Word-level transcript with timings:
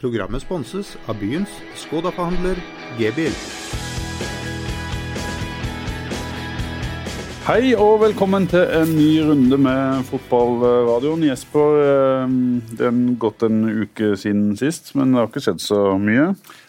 Programmet 0.00 0.40
sponses 0.40 0.94
av 1.12 1.18
byens 1.20 1.60
Skoda-forhandler 1.76 2.56
G-bil. 2.96 3.36
Hei 7.50 7.72
og 7.74 7.96
velkommen 7.98 8.44
til 8.46 8.62
en 8.62 8.92
ny 8.94 9.24
runde 9.26 9.56
med 9.58 10.04
fotballradioen. 10.06 11.24
Jesper, 11.26 11.72
eh, 11.82 12.34
det 12.78 12.84
er 12.86 13.00
gått 13.18 13.42
en 13.42 13.64
uke 13.66 14.12
siden 14.14 14.52
sist, 14.54 14.92
men 14.94 15.10
det 15.10 15.18
har 15.18 15.26
ikke 15.26 15.42
skjedd 15.42 15.58
så 15.64 15.80
mye. 15.98 16.28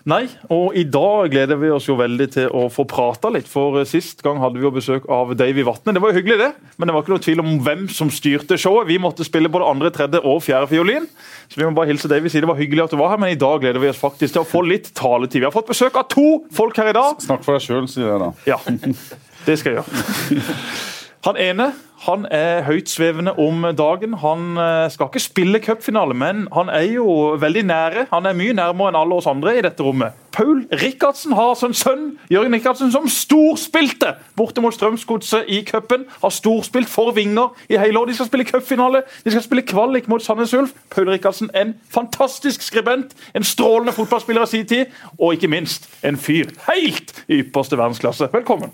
Nei, 0.10 0.24
og 0.50 0.74
i 0.74 0.82
dag 0.90 1.30
gleder 1.36 1.60
vi 1.62 1.70
oss 1.70 1.86
jo 1.86 2.00
veldig 2.00 2.28
til 2.34 2.50
å 2.50 2.66
få 2.74 2.88
prata 2.90 3.30
litt. 3.30 3.46
For 3.46 3.78
sist 3.86 4.26
gang 4.26 4.42
hadde 4.42 4.58
vi 4.58 4.66
jo 4.66 4.74
besøk 4.74 5.06
av 5.06 5.36
Davy 5.38 5.62
Vatne. 5.62 5.94
Det 5.94 6.02
var 6.02 6.16
jo 6.16 6.18
hyggelig, 6.18 6.40
det. 6.42 6.50
Men 6.82 6.90
det 6.90 6.98
var 6.98 7.06
ikke 7.06 7.14
noe 7.14 7.26
tvil 7.30 7.46
om 7.46 7.54
hvem 7.62 7.88
som 7.94 8.10
styrte 8.10 8.58
showet. 8.58 8.90
Vi 8.90 8.98
måtte 8.98 9.28
spille 9.28 9.54
både 9.54 9.70
andre, 9.70 9.94
tredje 9.94 10.26
og 10.26 10.42
fjerde 10.42 10.74
fiolin. 10.74 11.06
Så 11.46 11.62
vi 11.62 11.68
må 11.68 11.78
bare 11.78 11.94
hilse 11.94 12.10
Davy 12.10 12.34
si 12.34 12.42
det 12.42 12.50
var 12.50 12.58
hyggelig 12.58 12.88
at 12.88 12.96
du 12.96 12.98
var 12.98 13.14
her, 13.14 13.22
men 13.22 13.36
i 13.36 13.38
dag 13.38 13.62
gleder 13.62 13.86
vi 13.86 13.94
oss 13.94 14.02
faktisk 14.02 14.34
til 14.34 14.42
å 14.42 14.50
få 14.50 14.66
litt 14.66 14.96
taletid. 14.98 15.44
Vi 15.44 15.52
har 15.52 15.54
fått 15.54 15.70
besøk 15.70 16.02
av 16.02 16.10
to 16.10 16.48
folk 16.50 16.82
her 16.82 16.90
i 16.90 16.98
dag. 16.98 17.22
Snakk 17.22 17.46
for 17.46 17.60
deg 17.60 17.70
sjøl, 17.70 17.86
sier 17.86 18.16
jeg 18.16 18.24
da. 18.26 18.34
Ja, 18.50 18.64
det 19.46 19.60
skal 19.60 19.72
jeg 19.72 19.82
gjøre. 19.82 20.52
Han 21.28 21.38
ene 21.38 21.72
han 22.02 22.24
er 22.34 22.64
høytsvevende 22.66 23.36
om 23.38 23.66
dagen. 23.78 24.16
Han 24.24 24.58
eh, 24.58 24.88
skal 24.90 25.12
ikke 25.12 25.22
spille 25.22 25.60
cupfinale, 25.62 26.16
men 26.18 26.48
han 26.54 26.70
er 26.74 26.88
jo 26.96 27.06
veldig 27.38 27.62
nære. 27.70 28.06
Han 28.10 28.26
er 28.26 28.38
mye 28.38 28.56
nærmere 28.58 28.90
enn 28.90 28.98
alle 28.98 29.20
oss 29.20 29.30
andre 29.30 29.54
i 29.58 29.62
dette 29.62 29.86
rommet. 29.86 30.18
Paul 30.34 30.64
Rikardsen 30.82 31.36
har 31.38 31.54
sin 31.60 31.76
sønn 31.78 32.08
Jørgen 32.32 32.56
Rikardsen, 32.58 32.90
som 32.90 33.06
storspilte 33.06 34.16
borte 34.40 34.64
mot 34.66 34.74
Strømsgodset 34.74 35.46
i 35.52 35.62
cupen. 35.68 36.08
Har 36.24 36.34
storspilt 36.34 36.90
for 36.90 37.14
Vinger 37.14 37.54
i 37.70 37.78
hele 37.78 38.02
år. 38.02 38.10
De 38.10 38.18
skal 38.18 38.32
spille 38.32 38.50
cupfinale, 38.50 39.04
de 39.22 39.36
skal 39.36 39.46
spille 39.46 39.68
kvalik 39.70 40.10
mot 40.10 40.26
Sandnes 40.26 40.56
Ulf. 40.58 40.74
Paul 40.90 41.12
Rikardsen, 41.14 41.54
en 41.54 41.76
fantastisk 41.94 42.66
skribent, 42.66 43.14
en 43.36 43.46
strålende 43.46 43.94
fotballspiller 43.94 44.48
av 44.48 44.50
sin 44.50 44.66
tid, 44.66 44.90
og 45.20 45.38
ikke 45.38 45.54
minst 45.54 45.86
en 46.02 46.18
fyr 46.18 46.50
helt 46.72 47.14
i 47.28 47.44
ypperste 47.44 47.78
verdensklasse. 47.78 48.34
Velkommen. 48.34 48.74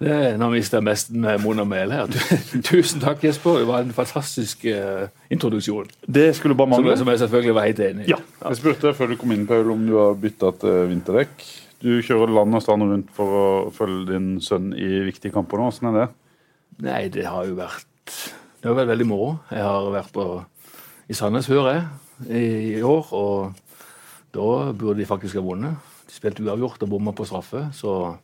Det, 0.00 0.14
nå 0.40 0.48
mister 0.50 0.80
jeg 0.80 1.18
med 1.22 1.42
munn 1.44 1.62
og 1.62 1.68
mel 1.70 1.92
her. 1.94 2.10
Tusen 2.68 3.02
takk, 3.02 3.22
Jesper. 3.24 3.60
Det 3.62 3.68
var 3.68 3.84
en 3.84 3.92
fantastisk 3.94 4.64
uh, 4.66 5.06
introduksjon. 5.32 5.90
Det 6.02 6.32
skulle 6.36 6.56
bare 6.58 6.72
mangle. 6.72 6.96
Som, 6.96 7.04
som 7.04 7.12
jeg 7.12 7.22
selvfølgelig 7.22 7.54
var 7.54 7.68
helt 7.68 7.82
enig 7.86 8.06
i. 8.06 8.10
Ja. 8.14 8.18
Jeg 8.42 8.60
spurte 8.60 8.94
før 8.98 9.12
du 9.12 9.18
kom 9.20 9.34
inn, 9.36 9.46
Paul, 9.48 9.70
om 9.74 9.86
du 9.86 9.94
har 10.00 10.18
bytta 10.20 10.50
til 10.64 10.90
vinterdekk. 10.90 11.46
Du 11.84 11.92
kjører 12.02 12.32
land 12.32 12.56
og 12.56 12.64
strand 12.64 12.86
rundt 12.88 13.14
for 13.14 13.38
å 13.38 13.46
følge 13.76 14.14
din 14.14 14.28
sønn 14.42 14.72
i 14.72 15.04
viktige 15.06 15.34
kamper 15.34 15.60
nå. 15.60 15.70
Åssen 15.70 15.90
er 15.92 15.98
det? 16.00 16.08
Nei, 16.84 17.02
det 17.12 17.26
har 17.28 17.46
jo 17.46 17.58
vært 17.58 17.86
Det 18.08 18.66
har 18.66 18.78
vært 18.80 18.94
veldig 18.94 19.06
moro. 19.06 19.34
Jeg 19.52 19.62
har 19.62 19.90
vært 19.94 20.12
på, 20.14 20.28
i 21.06 21.16
Sandnes 21.16 21.46
før, 21.50 21.70
jeg, 21.70 21.84
i, 22.26 22.44
i 22.80 22.82
år. 22.82 23.12
Og 23.14 23.64
da 24.34 24.48
burde 24.72 24.98
de 25.02 25.08
faktisk 25.08 25.38
ha 25.38 25.44
vunnet. 25.44 25.92
De 26.08 26.16
spilte 26.16 26.42
uavgjort 26.42 26.82
og 26.86 26.94
bomma 26.96 27.14
på 27.14 27.26
straffe. 27.28 27.68
så 27.76 28.16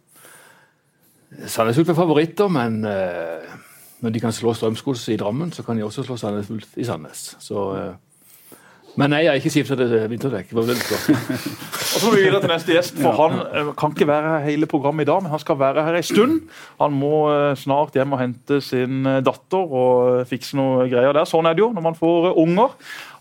Sandnes 1.31 1.79
Ulf 1.79 1.91
er 1.93 1.99
favoritter, 1.99 2.51
men 2.51 2.83
uh, 2.85 3.59
når 4.03 4.15
de 4.15 4.23
kan 4.23 4.35
slå 4.35 4.55
Strømsgodset 4.57 5.15
i 5.15 5.19
Drammen, 5.21 5.53
så 5.55 5.63
kan 5.63 5.79
de 5.79 5.85
også 5.87 6.03
slå 6.07 6.19
Sandnes 6.19 6.51
Ulf 6.51 6.77
i 6.77 6.87
Sandnes. 6.87 7.37
Så, 7.39 7.67
uh, 7.71 8.57
men 8.99 9.13
nei, 9.15 9.21
jeg 9.23 9.31
har 9.31 9.39
ikke 9.39 9.53
skifta 9.55 9.77
til 9.79 9.93
vinterdekk. 10.11 10.51
Og 10.59 10.65
så 10.67 12.03
må 12.09 12.17
vi 12.17 12.25
videre 12.25 12.41
til 12.43 12.51
neste 12.51 12.75
gjest, 12.75 12.99
for 12.99 13.15
han 13.21 13.39
uh, 13.47 13.71
kan 13.79 13.95
ikke 13.95 14.09
være 14.11 14.33
her 14.35 14.49
hele 14.49 14.67
programmet 14.71 15.07
i 15.07 15.11
dag, 15.13 15.23
men 15.23 15.31
han 15.31 15.43
skal 15.43 15.61
være 15.61 15.85
her 15.87 16.01
en 16.01 16.09
stund. 16.09 16.41
Han 16.83 16.99
må 16.99 17.23
snart 17.55 17.95
hjem 17.95 18.17
og 18.17 18.23
hente 18.25 18.59
sin 18.65 19.07
datter 19.23 19.77
og 19.83 20.27
fikse 20.31 20.59
noe 20.59 20.89
greier 20.91 21.15
der. 21.15 21.31
Sånn 21.31 21.47
er 21.47 21.55
det 21.55 21.63
jo 21.63 21.71
når 21.77 21.87
man 21.87 21.99
får 21.99 22.33
unger. 22.43 22.75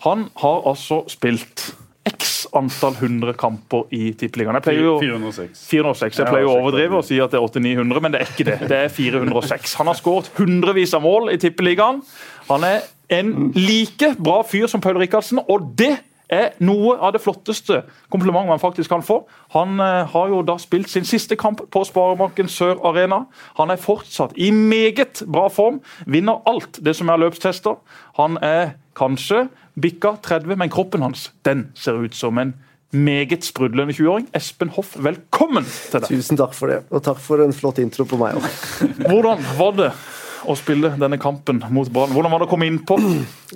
Han 0.08 0.28
har 0.42 0.66
altså 0.74 1.04
spilt 1.14 1.70
antall 2.58 2.96
hundre 3.00 3.34
kamper 3.38 3.88
i 3.96 4.12
Tippeligaen. 4.18 4.60
406. 4.64 5.64
406. 5.70 6.20
Jeg 6.20 6.30
pleier 6.30 6.50
å 6.50 6.58
overdrive 6.60 7.00
og 7.00 7.08
si 7.08 7.20
at 7.22 7.34
det 7.34 7.40
er 7.40 7.48
800-900, 7.48 8.04
men 8.06 8.16
det 8.16 8.22
er 8.24 8.34
ikke 8.34 8.48
det. 8.50 8.60
Det 8.70 8.84
er 8.86 8.94
406. 8.94 9.78
Han 9.82 9.92
har 9.92 10.00
skåret 10.00 10.32
hundrevis 10.40 10.96
av 10.98 11.06
mål 11.06 11.34
i 11.34 11.40
Tippeligaen. 11.42 12.04
Han 12.50 12.68
er 12.68 12.86
en 13.20 13.34
like 13.58 14.14
bra 14.20 14.42
fyr 14.46 14.70
som 14.70 14.82
Paul 14.82 15.00
Rikardsen, 15.02 15.42
og 15.50 15.74
det 15.80 15.96
er 16.30 16.54
noe 16.62 16.94
av 17.02 17.14
det 17.16 17.22
flotteste 17.24 17.82
komplimentet 18.14 18.52
man 18.52 18.62
faktisk 18.62 18.92
kan 18.94 19.04
få. 19.06 19.24
Han 19.56 19.80
eh, 19.82 20.06
har 20.12 20.30
jo 20.30 20.44
da 20.46 20.60
spilt 20.62 20.90
sin 20.92 21.08
siste 21.08 21.38
kamp 21.40 21.64
på 21.74 21.84
Sparebanken 21.88 22.50
Sør 22.52 22.78
Arena. 22.86 23.24
Han 23.58 23.74
er 23.74 23.82
fortsatt 23.82 24.38
i 24.38 24.52
meget 24.54 25.24
bra 25.26 25.48
form. 25.50 25.82
Vinner 26.06 26.44
alt 26.50 26.82
det 26.86 26.96
som 27.00 27.10
er 27.10 27.22
løpstester. 27.26 27.80
Han 28.22 28.38
er 28.46 28.76
kanskje 29.00 29.48
bikka 29.82 30.18
30, 30.26 30.60
men 30.60 30.72
kroppen 30.74 31.06
hans 31.06 31.30
den 31.48 31.70
ser 31.78 32.00
ut 32.04 32.18
som 32.18 32.38
en 32.42 32.56
meget 32.92 33.46
sprudlende 33.46 33.94
20-åring. 33.94 34.30
Espen 34.34 34.72
Hoff, 34.74 34.96
velkommen 34.98 35.66
til 35.66 36.02
deg. 36.02 36.10
Tusen 36.10 36.40
takk 36.40 36.56
for 36.58 36.72
det, 36.72 36.82
og 36.90 37.04
takk 37.06 37.20
for 37.22 37.44
en 37.44 37.54
flott 37.54 37.82
intro 37.84 38.08
på 38.10 38.18
meg 38.20 38.40
òg. 38.40 38.48
Hvordan 39.10 39.46
var 39.60 39.76
det 39.78 39.92
å 40.50 40.56
spille 40.58 40.92
denne 40.98 41.20
kampen 41.22 41.60
mot 41.74 41.90
Brann? 41.94 42.14
Hvordan 42.16 42.34
var 42.34 42.42
det 42.42 42.48
å 42.48 42.52
komme 42.52 42.70
innpå? 42.70 42.98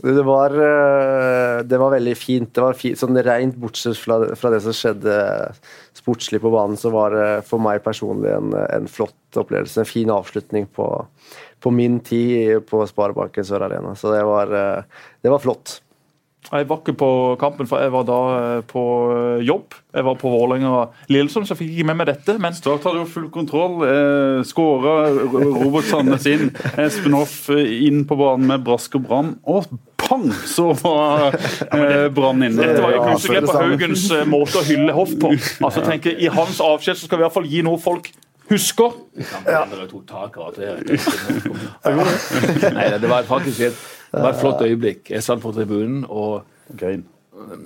Det 0.03 0.25
var, 0.27 0.53
det 1.65 1.79
var 1.79 1.93
veldig 1.95 2.15
fint. 2.19 2.51
Det 2.53 2.63
var 2.63 2.77
fint, 2.77 2.99
sånn 2.99 3.17
Rent 3.25 3.57
bortsett 3.59 3.97
fra, 3.97 4.19
fra, 4.37 4.51
det 4.53 4.61
som 4.65 4.75
skjedde 4.75 5.15
sportslig 5.97 6.41
på 6.43 6.51
banen, 6.53 6.77
så 6.79 6.91
var 6.93 7.15
det 7.15 7.29
for 7.47 7.63
meg 7.63 7.83
personlig 7.85 8.33
en, 8.35 8.51
en 8.67 8.89
flott 8.91 9.39
opplevelse. 9.39 9.79
En 9.81 9.89
fin 9.89 10.11
avslutning 10.13 10.67
på, 10.75 10.89
på 11.63 11.73
min 11.73 12.01
tid 12.05 12.67
på 12.69 12.83
Sparebanken 12.89 13.47
Sør 13.47 13.65
Arena. 13.69 13.95
Så 13.97 14.11
det 14.13 14.21
var, 14.27 14.51
det 15.23 15.33
var 15.33 15.41
flott. 15.41 15.79
Jeg 16.51 16.67
var 16.69 16.81
ikke 16.81 16.93
på 16.99 17.09
kampen, 17.41 17.67
for 17.69 17.81
jeg 17.81 17.93
var 17.93 18.03
da 18.07 18.17
på 18.69 18.83
jobb. 19.45 19.77
Jeg 19.93 20.05
var 20.05 20.17
på 20.21 20.29
Vålerenga-Lillesund, 20.33 21.47
så 21.47 21.53
jeg 21.53 21.61
fikk 21.63 21.71
ikke 21.77 21.87
med 21.89 21.99
meg 22.01 22.09
dette. 22.11 22.35
Men 22.41 22.57
Start 22.57 22.85
hadde 22.87 23.01
jo 23.01 23.07
full 23.09 23.29
kontroll. 23.33 23.79
Eh, 23.87 24.43
Skåra 24.45 24.97
Robert 25.31 25.87
Sandnes 25.89 26.27
inn. 26.29 26.51
Espen 26.81 27.15
Hoff 27.17 27.47
inn 27.53 28.03
på 28.09 28.17
banen 28.19 28.49
med 28.51 28.65
brask 28.67 28.99
og 28.99 29.07
brann. 29.07 29.33
Og 29.49 29.69
pang, 30.03 30.27
så 30.49 30.71
var 30.81 31.31
eh, 31.37 32.09
Brann 32.13 32.43
inne. 32.43 32.59
Dette 32.59 32.83
var 32.83 32.97
jo 32.97 33.05
kunstgrep 33.07 33.47
på 33.47 33.57
Haugens 33.57 34.05
måte 34.29 34.59
å 34.59 34.67
hylle 34.67 34.93
Hoff 34.97 35.15
på. 35.21 35.31
Altså, 35.63 35.85
tenker, 35.87 36.17
I 36.19 36.29
hans 36.33 36.59
avskjed 36.63 36.99
så 36.99 37.07
skal 37.07 37.21
vi 37.21 37.23
i 37.23 37.27
hvert 37.27 37.37
fall 37.39 37.49
gi 37.49 37.63
noe 37.65 37.81
folk 37.81 38.11
husker. 38.51 38.91
Ja. 39.47 39.63
Nei, 42.73 42.87
det 42.99 43.09
var 43.09 43.23
faktisk 43.27 43.61
et, 43.69 43.77
det 44.13 44.21
var 44.21 44.35
et 44.35 44.41
flott 44.41 44.61
øyeblikk. 44.61 45.09
Jeg 45.09 45.25
satt 45.25 45.41
på 45.41 45.51
tribunen 45.55 46.03
og 46.07 46.43
Grein. 46.77 47.05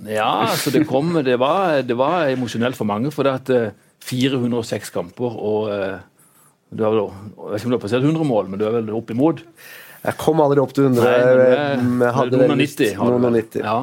Ja, 0.07 0.47
altså 0.47 0.71
det 0.73 0.87
kom 0.87 1.11
Det 1.21 1.35
var, 1.37 1.81
det 1.85 1.97
var 1.99 2.31
emosjonelt 2.31 2.77
for 2.79 2.87
mange. 2.87 3.11
For 3.11 3.27
det 3.27 3.33
at 3.35 3.73
406 4.07 4.93
kamper 4.95 5.35
og 5.37 5.67
du 6.71 6.83
har 6.83 6.95
Jeg 6.95 7.11
vet 7.51 7.59
ikke 7.59 7.67
om 7.67 7.71
du 7.71 7.77
har 7.77 7.83
passert 7.83 8.03
100 8.03 8.27
mål, 8.27 8.49
men 8.49 8.59
du 8.59 8.65
er 8.67 8.77
vel 8.79 8.89
opp 8.95 9.11
imot? 9.11 9.43
Jeg 10.03 10.17
kom 10.19 10.39
aldri 10.43 10.59
opp 10.63 10.73
til 10.75 10.87
100. 10.87 11.03
Nei, 11.03 12.11
hadde 12.15 12.41
190. 12.47 12.95
og 12.95 13.19
90. 13.19 13.31
90. 13.35 13.61
Ja. 13.63 13.77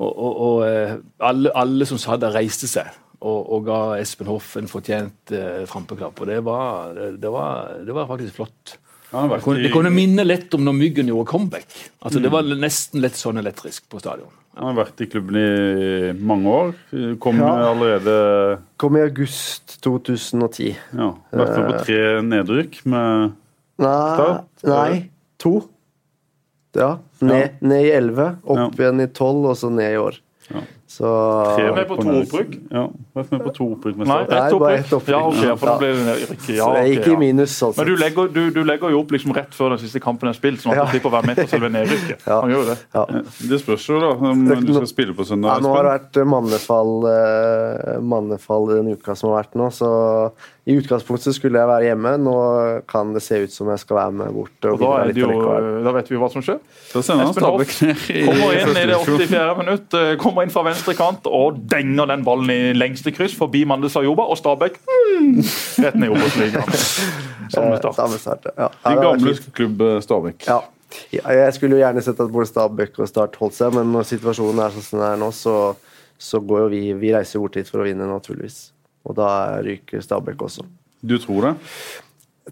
Og, 0.00 0.10
og, 0.10 0.40
og 0.40 1.24
alle, 1.30 1.50
alle, 1.54 1.86
som 1.86 1.98
satt 2.00 2.22
der, 2.22 2.34
reiste 2.34 2.70
seg 2.70 2.88
og, 3.20 3.40
og 3.52 3.66
ga 3.66 3.80
Espen 4.00 4.30
Hoff 4.30 4.54
en 4.56 4.70
fortjent 4.70 5.34
eh, 5.36 5.64
trampeklapp. 5.68 6.22
Og 6.22 6.30
det 6.30 6.38
var, 6.46 6.94
det, 6.96 7.32
var, 7.32 7.74
det 7.84 7.96
var 7.96 8.08
faktisk 8.08 8.38
flott. 8.38 8.76
Ja, 9.10 9.24
det, 9.26 9.40
kunne, 9.42 9.62
det, 9.64 9.70
kunne, 9.74 9.90
minne 9.90 10.22
lett 10.22 10.52
om 10.54 10.62
når 10.66 10.76
Myggen 10.76 11.08
gjorde 11.10 11.26
comeback. 11.32 11.66
Altså, 11.98 12.20
mm. 12.20 12.22
Det 12.22 12.30
var 12.30 12.52
nesten 12.62 13.02
litt 13.02 13.18
sånn 13.18 13.40
elektrisk 13.42 13.88
på 13.90 13.98
stadion. 14.02 14.30
Han 14.58 14.70
har 14.70 14.76
vært 14.80 15.02
i 15.02 15.08
klubben 15.10 15.38
i 15.40 16.12
mange 16.14 16.54
år. 16.54 16.72
Kom 17.22 17.38
ja. 17.42 17.50
allerede 17.70 18.14
Kom 18.80 18.98
i 18.98 19.02
august 19.02 19.76
2010. 19.84 20.74
Ja, 20.98 21.10
Vært 21.32 21.54
med 21.56 21.68
på 21.70 21.84
tre 21.86 22.00
nedrykk 22.26 22.80
med 22.90 23.36
nei, 23.80 23.92
Start? 24.18 24.48
Nei, 24.66 25.04
to. 25.40 25.54
Ja. 26.76 26.90
Ned, 27.24 27.58
ned 27.66 27.86
i 27.88 27.94
11, 27.96 28.28
opp 28.54 28.78
igjen 28.78 29.02
i 29.02 29.08
12, 29.08 29.38
og 29.40 29.56
så 29.58 29.70
ned 29.74 29.94
i 29.94 30.00
år. 30.00 30.20
Ja. 30.50 30.66
Så 30.90 31.06
Tre 31.56 31.68
med 31.74 31.86
på 31.86 31.96
to 32.00 32.12
opprykk? 32.18 32.54
Ja, 32.74 32.80
vært 33.14 33.28
med 33.30 33.42
på 33.44 33.50
to 33.54 33.66
opprykk. 33.76 34.00
Nei, 34.10 34.16
ett 34.26 34.56
opprykk. 34.56 35.12
Ja, 35.12 35.20
okay, 35.28 35.52
for 35.54 35.70
da 35.70 35.76
blir 35.78 35.94
det 35.94 36.16
ja, 36.56 36.66
okay, 36.66 36.96
ikke 36.96 37.12
i 37.12 37.18
minus. 37.20 37.54
Altså. 37.62 37.78
Men 37.78 37.92
du 37.92 38.00
legger, 38.00 38.32
du, 38.34 38.40
du 38.56 38.58
legger, 38.66 38.90
jo 38.90 39.04
opp 39.04 39.14
liksom 39.14 39.30
rett 39.36 39.54
før 39.54 39.76
den 39.76 39.84
siste 39.84 40.02
kampen 40.02 40.32
er 40.32 40.34
spilt, 40.34 40.58
sånn 40.64 40.74
at 40.74 40.80
ja. 40.80 40.88
du 40.88 40.96
slipper 40.96 41.12
å 41.12 41.14
være 41.14 41.30
med 41.30 41.38
på 41.38 41.46
selve 41.52 41.70
nedrykket. 41.70 42.26
Ja. 42.26 42.40
Han 42.42 42.50
gjør 42.56 42.72
det. 42.72 42.76
Ja. 42.98 43.04
Det 43.52 43.62
spørs 43.62 43.86
jo 43.86 44.02
da 44.02 44.12
om 44.18 44.42
du 44.50 44.72
skal 44.74 44.90
spille 44.90 45.14
på 45.14 45.28
søndag. 45.30 45.60
Ja, 45.60 45.62
nå 45.62 45.76
har 45.76 45.86
det 45.86 45.94
vært 45.94 46.22
mannefall, 46.34 46.96
mannefall 48.10 48.72
den 48.74 48.96
uka 48.96 49.14
som 49.14 49.30
har 49.30 49.44
vært 49.44 49.60
nå, 49.62 49.70
så 49.70 49.92
i 50.70 50.74
utgangspunktet 50.76 51.34
skulle 51.34 51.58
jeg 51.58 51.70
være 51.70 51.86
hjemme. 51.88 52.12
Nå 52.20 52.34
kan 52.90 53.14
det 53.14 53.22
se 53.24 53.38
ut 53.46 53.54
som 53.54 53.70
jeg 53.72 53.80
skal 53.82 53.96
være 53.96 54.16
med 54.20 54.34
bort. 54.34 54.58
Og, 54.66 54.74
og 54.74 54.82
da, 54.82 55.14
jo, 55.16 55.30
da, 55.86 55.94
vet 55.96 56.10
vi 56.12 56.18
hva 56.20 56.28
som 56.30 56.44
skjer. 56.44 56.60
Da 56.92 57.02
sender 57.06 57.30
han 57.30 57.34
Stabæk 57.34 57.72
ned 57.86 58.04
i 58.12 58.26
Kommer 58.28 58.58
inn 58.58 58.74
i 58.74 58.84
det 58.90 58.98
84. 59.00 59.46
minutt, 59.62 59.98
kommer 60.20 60.46
inn 60.46 60.52
fra 60.52 60.66
venstre 60.68 60.79
kant 60.98 61.28
og 61.28 61.60
denger 61.70 62.08
den 62.10 62.24
ballen 62.26 62.50
i 62.52 62.72
lengste 62.76 63.12
kryss 63.14 63.36
forbi 63.38 63.64
Mandel 63.68 63.92
Sayoba, 63.92 64.26
og 64.30 64.38
Stabæk 64.40 64.80
mm, 64.86 65.38
rett 65.84 66.00
ned 66.00 66.08
i 66.08 66.12
Obos-ligaen. 66.14 66.74
Samme 67.54 67.78
start. 67.80 67.96
Samme 67.98 68.18
start 68.20 68.50
ja. 68.56 68.68
De 68.86 68.96
gamle 69.00 69.36
klubb 69.56 69.86
Stabæk. 70.06 70.48
Ja. 70.48 70.60
Jeg 71.12 71.54
skulle 71.54 71.76
jo 71.76 71.84
gjerne 71.84 72.02
sett 72.02 72.18
at 72.22 72.32
både 72.32 72.48
Stabæk 72.50 72.98
og 72.98 73.08
Start 73.08 73.36
holdt 73.38 73.54
seg, 73.54 73.76
men 73.76 73.92
når 73.94 74.08
situasjonen 74.08 74.64
er 74.64 74.74
sånn 74.74 74.86
som 74.86 74.98
den 74.98 75.06
er 75.06 75.20
nå, 75.20 75.30
så 75.34 75.54
så 76.20 76.40
går 76.44 76.66
jo 76.66 76.68
vi 76.68 76.82
Vi 77.00 77.14
reiser 77.14 77.40
bort 77.40 77.56
dit 77.56 77.68
for 77.68 77.80
å 77.80 77.88
vinne, 77.88 78.04
naturligvis. 78.08 78.70
Og 79.08 79.16
da 79.16 79.30
ryker 79.64 80.02
Stabæk 80.04 80.42
også. 80.44 80.66
Du 81.00 81.16
tror 81.18 81.46
det? 81.48 81.54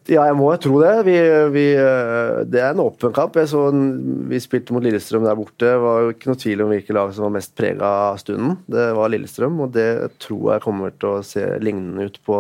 Ja, 0.08 0.24
jeg 0.28 0.36
må 0.38 0.50
jo 0.52 0.60
tro 0.62 0.80
det. 0.82 0.92
Vi, 1.08 1.16
vi, 1.54 1.64
eh, 1.76 2.42
det 2.48 2.60
er 2.62 2.72
en 2.72 2.84
åpen 2.84 3.14
kamp. 3.16 3.36
En, 3.40 3.88
vi 4.30 4.40
spilte 4.42 4.74
mot 4.76 4.84
Lillestrøm 4.84 5.26
der 5.26 5.38
borte. 5.38 5.64
Det 5.64 5.74
var 5.82 6.04
jo 6.04 6.12
ikke 6.14 6.30
noe 6.30 6.40
tvil 6.40 6.64
om 6.64 6.70
hvilket 6.72 6.96
lag 6.96 7.14
som 7.16 7.26
var 7.26 7.34
mest 7.38 7.54
prega 7.58 7.94
av 8.10 8.20
stunden. 8.22 8.60
Det 8.70 8.90
var 8.98 9.12
Lillestrøm, 9.12 9.58
og 9.64 9.74
det 9.76 9.90
tror 10.22 10.54
jeg 10.54 10.64
kommer 10.64 10.94
til 10.94 11.16
å 11.16 11.24
se 11.26 11.44
lignende 11.64 12.08
ut 12.08 12.22
på, 12.24 12.38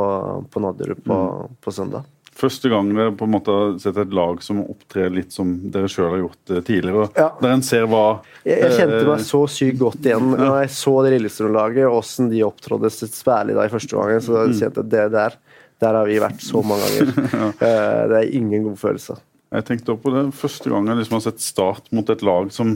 på 0.52 0.64
Nadderud 0.64 1.02
på, 1.04 1.18
på 1.64 1.74
søndag. 1.74 2.06
Første 2.38 2.70
gang 2.70 2.92
dere 2.94 3.10
på 3.18 3.26
en 3.26 3.32
måte 3.34 3.50
har 3.50 3.72
sett 3.82 3.96
et 3.98 4.12
lag 4.14 4.38
som 4.46 4.60
opptrer 4.62 5.10
litt 5.10 5.34
som 5.34 5.56
dere 5.74 5.88
sjøl 5.90 6.12
har 6.12 6.20
gjort 6.20 6.52
tidligere. 6.68 7.08
Ja. 7.18 7.32
Der 7.40 7.54
en 7.56 7.64
ser 7.66 7.88
hva 7.90 8.20
Jeg, 8.44 8.60
jeg 8.62 8.76
kjente 8.76 9.00
eh, 9.00 9.08
meg 9.08 9.24
så 9.26 9.40
sykt 9.50 9.80
godt 9.80 10.06
igjen 10.06 10.30
når 10.38 10.60
jeg 10.62 10.70
så 10.76 10.94
det 11.02 11.16
Lillestrøm-laget, 11.16 11.90
åssen 11.90 12.30
de 12.30 12.44
opptrådde, 12.46 12.92
særlig 12.94 13.58
da 13.58 13.66
i 13.66 13.72
første 13.72 13.98
gangen. 13.98 14.22
Så 14.22 14.38
jeg 14.44 14.54
kjente 14.60 14.84
jeg 14.84 14.92
det 14.94 15.06
der 15.16 15.38
der 15.82 15.94
har 15.94 16.06
vi 16.10 16.18
vært 16.22 16.42
så 16.42 16.62
mange 16.66 16.86
ganger. 16.90 17.32
ja. 17.32 17.48
Det 18.10 18.20
er 18.20 18.30
ingen 18.34 18.64
god 18.66 18.78
følelse. 18.80 19.18
Jeg 19.54 19.64
tenkte 19.64 19.94
også 19.94 20.02
på 20.04 20.12
det 20.12 20.22
første 20.36 20.70
gang 20.72 20.88
jeg 20.90 20.98
liksom 21.00 21.16
har 21.16 21.24
sett 21.24 21.40
Start 21.40 21.86
mot 21.96 22.10
et 22.12 22.22
lag 22.26 22.50
som 22.52 22.74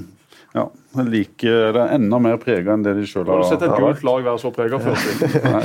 ja, 0.53 0.67
like, 1.09 1.49
det 1.49 1.81
er 1.81 1.95
enda 1.97 2.19
mer 2.21 2.37
prega 2.41 2.75
enn 2.75 2.83
det 2.85 2.93
de 2.99 3.07
sjøl 3.09 3.25
Har 3.25 3.39
har 3.41 3.45
du 3.45 3.49
sett 3.49 3.63
et 3.65 3.73
gult 3.81 4.03
lag 4.05 4.25
være 4.27 4.41
så 4.41 4.51
prega 4.53 4.81
før? 4.81 4.99
Nei, 5.55 5.63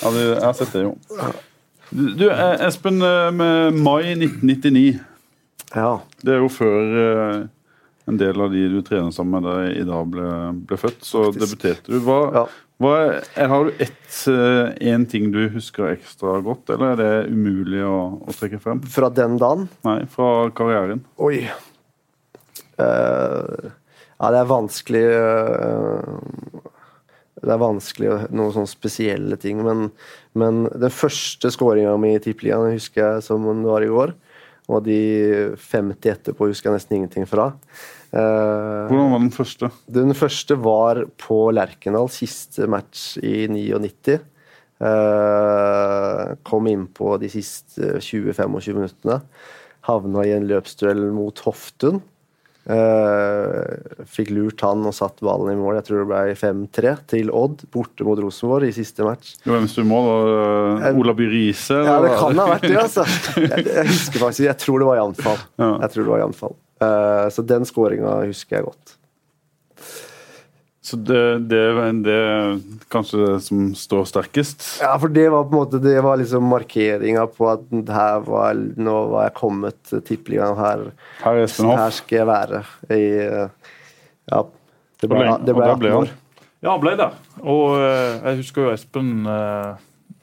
ja, 0.00 0.12
jeg 0.16 0.38
har 0.40 0.54
sett 0.56 0.72
det, 0.76 0.84
jo. 0.86 0.94
Du, 1.92 2.24
eh, 2.30 2.54
Espen, 2.64 3.02
eh, 3.04 3.28
med 3.36 3.76
mai 3.84 4.14
1999 4.14 4.86
Ja. 5.74 5.90
Det 6.24 6.32
er 6.36 6.40
jo 6.40 6.48
før 6.52 6.96
eh, 7.02 7.42
en 8.08 8.20
del 8.20 8.40
av 8.40 8.52
de 8.52 8.64
du 8.72 8.80
trener 8.84 9.12
sammen 9.12 9.40
med 9.40 9.48
deg 9.50 9.82
i 9.82 9.84
dag, 9.88 10.08
ble, 10.12 10.30
ble 10.68 10.76
født. 10.80 11.04
Så 11.04 11.26
debuterte 11.36 11.92
du. 11.92 12.00
Hva, 12.04 12.18
Ja. 12.34 12.46
Hva 12.82 12.94
er, 12.98 13.46
har 13.48 13.68
du 13.68 13.82
ett, 13.82 14.14
eh, 14.30 14.72
en 14.90 15.04
ting 15.06 15.28
du 15.30 15.44
husker 15.54 15.92
ekstra 15.92 16.40
godt, 16.42 16.72
eller 16.74 16.94
er 16.94 16.98
det 16.98 17.30
umulig 17.30 17.84
å, 17.86 18.18
å 18.18 18.34
trekke 18.34 18.58
frem? 18.62 18.82
Fra 18.90 19.10
den 19.14 19.38
dagen 19.38 19.68
Nei, 19.86 20.00
fra 20.10 20.48
karrieren. 20.56 21.04
Oi. 21.22 21.44
Uh, 22.74 23.70
ja, 24.18 24.30
det 24.34 24.38
er 24.40 24.48
vanskelig 24.50 25.02
uh, 25.14 26.64
Det 27.38 27.52
er 27.54 27.60
vanskelig 27.62 28.08
noen 28.34 28.50
sånne 28.56 28.72
spesielle 28.72 29.38
ting, 29.38 29.60
men, 29.62 29.92
men 30.34 30.64
den 30.72 30.90
første 30.90 31.52
skåringa 31.54 31.94
mi 32.02 32.16
i 32.16 32.22
Tippeligaen 32.24 32.74
husker 32.74 33.04
jeg 33.04 33.26
som 33.28 33.46
den 33.46 33.62
var 33.68 33.86
i 33.86 33.92
går. 33.92 34.16
Og 34.72 34.80
de 34.86 34.98
50 35.60 36.10
etterpå 36.10 36.48
husker 36.48 36.70
jeg 36.70 36.80
nesten 36.80 36.98
ingenting 36.98 37.28
fra. 37.28 37.52
Eh, 38.14 38.86
Hvordan 38.86 39.10
var 39.10 39.22
den 39.24 39.32
første? 39.34 39.70
den 39.90 40.14
første 40.14 40.56
var 40.62 41.02
på 41.18 41.48
Lerkendal, 41.56 42.06
siste 42.12 42.68
match 42.70 43.16
i 43.18 43.48
99. 43.50 44.20
Eh, 44.84 46.34
kom 46.46 46.70
innpå 46.70 47.16
de 47.22 47.30
siste 47.32 47.96
20-25 47.98 48.74
minuttene. 48.78 49.20
Havna 49.88 50.24
i 50.24 50.34
en 50.36 50.46
løpsduell 50.48 51.08
mot 51.14 51.42
Hoftun. 51.44 52.02
Eh, 52.64 54.04
fikk 54.08 54.30
lurt 54.32 54.62
han 54.64 54.86
og 54.88 54.94
satt 54.96 55.18
ballen 55.20 55.52
i 55.52 55.58
mål. 55.58 55.80
Jeg 55.80 55.88
tror 55.88 56.00
det 56.00 56.06
ble 56.08 56.36
5-3 56.38 56.94
til 57.12 57.32
Odd, 57.34 57.66
borte 57.74 58.06
mot 58.06 58.22
Rosenborg 58.22 58.70
i 58.70 58.76
siste 58.76 59.04
match. 59.04 59.34
Hvem 59.44 59.66
sto 59.68 59.82
i 59.84 59.90
mål? 59.90 60.08
Var 60.80 61.00
Ola 61.02 61.16
By 61.18 61.28
Riise? 61.34 61.82
Ja, 61.82 61.98
det 62.00 62.14
var 62.14 62.22
kan 62.22 62.40
ha 62.40 62.50
vært 62.54 62.68
det, 62.70 62.78
altså. 62.80 63.04
Jeg, 63.42 63.66
jeg 63.68 63.88
husker 63.90 64.22
faktisk 64.22 64.46
Jeg 64.46 64.60
tror 64.62 64.80
det 64.80 64.92
var 64.92 65.00
i 65.02 65.04
anfall. 65.10 65.42
Jeg 65.58 65.90
tror 65.96 66.06
det 66.06 66.12
var 66.14 66.24
i 66.24 66.30
Fall. 66.38 66.56
Eh, 66.82 67.26
så 67.30 67.44
den 67.46 67.66
skåringa 67.68 68.20
husker 68.24 68.58
jeg 68.58 68.68
godt. 68.68 68.94
Så 70.84 70.98
det, 71.00 71.20
det, 71.48 71.60
det 72.04 72.14
er 72.14 72.58
kanskje 72.92 73.22
det 73.22 73.36
som 73.46 73.70
står 73.78 74.02
sterkest? 74.10 74.66
Ja, 74.82 74.90
for 75.00 75.08
det 75.08 75.30
var 75.32 75.46
på 75.48 75.54
en 75.54 75.62
måte 75.62 75.78
Det 75.80 75.94
var 76.04 76.18
liksom 76.20 76.44
markeringa 76.44 77.24
på 77.32 77.46
at 77.54 77.64
her 77.88 78.26
var, 78.26 78.58
nå 78.76 78.96
var 79.14 79.30
jeg 79.30 79.36
kommet 79.38 79.94
tippeligaen. 80.04 80.58
Her, 80.60 80.84
Her 81.22 81.40
er 81.40 81.48
her 81.48 81.96
skal 81.96 82.18
jeg 82.20 82.28
være. 82.28 82.60
I, 82.92 83.00
ja, 84.28 84.42
det 85.00 85.08
ble, 85.08 85.24
det 85.40 85.56
ble 85.56 85.70
der 85.72 85.80
ble 85.80 85.94
18 85.94 85.98
år. 86.02 86.12
Ja, 86.64 86.70
han 86.74 86.84
ble 86.84 86.94
det. 87.00 87.08
Og 87.40 87.74
eh, 87.80 88.20
jeg 88.20 88.42
husker 88.42 88.66
jo 88.66 88.76
Espen 88.76 89.10
eh, 89.28 89.82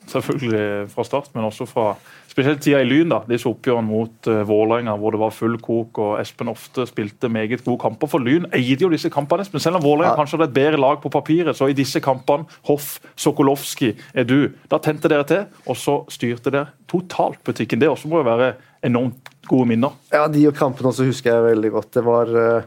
selvfølgelig 0.09 0.89
fra 0.91 1.03
start, 1.05 1.29
men 1.35 1.45
også 1.45 1.65
fra 1.69 1.95
spesielt 2.31 2.61
tida 2.63 2.79
i 2.81 2.87
Lyn. 2.87 3.09
da, 3.11 3.19
Disse 3.27 3.49
oppgjørene 3.49 3.87
mot 3.87 4.27
uh, 4.31 4.41
Vålerenga 4.47 4.93
hvor 4.99 5.11
det 5.11 5.19
var 5.19 5.33
full 5.35 5.57
kok 5.61 5.99
og 5.99 6.13
Espen 6.21 6.47
ofte 6.51 6.85
spilte 6.87 7.29
meget 7.29 7.63
gode 7.65 7.79
kamper. 7.83 8.07
For 8.07 8.23
Lyn 8.23 8.47
eide 8.55 8.85
jo 8.85 8.89
disse 8.89 9.11
kampene, 9.11 9.43
Espen. 9.45 9.59
Selv 9.63 9.81
om 9.81 9.83
Vålerenga 9.85 10.13
Ja. 10.13 10.19
kanskje 10.19 10.37
hadde 10.39 10.49
et 10.49 10.55
bedre 10.55 10.79
lag 10.79 11.01
på 11.03 11.11
papiret, 11.11 11.55
så 11.57 11.67
i 11.69 11.73
disse 11.77 11.99
kampene, 11.99 12.45
Hoff, 12.67 12.99
Sokolowski, 13.15 13.93
er 14.13 14.23
du, 14.23 14.49
da 14.71 14.79
tente 14.79 15.11
dere 15.11 15.27
til, 15.27 15.45
og 15.67 15.75
så 15.77 15.99
styrte 16.11 16.51
dere 16.51 16.71
totalt 16.91 17.43
butikken. 17.43 17.79
Det 17.79 17.89
også 17.91 18.07
må 18.11 18.21
jo 18.23 18.27
være 18.29 18.53
enormt 18.83 19.29
gode 19.47 19.67
minner. 19.67 19.91
Ja, 20.13 20.27
de 20.31 20.47
kampene 20.55 20.89
også 20.91 21.05
husker 21.05 21.33
jeg 21.35 21.55
veldig 21.55 21.71
godt. 21.71 21.91
Det 21.93 22.03
var, 22.05 22.25
eh, 22.31 22.63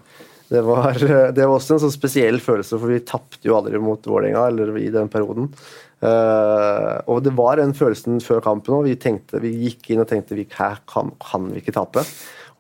det 0.51 0.61
var, 0.67 0.99
det 1.37 1.47
var 1.47 1.57
også 1.57 1.77
en 1.77 1.85
sånn 1.87 1.95
spesiell 1.95 2.41
følelse, 2.43 2.79
for 2.79 2.93
vi 2.93 3.01
tapte 3.07 3.49
jo 3.49 3.57
aldri 3.59 3.81
mot 3.83 4.05
Vålerenga 4.09 4.47
eller 4.51 4.77
i 4.81 4.91
den 4.95 5.11
perioden. 5.13 5.51
Uh, 6.05 7.01
og 7.09 7.23
det 7.25 7.33
var 7.37 7.57
den 7.57 7.73
følelsen 7.77 8.19
før 8.21 8.43
kampen 8.45 8.77
òg. 8.77 8.91
Vi, 8.91 9.15
vi 9.41 9.53
gikk 9.69 9.93
inn 9.93 10.03
og 10.03 10.11
tenkte 10.11 10.37
vi, 10.37 10.47
her 10.59 10.83
kan, 10.91 11.15
kan 11.23 11.49
vi 11.53 11.63
ikke 11.63 11.77
tape. 11.77 12.05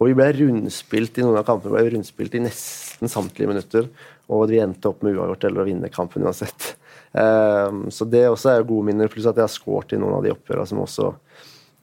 Og 0.01 0.09
vi 0.11 0.17
ble 0.17 0.31
rundspilt 0.39 1.21
i 1.21 1.27
noen 1.27 1.39
av 1.39 1.47
kampene 1.47 1.75
ble 1.77 1.93
rundspilt 1.93 2.35
i 2.35 2.43
nesten 2.47 3.11
samtlige 3.11 3.51
minutter. 3.51 3.91
Og 4.33 4.49
vi 4.49 4.63
endte 4.65 4.89
opp 4.89 5.05
med 5.05 5.19
uavgjort 5.19 5.45
eller 5.51 5.63
å 5.63 5.69
vinne 5.69 5.93
kampen 5.93 6.25
uansett. 6.25 6.73
Uh, 7.13 7.85
så 7.93 8.09
det 8.09 8.25
også 8.31 8.55
er 8.55 8.67
gode 8.67 8.89
minner, 8.89 9.13
pluss 9.13 9.29
at 9.29 9.37
jeg 9.39 9.47
har 9.47 9.53
skåret 9.53 9.93
i 9.95 10.01
noen 10.01 10.17
av 10.17 10.25
de 10.25 10.33
oppgjørene 10.35 10.71
som 10.73 10.81
også 10.87 11.13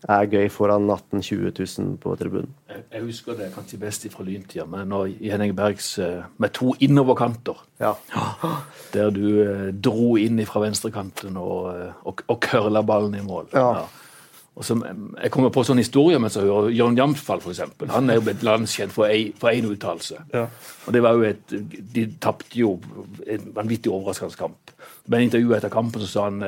er 0.09 0.25
gøy 0.25 0.49
foran 0.49 0.89
18 0.89 1.19
000-20 1.21 1.81
000 1.81 1.97
på 2.01 2.15
tribunen. 2.17 2.53
Jeg, 2.69 2.83
jeg 2.93 3.03
husker 3.05 3.37
det 3.37 3.51
kanskje 3.53 3.79
best 3.81 4.07
fra 4.13 4.25
Lyntida, 4.25 4.65
men 4.65 4.93
Henning 5.21 5.55
Bergs 5.55 5.97
eh, 6.01 6.23
med 6.41 6.53
to 6.57 6.73
innoverkanter. 6.79 7.59
Ja. 7.81 7.93
Der 8.93 9.09
du 9.13 9.25
eh, 9.43 9.67
dro 9.73 10.15
inn 10.17 10.41
fra 10.49 10.63
venstrekanten 10.65 11.37
og, 11.37 11.71
eh, 11.75 11.91
og, 12.05 12.23
og 12.27 12.39
curla 12.41 12.81
ballen 12.81 13.15
i 13.19 13.25
mål. 13.25 13.51
Ja. 13.53 13.85
Og 14.55 14.65
som, 14.65 14.83
eh, 14.83 15.23
jeg 15.23 15.31
kommer 15.31 15.53
på 15.53 15.63
sånn 15.67 15.81
historie 15.81 16.19
mens 16.19 16.35
jeg 16.39 16.49
hører 16.49 16.73
Jørn 16.73 16.97
Jamsfall, 16.97 17.41
f.eks. 17.43 17.63
Han 17.93 18.09
er 18.09 18.19
jo 18.19 18.25
blitt 18.25 18.45
landskjent 18.45 18.93
for 18.95 19.07
én 19.09 19.69
uttalelse. 19.69 20.25
Og 20.87 20.93
det 20.93 21.05
var 21.05 21.17
jo 21.17 21.29
et, 21.29 21.57
De 21.95 22.09
tapte 22.21 22.57
jo 22.57 22.79
en 23.27 23.49
vanvittig 23.55 23.93
overraskende 23.93 24.37
kamp. 24.39 24.73
Men 25.05 25.21
i 25.21 25.29
intervjuet 25.29 25.59
etter 25.59 25.73
kampen 25.73 26.01
så 26.01 26.09
sa 26.09 26.29
han 26.29 26.41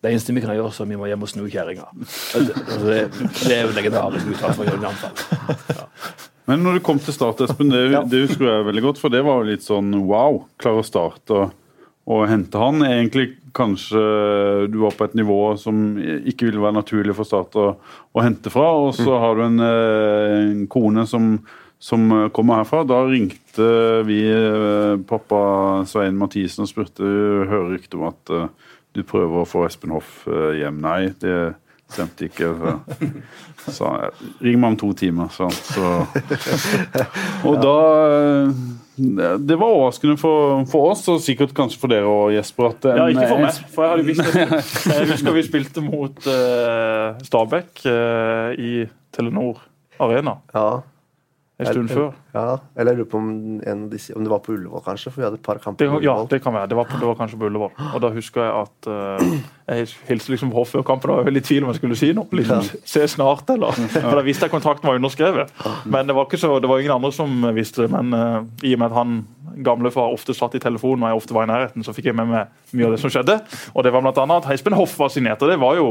det 0.00 0.14
eneste 0.14 0.32
vi 0.32 0.40
kan 0.40 0.56
gjøre, 0.56 0.72
så 0.72 0.86
vi 0.88 0.96
må 0.96 1.08
hjem 1.10 1.26
og 1.26 1.28
snu 1.28 1.42
kjerringa. 1.44 1.90
Altså, 1.92 2.80
det, 2.86 3.00
det 3.20 3.52
er 3.52 3.66
jo 3.66 3.72
legendarisk 3.76 4.30
uttalt 4.32 4.56
fra 4.56 4.68
Jørn 4.70 4.86
Jamsfall. 4.86 5.48
Men 6.48 6.64
når 6.64 6.78
du 6.78 6.84
kom 6.86 6.98
til 6.98 7.14
start, 7.14 7.42
Espen, 7.44 7.68
det, 7.70 7.84
det 8.10 8.24
husker 8.24 8.48
jeg 8.48 8.66
veldig 8.66 8.84
godt, 8.88 9.00
for 9.02 9.12
det 9.12 9.20
var 9.26 9.42
jo 9.42 9.50
litt 9.52 9.66
sånn 9.66 9.92
wow. 10.08 10.40
Klare 10.58 10.80
å 10.80 10.86
starte 10.86 11.36
og, 11.44 12.24
hente 12.26 12.58
han. 12.58 12.80
Egentlig 12.86 13.26
kanskje 13.54 14.00
du 14.72 14.80
var 14.82 14.96
på 14.96 15.06
et 15.06 15.18
nivå 15.20 15.38
som 15.60 15.94
ikke 16.00 16.48
ville 16.48 16.64
være 16.64 16.78
naturlig 16.80 17.14
for 17.18 17.28
Start 17.28 17.58
å, 17.60 17.68
å 18.16 18.24
hente 18.24 18.50
fra. 18.50 18.70
Og 18.80 18.96
så 18.98 19.20
har 19.20 19.36
du 19.36 19.44
en, 19.46 19.60
eh, 19.62 20.34
en 20.48 20.64
kone 20.72 21.04
som, 21.06 21.36
som 21.78 22.08
kommer 22.34 22.62
herfra. 22.62 22.82
Da 22.88 23.04
ringte 23.06 23.70
vi 24.08 24.24
eh, 24.32 24.96
pappa 25.12 25.44
Svein 25.92 26.18
Mathisen 26.18 26.64
og 26.64 26.72
spurte 26.72 27.04
hører 27.04 27.74
rykte 27.76 28.00
om 28.00 28.08
at 28.10 28.34
eh, 28.34 28.50
du 28.96 29.02
prøver 29.06 29.42
å 29.42 29.48
få 29.48 29.64
Espen 29.68 29.94
Hoff 29.94 30.24
eh, 30.28 30.60
hjem. 30.60 30.80
Nei, 30.82 31.12
det 31.22 31.36
stemte 31.90 32.28
ikke. 32.28 32.52
Så 33.70 33.88
ring 34.40 34.60
meg 34.60 34.72
om 34.72 34.76
to 34.80 34.90
timer, 34.98 35.30
sa 35.34 35.48
han. 35.48 35.56
Så 35.74 35.90
og 37.48 37.58
da 37.62 37.74
eh, 38.06 38.60
Det 39.00 39.56
var 39.56 39.66
overraskende 39.66 40.16
for, 40.20 40.62
for 40.70 40.92
oss, 40.92 41.06
og 41.12 41.22
sikkert 41.24 41.54
kanskje 41.56 41.80
for 41.82 41.92
dere 41.92 42.10
og 42.10 42.34
Jesper. 42.34 42.70
At 42.74 42.88
en, 42.90 43.02
Ja, 43.02 43.08
ikke 43.14 43.30
for 43.32 43.44
meg, 43.46 43.60
for 43.74 43.86
jeg 43.86 43.94
hadde 43.94 44.08
visst 44.10 44.30
det. 44.36 44.62
Jeg 45.00 45.10
husker 45.14 45.36
vi 45.36 45.46
spilte 45.46 45.84
mot 45.84 46.30
uh, 46.30 47.18
Stabæk 47.26 47.84
uh, 47.86 48.50
i 48.58 48.86
Telenor 49.14 49.62
Arena 50.00 50.38
ja. 50.54 50.66
En 51.60 51.70
stund 51.70 51.92
før. 51.92 52.10
ja. 52.34 52.44
Eller 52.76 52.92
jeg 52.92 53.00
lurer 53.00 53.10
på 53.12 53.20
om, 53.20 53.30
en 53.66 53.82
om 54.16 54.26
det 54.26 54.32
var 54.32 54.42
på 54.44 54.54
Ullevål, 54.54 54.82
kanskje? 54.86 55.12
For 55.12 55.20
vi 55.20 55.26
hadde 55.26 55.38
et 55.40 55.46
par 55.46 55.60
kamper 55.62 55.84
Det, 55.84 55.90
på 55.92 56.02
ja, 56.04 56.14
det 56.30 56.40
kan 56.42 56.54
være. 56.54 56.70
Det 56.72 56.78
var, 56.78 56.88
på, 56.90 57.00
det 57.00 57.08
var 57.08 57.18
kanskje 57.18 57.38
på 57.40 57.48
Ullevål. 57.50 57.72
Og 57.94 58.04
da 58.04 58.12
husker 58.14 58.44
jeg 58.44 58.52
at 58.64 58.90
uh, 58.90 59.34
jeg 59.70 59.88
hilste 60.08 60.34
liksom 60.34 60.52
på 60.54 60.64
før 60.72 60.86
kampen 60.86 61.10
og 61.10 61.18
var 61.18 61.24
jeg 61.24 61.30
veldig 61.30 61.42
i 61.44 61.48
tvil 61.50 61.66
om 61.66 61.72
jeg 61.72 61.80
skulle 61.80 61.98
si 62.00 62.12
noe. 62.16 62.40
Liksom, 62.40 62.70
Se 62.94 63.06
snart, 63.08 63.50
eller? 63.54 63.76
For 63.96 64.20
da 64.20 64.24
visste 64.26 64.48
jeg 64.48 64.54
kontrakten 64.54 64.90
var 64.90 65.00
underskrevet. 65.00 65.52
Men 65.84 66.10
det 66.10 66.16
var 66.16 66.30
så, 66.36 66.56
det 66.58 66.70
var 66.70 66.82
ingen 66.82 66.96
andre 66.96 67.12
som 67.14 67.50
visste 67.56 67.84
det. 67.86 67.90
Men 67.94 68.14
uh, 68.14 68.40
i 68.62 68.74
og 68.74 68.82
med 68.82 68.90
at 68.90 68.98
han 69.00 69.20
gamlefar 69.66 70.14
ofte 70.14 70.34
satt 70.36 70.54
i 70.56 70.62
telefonen 70.62 71.04
og 71.04 71.10
jeg 71.10 71.20
ofte 71.20 71.36
var 71.36 71.44
i 71.44 71.50
nærheten, 71.50 71.84
så 71.84 71.92
fikk 71.92 72.10
jeg 72.10 72.16
med 72.16 72.30
meg 72.30 72.76
mye 72.76 72.88
av 72.88 72.96
det 72.96 73.02
som 73.02 73.12
skjedde. 73.12 73.40
Og 73.74 73.84
det 73.84 73.92
var 73.92 74.04
blant 74.04 74.20
annet 74.22 74.44
at 74.44 74.50
Heispen 74.52 74.76
Hoff 74.78 74.96
var 74.98 75.12
signert. 75.12 75.42
og 75.42 75.50
det 75.50 75.60
var 75.60 75.76
jo 75.76 75.90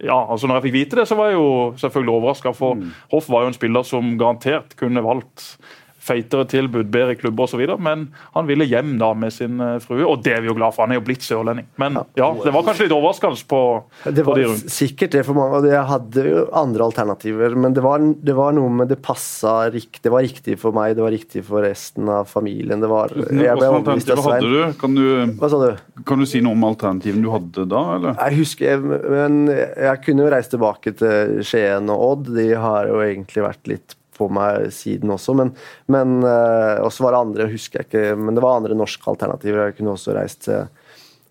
ja, 0.00 0.16
altså 0.32 0.48
når 0.48 0.58
jeg 0.58 0.66
fikk 0.68 0.76
vite 0.78 1.00
det, 1.00 1.06
så 1.08 1.18
var 1.18 1.30
jeg 1.30 1.38
jo 1.40 1.48
selvfølgelig 1.80 2.14
overraska. 2.14 2.54
For 2.56 2.80
Hoff 3.12 3.30
var 3.32 3.44
jo 3.44 3.52
en 3.52 3.56
spiller 3.56 3.86
som 3.86 4.14
garantert 4.20 4.76
kunne 4.80 5.04
valgt 5.04 5.56
feitere 6.02 6.46
tilbud, 6.50 6.88
bedre 6.92 7.14
klubber 7.18 7.46
osv. 7.46 7.62
Men 7.82 8.08
han 8.34 8.48
ville 8.48 8.66
hjem 8.66 8.96
da 9.00 9.12
med 9.14 9.32
sin 9.34 9.60
eh, 9.62 9.76
frue, 9.84 10.02
og 10.08 10.24
det 10.26 10.34
er 10.36 10.42
vi 10.44 10.50
jo 10.50 10.56
glad 10.58 10.74
for. 10.74 10.86
Han 10.86 10.96
er 10.96 11.00
jo 11.00 11.04
blitt 11.06 11.22
sørlending. 11.26 11.68
Men 11.80 12.00
ja, 12.18 12.28
det 12.42 12.52
var 12.54 12.66
kanskje 12.66 12.88
litt 12.88 12.94
overraskende 12.96 13.46
på, 13.48 13.60
Det 14.08 14.24
på 14.24 14.32
var 14.32 14.40
de 14.40 14.48
rundt. 14.50 14.72
sikkert 14.74 15.14
det 15.14 15.22
for 15.28 15.38
mange, 15.38 15.60
og 15.62 15.68
jeg 15.70 15.84
hadde 15.92 16.26
jo 16.26 16.42
andre 16.58 16.88
alternativer. 16.90 17.54
Men 17.58 17.76
det 17.76 17.84
var, 17.86 18.02
det 18.02 18.34
var 18.38 18.56
noe 18.58 18.72
med 18.82 18.90
det 18.92 18.98
passa 19.04 19.68
riktig. 19.72 20.02
Det 20.02 20.12
var 20.12 20.26
riktig 20.26 20.58
for 20.60 20.74
meg, 20.76 20.96
det 20.98 21.04
var 21.06 21.14
riktig 21.14 21.44
for 21.46 21.62
resten 21.64 22.10
av 22.10 22.26
familien. 22.30 22.82
Det 22.82 22.90
var, 22.90 23.14
jeg 23.14 23.56
ble 23.60 23.70
overbevist 23.70 24.10
av 24.10 24.18
alternativer 24.18 24.26
hadde 24.26 24.42
Svein. 24.42 24.74
du? 24.74 24.80
Kan, 24.82 24.98
du? 24.98 25.38
Hva 25.40 25.52
sa 25.52 25.62
du? 25.62 26.02
kan 26.08 26.22
du 26.22 26.26
si 26.28 26.40
noe 26.42 26.56
om 26.58 26.64
alternativene 26.66 27.22
du 27.22 27.30
hadde 27.32 27.66
da, 27.70 27.82
eller? 27.96 28.18
Jeg 28.18 28.40
husker, 28.42 28.82
men 28.82 29.40
jeg 29.52 30.02
kunne 30.04 30.26
jo 30.26 30.30
reist 30.34 30.50
tilbake 30.54 30.94
til 30.98 31.42
Skien 31.46 31.90
og 31.92 32.06
Odd. 32.10 32.30
De 32.36 32.48
har 32.58 32.88
jo 32.90 33.00
egentlig 33.04 33.44
vært 33.46 33.70
litt 33.70 33.96
på 34.16 34.28
meg 34.32 34.68
siden 34.74 35.10
også, 35.14 35.34
men, 35.38 35.54
men 35.92 36.20
også 36.22 37.06
var 37.06 37.14
det 37.14 37.22
andre, 37.22 37.50
husker 37.52 37.80
jeg 37.80 37.88
ikke, 37.88 38.04
men 38.20 38.36
det 38.36 38.44
var 38.44 38.58
andre 38.58 38.76
norske 38.76 39.08
alternativer. 39.08 39.66
Jeg 39.70 39.78
kunne 39.78 39.94
også 39.96 40.14
reist 40.16 40.44
til, 40.46 40.66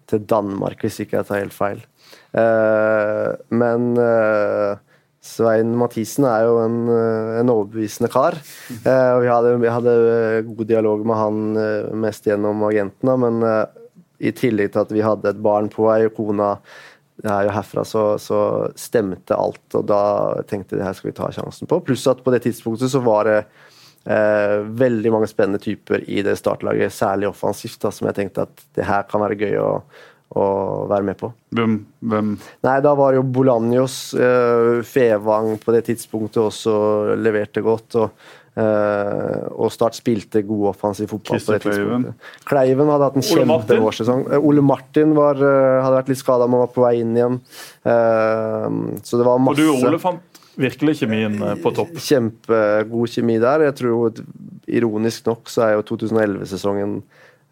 til 0.10 0.26
Danmark, 0.28 0.82
hvis 0.82 1.02
ikke 1.04 1.20
jeg 1.20 1.30
tar 1.30 1.44
helt 1.44 1.56
feil. 1.56 1.84
Eh, 2.32 3.30
men 3.52 3.92
eh, 4.00 4.80
Svein 5.22 5.76
Mathisen 5.78 6.26
er 6.28 6.46
jo 6.48 6.58
en, 6.64 6.78
eh, 6.90 7.40
en 7.42 7.52
overbevisende 7.54 8.10
kar. 8.12 8.38
Eh, 8.82 9.10
og 9.16 9.22
vi 9.26 9.30
hadde, 9.32 9.54
vi 9.62 9.72
hadde 9.72 9.96
eh, 10.14 10.40
god 10.48 10.70
dialog 10.70 11.06
med 11.08 11.20
han 11.20 11.42
eh, 11.60 11.92
mest 12.06 12.28
gjennom 12.28 12.64
agentene, 12.70 13.18
men 13.26 13.44
eh, 13.48 13.66
i 14.22 14.34
tillegg 14.38 14.72
til 14.74 14.84
at 14.84 14.92
vi 14.94 15.04
hadde 15.06 15.32
et 15.32 15.44
barn 15.44 15.70
på 15.72 15.88
vei, 15.88 16.06
kona 16.16 16.56
er 17.30 17.48
jo 17.48 17.56
herfra, 17.56 17.84
så, 17.86 18.06
så 18.22 18.40
stemte 18.80 19.38
alt. 19.38 19.64
Og 19.78 19.86
da 19.90 20.04
tenkte 20.50 20.76
jeg 20.76 20.82
det 20.82 20.88
her 20.88 20.98
skal 20.98 21.12
vi 21.12 21.18
ta 21.18 21.30
sjansen 21.34 21.70
på. 21.70 21.82
Pluss 21.86 22.08
at 22.10 22.24
på 22.26 22.34
det 22.34 22.44
tidspunktet 22.48 22.94
så 22.94 23.02
var 23.06 23.30
det 23.30 23.40
eh, 23.42 24.58
veldig 24.82 25.14
mange 25.14 25.30
spennende 25.30 25.62
typer 25.62 26.06
i 26.10 26.24
det 26.26 26.38
startlaget, 26.40 26.94
særlig 26.96 27.30
offensivt, 27.32 27.80
da, 27.84 27.94
som 27.94 28.10
jeg 28.10 28.20
tenkte 28.22 28.48
at 28.48 28.66
det 28.78 28.88
her 28.88 29.06
kan 29.10 29.24
være 29.24 29.38
gøy 29.40 29.60
å, 29.62 29.70
å 30.42 30.48
være 30.90 31.08
med 31.12 31.20
på. 31.20 31.32
Hvem, 31.58 31.80
hvem? 32.14 32.36
Nei, 32.66 32.78
da 32.86 32.96
var 32.98 33.18
jo 33.18 33.26
Bolanjos, 33.28 33.98
eh, 34.18 34.82
Fevang 34.88 35.58
på 35.62 35.76
det 35.76 35.86
tidspunktet 35.92 36.44
også 36.46 36.76
leverte 37.20 37.64
godt. 37.66 38.00
og 38.02 38.30
og 38.60 39.72
Start 39.72 39.96
spilte 39.96 40.42
god 40.44 40.66
offensiv 40.74 41.08
fotball. 41.08 41.40
på 41.40 41.54
det 41.54 41.62
tidspunktet. 41.64 42.26
Kleiven 42.50 42.90
hadde 42.92 43.08
hatt 43.08 43.16
en 43.16 43.24
kjempevårsesong. 43.24 44.26
Eh, 44.34 44.44
Ole 44.44 44.62
Martin 44.66 45.14
var, 45.16 45.36
eh, 45.40 45.80
hadde 45.84 45.96
vært 46.02 46.12
litt 46.12 46.20
skada, 46.20 46.48
men 46.50 46.60
var 46.60 46.68
på 46.76 46.84
vei 46.84 47.00
inn 47.00 47.16
igjen. 47.16 47.40
Eh, 47.86 48.68
så 49.08 49.18
det 49.18 49.26
var 49.26 49.40
Og 49.40 49.46
masse 49.46 49.62
du 49.62 49.72
Ole 49.72 50.00
fant 50.00 50.42
virkelig 50.60 50.98
kjemien 51.00 51.42
eh, 51.42 51.56
på 51.64 51.72
topp. 51.74 51.96
Kjempegod 51.96 53.14
kjemi 53.14 53.40
der. 53.40 53.68
Jeg 53.70 53.76
tror 53.80 54.24
Ironisk 54.68 55.26
nok 55.32 55.48
så 55.52 55.68
er 55.70 55.78
jo 55.78 55.86
2011-sesongen 55.96 56.98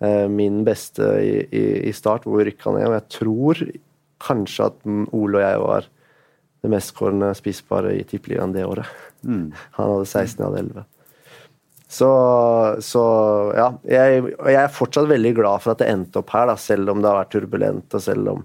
eh, 0.01 0.27
min 0.27 0.63
beste 0.67 1.07
i, 1.23 1.47
i, 1.47 1.63
i 1.89 1.93
start, 1.95 2.27
hvor 2.27 2.41
vi 2.41 2.49
rykka 2.51 2.75
ned. 2.75 2.89
Og 2.89 2.97
jeg 2.99 3.07
tror 3.15 3.63
kanskje 4.19 4.67
at 4.67 4.83
Ole 5.15 5.39
og 5.39 5.45
jeg 5.45 5.63
var 5.63 5.89
det 6.63 6.71
mestskårende 6.73 7.33
spissparet 7.37 7.95
i 7.99 8.05
Tippeligaen 8.07 8.53
det 8.55 8.65
året. 8.67 8.87
Han 9.25 9.51
hadde 9.77 10.07
16, 10.07 10.39
jeg 10.39 10.47
hadde 10.47 10.63
11. 10.65 10.87
Så, 11.89 12.09
så 12.85 13.03
ja. 13.57 13.69
Jeg, 13.89 14.19
jeg 14.37 14.59
er 14.61 14.73
fortsatt 14.73 15.07
veldig 15.09 15.31
glad 15.39 15.63
for 15.63 15.73
at 15.73 15.79
det 15.81 15.87
endte 15.89 16.21
opp 16.21 16.29
her, 16.35 16.45
da, 16.51 16.57
selv 16.61 16.91
om 16.93 16.99
det 17.01 17.09
har 17.09 17.17
vært 17.23 17.31
turbulent, 17.33 17.95
og 17.97 18.03
selv 18.03 18.29
om 18.35 18.43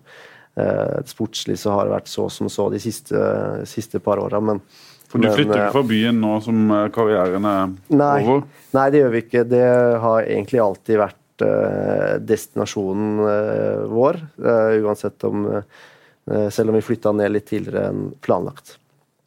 eh, 0.57 1.03
sportslig 1.11 1.59
så 1.61 1.75
har 1.75 1.85
det 1.89 1.93
vært 1.99 2.09
så 2.13 2.25
som 2.33 2.49
så 2.53 2.71
de 2.73 2.81
siste, 2.81 3.21
siste 3.69 4.01
par 4.01 4.23
åra. 4.23 4.41
Men, 4.41 4.63
For 5.11 5.21
du 5.21 5.29
flytter 5.29 5.59
eh, 5.59 5.67
ikke 5.67 5.77
fra 5.77 5.85
byen 5.93 6.23
nå 6.25 6.33
som 6.47 6.63
eh, 6.73 6.87
karrieren 6.95 7.51
er 7.51 7.75
Nei, 7.93 8.17
over? 8.25 8.47
nei, 8.79 8.87
det 8.95 9.03
gjør 9.05 9.13
vi 9.13 9.23
ikke. 9.27 9.45
Det 9.53 9.67
har 10.07 10.25
egentlig 10.25 10.63
alltid 10.65 11.03
vært 11.05 11.45
eh, 11.51 12.15
destinasjonen 12.33 13.25
eh, 13.29 13.85
vår. 13.93 14.23
eh, 14.41 14.79
uansett 14.89 15.29
om 15.29 15.45
eh, 15.53 15.85
Selv 16.25 16.73
om 16.73 16.79
vi 16.79 16.81
flytta 16.81 17.11
ned 17.13 17.35
litt 17.35 17.51
tidligere 17.51 17.91
enn 17.91 18.07
planlagt. 18.25 18.79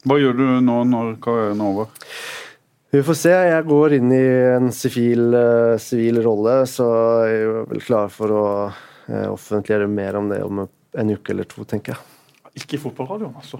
Hva 0.02 0.16
gjør 0.18 0.34
du 0.38 0.44
nå 0.66 0.80
når 0.88 1.12
karrieren 1.22 1.62
er 1.62 1.70
over? 1.72 1.90
Vi 2.90 3.02
får 3.04 3.16
se. 3.20 3.32
Jeg 3.34 3.64
går 3.68 3.98
inn 3.98 4.12
i 4.16 4.26
en 4.54 4.70
sivil, 4.72 5.26
eh, 5.36 5.74
sivil 5.82 6.22
rolle, 6.24 6.62
så 6.70 6.86
jeg 7.28 7.42
er 7.42 7.66
vel 7.68 7.82
klar 7.84 8.08
for 8.12 8.32
å 8.32 8.44
eh, 8.68 9.26
offentliggjøre 9.28 9.90
mer 9.92 10.16
om 10.16 10.30
det 10.30 10.38
om 10.46 10.62
en 10.64 11.12
uke 11.12 11.34
eller 11.34 11.48
to, 11.50 11.66
tenker 11.68 11.92
jeg. 11.92 12.17
Ikke 12.56 12.74
i 12.76 12.80
fotballradioen, 12.80 13.34
altså. 13.36 13.58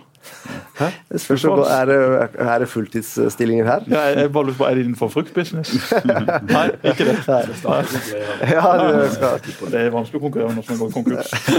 Det 1.13 1.21
spørs 1.21 1.45
om- 1.45 1.59
er, 1.61 1.85
det, 1.87 1.97
er 2.41 2.59
det 2.59 2.69
fulltidsstillinger 2.69 3.65
her? 3.67 3.81
Ja, 3.89 4.01
jeg, 4.21 4.33
bare 4.33 4.45
lurer 4.49 4.57
på, 4.59 4.65
Er 4.65 4.75
det 4.75 4.85
innenfor 4.85 5.09
fruktbusiness? 5.13 5.93
Nei, 6.55 6.65
ikke 6.85 7.05
det. 7.09 7.17
Ja, 7.29 7.43
det 7.47 9.13
skal. 9.13 9.39
Det 9.71 9.81
er 9.81 9.91
vanskelig 9.95 10.21
å 10.21 10.25
konkurrere 10.25 10.55
når 10.57 10.65
man 10.69 10.79
går 10.83 10.93
konkurs. 10.97 11.33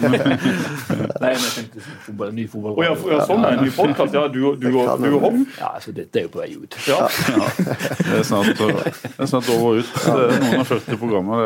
Nei, 1.19 1.31
men 1.33 1.43
jeg 1.43 1.53
tenkte 1.55 1.83
fotball, 2.05 2.33
ny 2.35 2.47
fotball. 2.51 2.77
Å 2.79 2.85
ja, 2.87 2.93
ja, 3.13 3.19
sånn 3.29 3.45
er 3.47 3.57
en 3.57 3.63
ny 3.65 3.73
podkast. 3.75 4.13
Ja, 4.15 4.25
du, 4.27 4.39
du, 4.55 4.67
du, 4.67 4.69
du 4.71 5.09
og 5.17 5.25
Hoff. 5.27 5.39
Ja, 5.59 5.71
altså, 5.79 5.93
dette 5.95 6.21
er 6.21 6.27
jo 6.27 6.33
på 6.35 6.43
vei 6.43 6.51
ut. 6.55 6.77
Ja. 6.89 7.05
Det 7.05 8.19
er 8.19 8.23
snart, 8.25 8.47
det 8.57 9.11
er 9.21 9.27
snart 9.29 9.49
over 9.53 9.79
ut. 9.83 9.89
Det 9.93 10.13
er 10.25 10.39
noen 10.41 10.63
av 10.63 10.69
40 10.71 10.97
programmer. 10.99 11.43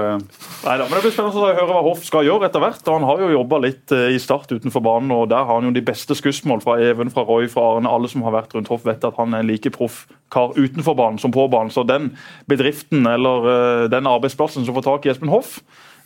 Det 0.63 0.74
Neida, 0.74 0.86
men 0.88 0.96
Det 0.98 1.02
blir 1.04 1.13
spennende 1.13 1.42
å 1.42 1.50
høre 1.50 1.66
hva 1.70 1.82
Hoff 1.86 2.04
skal 2.08 2.25
gjøre 2.28 2.48
etter 2.48 2.63
hvert. 2.63 2.82
og 2.88 2.96
Han 3.00 3.08
har 3.10 3.24
jo 3.25 3.32
jobba 3.34 3.60
litt 3.66 3.94
eh, 3.96 4.13
i 4.16 4.20
Start 4.24 4.52
utenfor 4.54 4.84
banen, 4.86 5.12
og 5.16 5.28
der 5.32 5.44
har 5.44 5.60
han 5.60 5.68
jo 5.68 5.74
de 5.75 5.83
beste 5.86 6.16
skussmål 6.18 6.63
fra 6.63 6.78
Even, 6.82 7.12
fra 7.13 7.25
Roy, 7.28 7.48
fra 7.52 7.66
Arne. 7.75 7.92
Alle 7.92 8.10
som 8.12 8.25
har 8.25 8.36
vært 8.36 8.56
rundt 8.56 8.72
Hoff, 8.72 8.86
vet 8.88 9.04
at 9.06 9.18
han 9.20 9.34
er 9.34 9.44
en 9.44 9.50
like 9.50 9.72
proff 9.75 10.04
kar 10.34 10.56
utenfor 10.58 10.98
banen 10.98 11.22
som 11.22 11.34
på 11.34 11.48
banen. 11.52 11.74
Så 11.74 11.86
den 11.88 12.13
bedriften 12.50 13.08
eller 13.10 13.50
eh, 13.54 13.90
den 13.94 14.10
arbeidsplassen 14.10 14.66
som 14.66 14.78
får 14.78 14.88
tak 14.88 15.06
i 15.08 15.13
Espen 15.13 15.34
Hoff, 15.34 15.60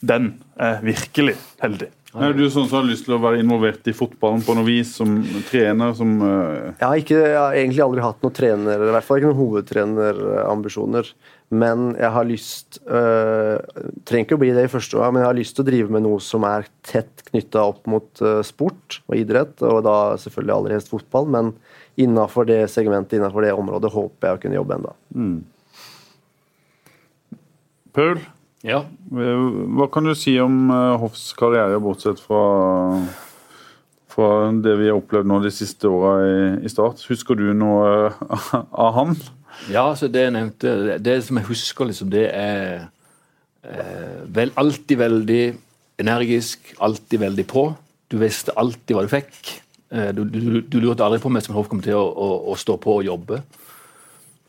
den 0.05 0.35
er 0.61 0.81
virkelig 0.85 1.37
heldig. 1.63 1.89
Er 2.17 2.33
du 2.33 2.43
sånn 2.49 2.65
som 2.65 2.79
har 2.79 2.87
lyst 2.87 3.05
til 3.05 3.15
å 3.15 3.21
være 3.21 3.41
involvert 3.43 3.87
i 3.89 3.93
fotballen 3.95 4.41
på 4.45 4.55
noe 4.57 4.65
vis, 4.67 4.95
som 4.97 5.19
trener? 5.49 5.93
som... 5.97 6.13
uh... 6.21 6.73
Jeg 6.73 6.83
har, 6.83 7.01
ikke, 7.01 7.17
jeg 7.21 7.37
har 7.37 7.57
egentlig 7.57 7.83
aldri 7.85 8.05
hatt 8.05 8.23
noen 8.25 8.35
trener, 8.37 8.85
i 8.87 8.93
hvert 8.95 9.07
fall 9.07 9.19
ikke 9.19 9.29
noen 9.29 9.41
hovedtrenerambisjoner. 9.41 11.11
Men 11.47 11.93
jeg 11.95 12.11
har 12.11 12.25
lyst 12.27 12.77
uh, 12.91 13.55
Trenger 14.03 14.25
ikke 14.25 14.35
å 14.35 14.41
bli 14.41 14.49
det 14.51 14.65
i 14.67 14.71
første 14.71 14.97
år, 14.99 15.13
men 15.13 15.23
jeg 15.23 15.29
har 15.29 15.37
lyst 15.37 15.55
til 15.55 15.63
å 15.63 15.67
drive 15.69 15.93
med 15.95 16.03
noe 16.03 16.19
som 16.23 16.43
er 16.47 16.67
tett 16.83 17.23
knytta 17.29 17.63
opp 17.69 17.87
mot 17.87 18.23
uh, 18.23 18.41
sport 18.43 18.99
og 19.07 19.15
idrett, 19.15 19.55
og 19.63 19.79
da 19.87 19.97
selvfølgelig 20.19 20.55
aller 20.57 20.75
helst 20.75 20.91
fotball. 20.91 21.29
Men 21.37 21.53
innafor 22.01 22.49
det 22.49 22.65
segmentet, 22.73 23.19
innafor 23.19 23.47
det 23.47 23.53
området, 23.55 23.93
håper 23.93 24.27
jeg 24.27 24.39
å 24.39 24.41
kunne 24.43 24.59
jobbe 24.59 24.79
enda. 24.79 24.97
Paul, 27.95 28.19
Ja. 28.65 28.81
eh, 29.13 29.47
hva 29.77 29.87
kan 29.93 30.07
du 30.07 30.13
si 30.17 30.33
om 30.41 30.69
eh, 30.73 30.97
Hoffs 31.01 31.29
karriere, 31.37 31.77
bortsett 31.83 32.19
fra, 32.23 32.41
fra 34.11 34.29
det 34.63 34.73
vi 34.79 34.89
har 34.89 34.97
opplevd 34.97 35.29
nå 35.29 35.39
de 35.43 35.51
siste 35.53 35.89
åra 35.91 36.13
i, 36.25 36.37
i 36.65 36.71
Start? 36.71 37.03
Husker 37.11 37.37
du 37.37 37.51
noe 37.53 38.09
eh, 38.09 38.55
av 38.71 38.95
han? 38.97 39.15
Ja, 39.73 39.89
så 39.97 40.09
det 40.11 40.27
jeg 40.27 40.35
nevnte, 40.35 40.97
det, 41.01 41.19
som 41.25 41.39
jeg 41.39 41.49
husker, 41.49 41.89
liksom, 41.89 42.09
det 42.13 42.27
er 42.33 42.87
eh, 43.65 44.17
vel, 44.33 44.51
alltid 44.57 44.99
veldig 45.01 45.43
energisk, 46.01 46.73
alltid 46.83 47.23
veldig 47.23 47.45
på. 47.49 47.69
Du 48.07 48.19
visste 48.21 48.53
alltid 48.57 48.93
hva 48.95 49.05
du 49.05 49.11
fikk. 49.11 49.39
Eh, 49.93 50.11
du, 50.13 50.25
du, 50.29 50.59
du 50.61 50.77
lurte 50.83 51.05
aldri 51.05 51.21
på 51.23 51.29
om 51.31 51.39
Espen 51.39 51.57
Hoff 51.57 51.69
kom 51.71 51.81
til 51.85 51.97
å, 51.97 52.03
å, 52.05 52.27
å 52.51 52.57
stå 52.59 52.77
på 52.81 52.99
og 52.99 53.07
jobbe. 53.07 53.41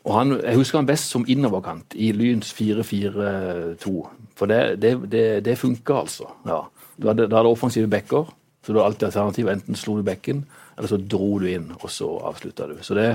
Og 0.07 0.13
han, 0.15 0.35
Jeg 0.39 0.55
husker 0.55 0.79
han 0.79 0.87
best 0.87 1.11
som 1.11 1.25
innoverkant 1.27 1.95
i 1.99 2.11
Lyns 2.15 2.53
4-4-2. 2.55 3.93
For 4.39 4.49
det, 4.49 4.79
det, 4.81 4.93
det, 5.11 5.25
det 5.45 5.57
funka, 5.59 6.01
altså. 6.05 6.29
Ja. 6.47 6.63
Du 6.99 7.07
hadde, 7.07 7.27
da 7.27 7.41
hadde 7.41 7.51
offensive 7.51 7.89
backer, 7.91 8.31
så 8.63 8.71
du 8.71 8.79
hadde 8.79 8.87
alltid 8.93 9.07
alternativ. 9.09 9.51
Enten 9.51 9.77
slo 9.79 9.97
du 9.99 10.03
bekken, 10.07 10.43
eller 10.77 10.91
så 10.91 10.99
dro 10.99 11.37
du 11.39 11.47
inn, 11.51 11.69
og 11.79 11.91
så 11.91 12.09
avslutta 12.31 12.67
du. 12.71 12.77
Så 12.83 12.97
det 12.97 13.09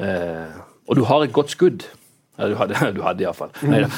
eh, 0.00 0.60
Og 0.88 0.96
du 0.96 1.04
har 1.08 1.24
et 1.24 1.32
godt 1.32 1.52
skudd. 1.52 1.84
Ja, 2.38 2.48
du 2.48 2.56
hadde, 2.56 2.80
du 2.96 3.02
hadde 3.04 3.26
iallfall. 3.26 3.52
Nei 3.68 3.82
da. 3.84 3.90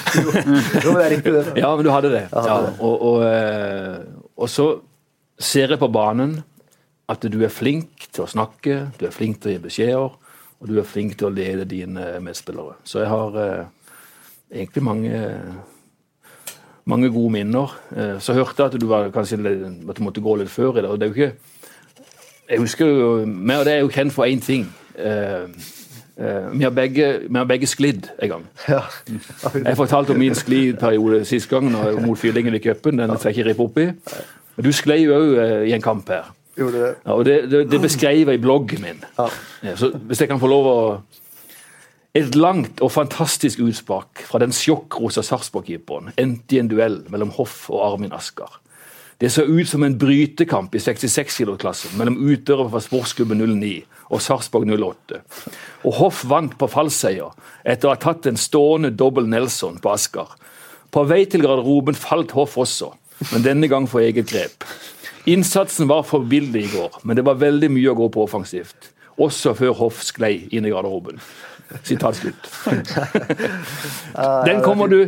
Ja, 1.58 1.74
men 1.76 1.86
du 1.86 1.92
hadde 1.94 2.10
det. 2.14 2.24
Ja, 2.34 2.58
og, 2.78 2.96
og, 2.96 3.26
eh, 3.26 4.00
og 4.36 4.50
så 4.50 4.72
ser 5.42 5.74
jeg 5.74 5.82
på 5.82 5.90
banen 5.92 6.40
at 7.10 7.22
du 7.30 7.38
er 7.44 7.52
flink 7.52 8.06
til 8.10 8.24
å 8.24 8.30
snakke, 8.30 8.88
du 8.98 9.06
er 9.06 9.14
flink 9.14 9.42
til 9.42 9.52
å 9.52 9.54
gi 9.54 9.62
beskjeder, 9.66 10.18
og 10.62 10.68
du 10.70 10.76
er 10.78 10.86
flink 10.86 11.16
til 11.18 11.26
å 11.26 11.34
lede 11.34 11.66
dine 11.66 12.20
medspillere. 12.22 12.76
Så 12.86 13.00
jeg 13.02 13.10
har 13.10 13.38
eh, 13.42 13.64
egentlig 14.54 14.84
mange, 14.86 15.22
mange 16.84 17.10
gode 17.10 17.32
minner. 17.32 17.74
Eh, 17.96 18.20
så 18.22 18.36
hørte 18.36 18.62
jeg 18.62 18.70
at 18.70 18.80
du 18.80 18.86
var, 18.86 19.10
kanskje, 19.10 19.40
at 19.42 19.98
du 19.98 20.04
måtte 20.06 20.22
gå 20.22 20.36
litt 20.38 20.52
før 20.52 20.78
i 20.78 20.84
det. 20.84 20.90
og 20.90 21.00
det 21.00 21.08
er 21.08 21.10
jo 21.10 21.18
ikke 21.18 21.34
Jeg 22.50 22.58
husker 22.60 22.86
jo 22.86 23.16
Vi 23.24 23.54
og 23.54 23.64
det 23.64 23.72
er 23.72 23.80
jo 23.80 23.88
kjent 23.88 24.12
for 24.12 24.24
én 24.24 24.40
ting. 24.40 24.68
Eh, 24.94 25.48
eh, 26.16 26.52
vi, 26.52 26.62
har 26.62 26.70
begge, 26.70 27.08
vi 27.28 27.38
har 27.38 27.44
begge 27.44 27.66
sklidd 27.66 28.06
en 28.22 28.28
gang. 28.28 28.46
Ja. 28.68 28.82
Jeg 29.64 29.76
fortalte 29.76 30.10
om 30.10 30.18
min 30.18 30.34
skliperiode 30.34 31.24
sist 31.24 31.50
gang 31.50 31.72
mot 32.06 32.18
Fyllingen 32.18 32.54
i 32.54 32.58
cupen. 32.58 32.98
Den 32.98 33.18
skal 33.18 33.32
jeg 33.32 33.38
ikke 33.38 33.48
rippe 33.50 33.62
opp 33.62 33.78
i. 33.78 33.90
Men 34.56 34.64
du 34.64 34.72
sklei 34.72 35.02
jo 35.02 35.16
òg 35.16 35.66
i 35.66 35.72
en 35.72 35.82
kamp 35.82 36.08
her. 36.08 36.30
Gjorde 36.58 36.84
det. 36.84 36.92
Ja, 37.04 37.14
og 37.16 37.24
det, 37.24 37.36
det, 37.50 37.62
det 37.70 37.80
beskrev 37.80 38.28
jeg 38.28 38.38
i 38.38 38.42
bloggen 38.42 38.84
min. 38.84 39.04
Ja. 39.18 39.28
Ja, 39.64 39.76
så 39.78 39.92
hvis 39.94 40.20
jeg 40.20 40.28
kan 40.28 40.40
få 40.42 40.50
lov 40.52 40.68
å 40.68 40.78
Et 42.12 42.34
langt 42.36 42.82
og 42.84 42.90
fantastisk 42.92 43.62
utspark 43.64 44.20
fra 44.28 44.36
den 44.42 44.50
sjokkrosa 44.52 45.22
Sarpsborg-keeperen 45.24 46.10
endte 46.20 46.58
i 46.58 46.58
en 46.60 46.68
duell 46.68 46.98
mellom 47.08 47.30
Hoff 47.38 47.70
og 47.72 47.80
Armin 47.86 48.12
Asker. 48.12 48.58
Det 49.16 49.30
så 49.32 49.46
ut 49.48 49.68
som 49.68 49.84
en 49.86 49.96
brytekamp 49.96 50.74
i 50.76 50.80
66-kiloklassen 50.82 51.96
mellom 51.96 52.18
utøvere 52.20 52.68
fra 52.74 52.82
sportsklubben 52.84 53.40
09 53.40 53.70
og 54.10 54.20
Sarpsborg 54.20 54.68
08. 54.68 55.22
Og 55.88 55.96
Hoff 56.02 56.24
vant 56.28 56.52
på 56.60 56.68
fallseier 56.68 57.32
etter 57.64 57.88
å 57.88 57.94
ha 57.94 58.00
tatt 58.02 58.28
en 58.28 58.36
stående 58.36 58.92
dobbel 58.92 59.30
Nelson 59.30 59.80
på 59.80 59.94
Asker. 59.94 60.36
På 60.92 61.06
vei 61.08 61.22
til 61.24 61.46
garderoben 61.46 61.96
falt 61.96 62.36
Hoff 62.36 62.58
også, 62.60 62.90
men 63.30 63.46
denne 63.46 63.72
gang 63.72 63.86
for 63.88 64.04
eget 64.04 64.28
grep. 64.28 64.66
Innsatsen 65.24 65.88
var 65.88 66.02
forbilledlig 66.02 66.64
i 66.64 66.72
går, 66.72 66.98
men 67.02 67.16
det 67.16 67.24
var 67.26 67.38
veldig 67.38 67.70
mye 67.70 67.92
å 67.92 67.98
gå 67.98 68.08
på 68.14 68.24
offensivt. 68.26 68.90
Også 69.22 69.52
før 69.54 69.76
Hoff 69.78 70.02
sklei 70.02 70.48
inn 70.50 70.66
i 70.66 70.72
garderoben. 70.72 71.20
Sitat 71.86 72.18
slutt. 72.18 72.50
Den 74.48 74.62
kommer 74.64 74.90
du 74.90 75.06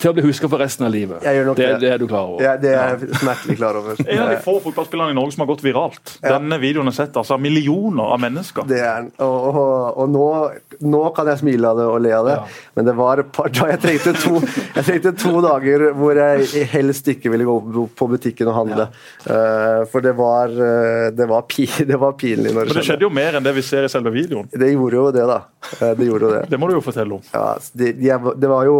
til 0.00 0.12
å 0.12 0.14
bli 0.16 0.22
huska 0.24 0.48
for 0.48 0.62
resten 0.62 0.86
av 0.86 0.92
livet. 0.94 1.24
Jeg 1.26 1.40
gjør 1.40 1.48
nok 1.50 1.58
det, 1.58 1.66
det. 1.66 1.78
det 1.82 1.90
er 1.92 2.00
du 2.00 2.06
klar 2.08 2.28
over. 2.30 2.44
Ja, 2.44 2.54
det 2.60 2.70
er 2.72 2.94
jeg 2.94 3.18
smertelig 3.20 3.56
klar 3.58 3.78
over. 3.80 3.98
En 4.06 4.22
av 4.22 4.30
de 4.30 4.38
få 4.44 4.54
fotballspillerne 4.64 5.12
i 5.12 5.18
Norge 5.18 5.34
som 5.34 5.44
har 5.44 5.50
gått 5.50 5.64
viralt. 5.66 6.14
Ja. 6.20 6.36
Denne 6.36 6.60
videoen 6.62 6.88
er 6.92 6.96
sett 6.96 7.18
altså, 7.18 7.36
av 7.36 7.42
millioner 7.42 8.14
av 8.14 8.22
mennesker. 8.22 8.68
Det 8.70 8.78
er 8.78 9.02
den. 9.02 9.10
Og, 9.26 9.48
og, 9.50 9.98
og 10.04 10.12
nå, 10.14 10.28
nå 10.80 11.00
kan 11.16 11.28
jeg 11.28 11.40
smile 11.42 11.68
av 11.70 11.76
det 11.80 11.86
og 11.90 11.98
le 12.00 12.12
av 12.16 12.26
det, 12.28 12.36
men 12.76 12.86
det 12.88 12.94
var 12.96 13.20
et 13.22 13.30
par 13.36 13.48
dager 13.52 13.74
jeg 13.74 13.80
trengte, 13.82 14.12
to, 14.22 14.40
jeg 14.78 14.84
trengte 14.86 15.12
to 15.20 15.40
dager 15.44 15.84
hvor 15.98 16.16
jeg 16.16 16.66
helst 16.72 17.08
ikke 17.12 17.32
ville 17.34 17.44
gå 17.48 17.84
på 17.98 18.08
butikken 18.14 18.48
og 18.48 18.56
handle. 18.60 18.86
Eh, 19.26 19.82
for 19.92 20.00
det 20.04 20.14
var, 20.18 20.48
eh, 20.54 21.10
det 21.16 21.26
var, 21.30 21.42
pi, 21.50 21.66
det 21.90 21.98
var 22.00 22.16
pinlig 22.20 22.54
når 22.56 22.70
Men 22.70 22.78
det 22.80 22.86
skjedde 22.88 23.06
jo 23.08 23.12
mer 23.12 23.36
enn 23.38 23.44
det 23.46 23.52
vi 23.58 23.64
ser 23.66 23.84
i 23.88 23.92
selve 23.92 24.12
videoen. 24.14 24.48
Det 24.52 24.70
gjorde 24.72 24.96
jo 25.00 25.10
det, 25.18 25.26
da. 25.30 25.40
Eh, 25.80 25.92
Det 26.00 26.08
gjorde 26.08 26.28
jo 26.28 26.32
det. 26.38 26.44
Det 26.54 26.58
må 26.60 26.70
du 26.70 26.76
jo 26.78 26.84
fortelle 26.84 27.18
om. 27.18 27.26
Ja, 27.34 27.44
det, 27.76 27.92
jeg, 28.00 28.34
det 28.40 28.48
var 28.50 28.64
jo 28.68 28.78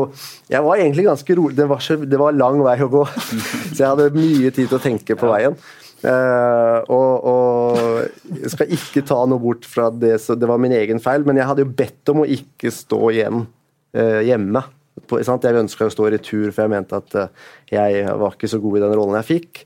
Jeg 0.50 0.64
var 0.66 0.80
egentlig 0.80 1.04
ganske 1.06 1.36
rolig. 1.38 1.56
Det, 1.60 1.68
var 1.70 1.78
så- 1.84 2.00
det 2.04 2.18
var 2.18 2.32
lang 2.32 2.62
vei 2.64 2.78
å 2.80 2.88
gå, 2.90 3.04
så 3.10 3.76
jeg 3.76 3.86
hadde 3.88 4.10
mye 4.16 4.50
tid 4.50 4.66
til 4.72 4.78
å 4.78 4.82
tenke 4.82 5.16
på 5.20 5.28
veien. 5.30 5.54
Eh, 6.00 6.78
og, 6.88 7.26
og 7.28 8.36
jeg 8.40 8.52
skal 8.54 8.72
ikke 8.76 9.04
ta 9.06 9.20
noe 9.28 9.42
bort 9.42 9.66
fra 9.68 9.90
det, 9.92 10.16
så 10.24 10.36
det 10.38 10.48
var 10.48 10.60
min 10.62 10.74
egen 10.76 11.02
feil, 11.02 11.26
men 11.28 11.40
jeg 11.40 11.48
hadde 11.50 11.66
jo 11.66 11.74
bedt 11.82 12.12
om 12.12 12.22
å 12.22 12.30
ikke 12.38 12.72
stå 12.72 13.00
igjen 13.12 13.44
uh, 13.44 14.20
hjemme. 14.24 14.64
På? 15.08 15.20
Jeg 15.20 15.60
ønska 15.60 15.88
å 15.88 15.92
stå 15.92 16.08
i 16.08 16.14
retur, 16.16 16.48
for 16.48 16.64
jeg 16.64 16.72
mente 16.72 16.96
at 16.96 17.16
uh, 17.18 17.52
jeg 17.72 18.02
var 18.08 18.36
ikke 18.36 18.50
så 18.50 18.60
god 18.62 18.80
i 18.80 18.84
den 18.86 18.96
rollen 18.96 19.20
jeg 19.20 19.28
fikk. 19.28 19.62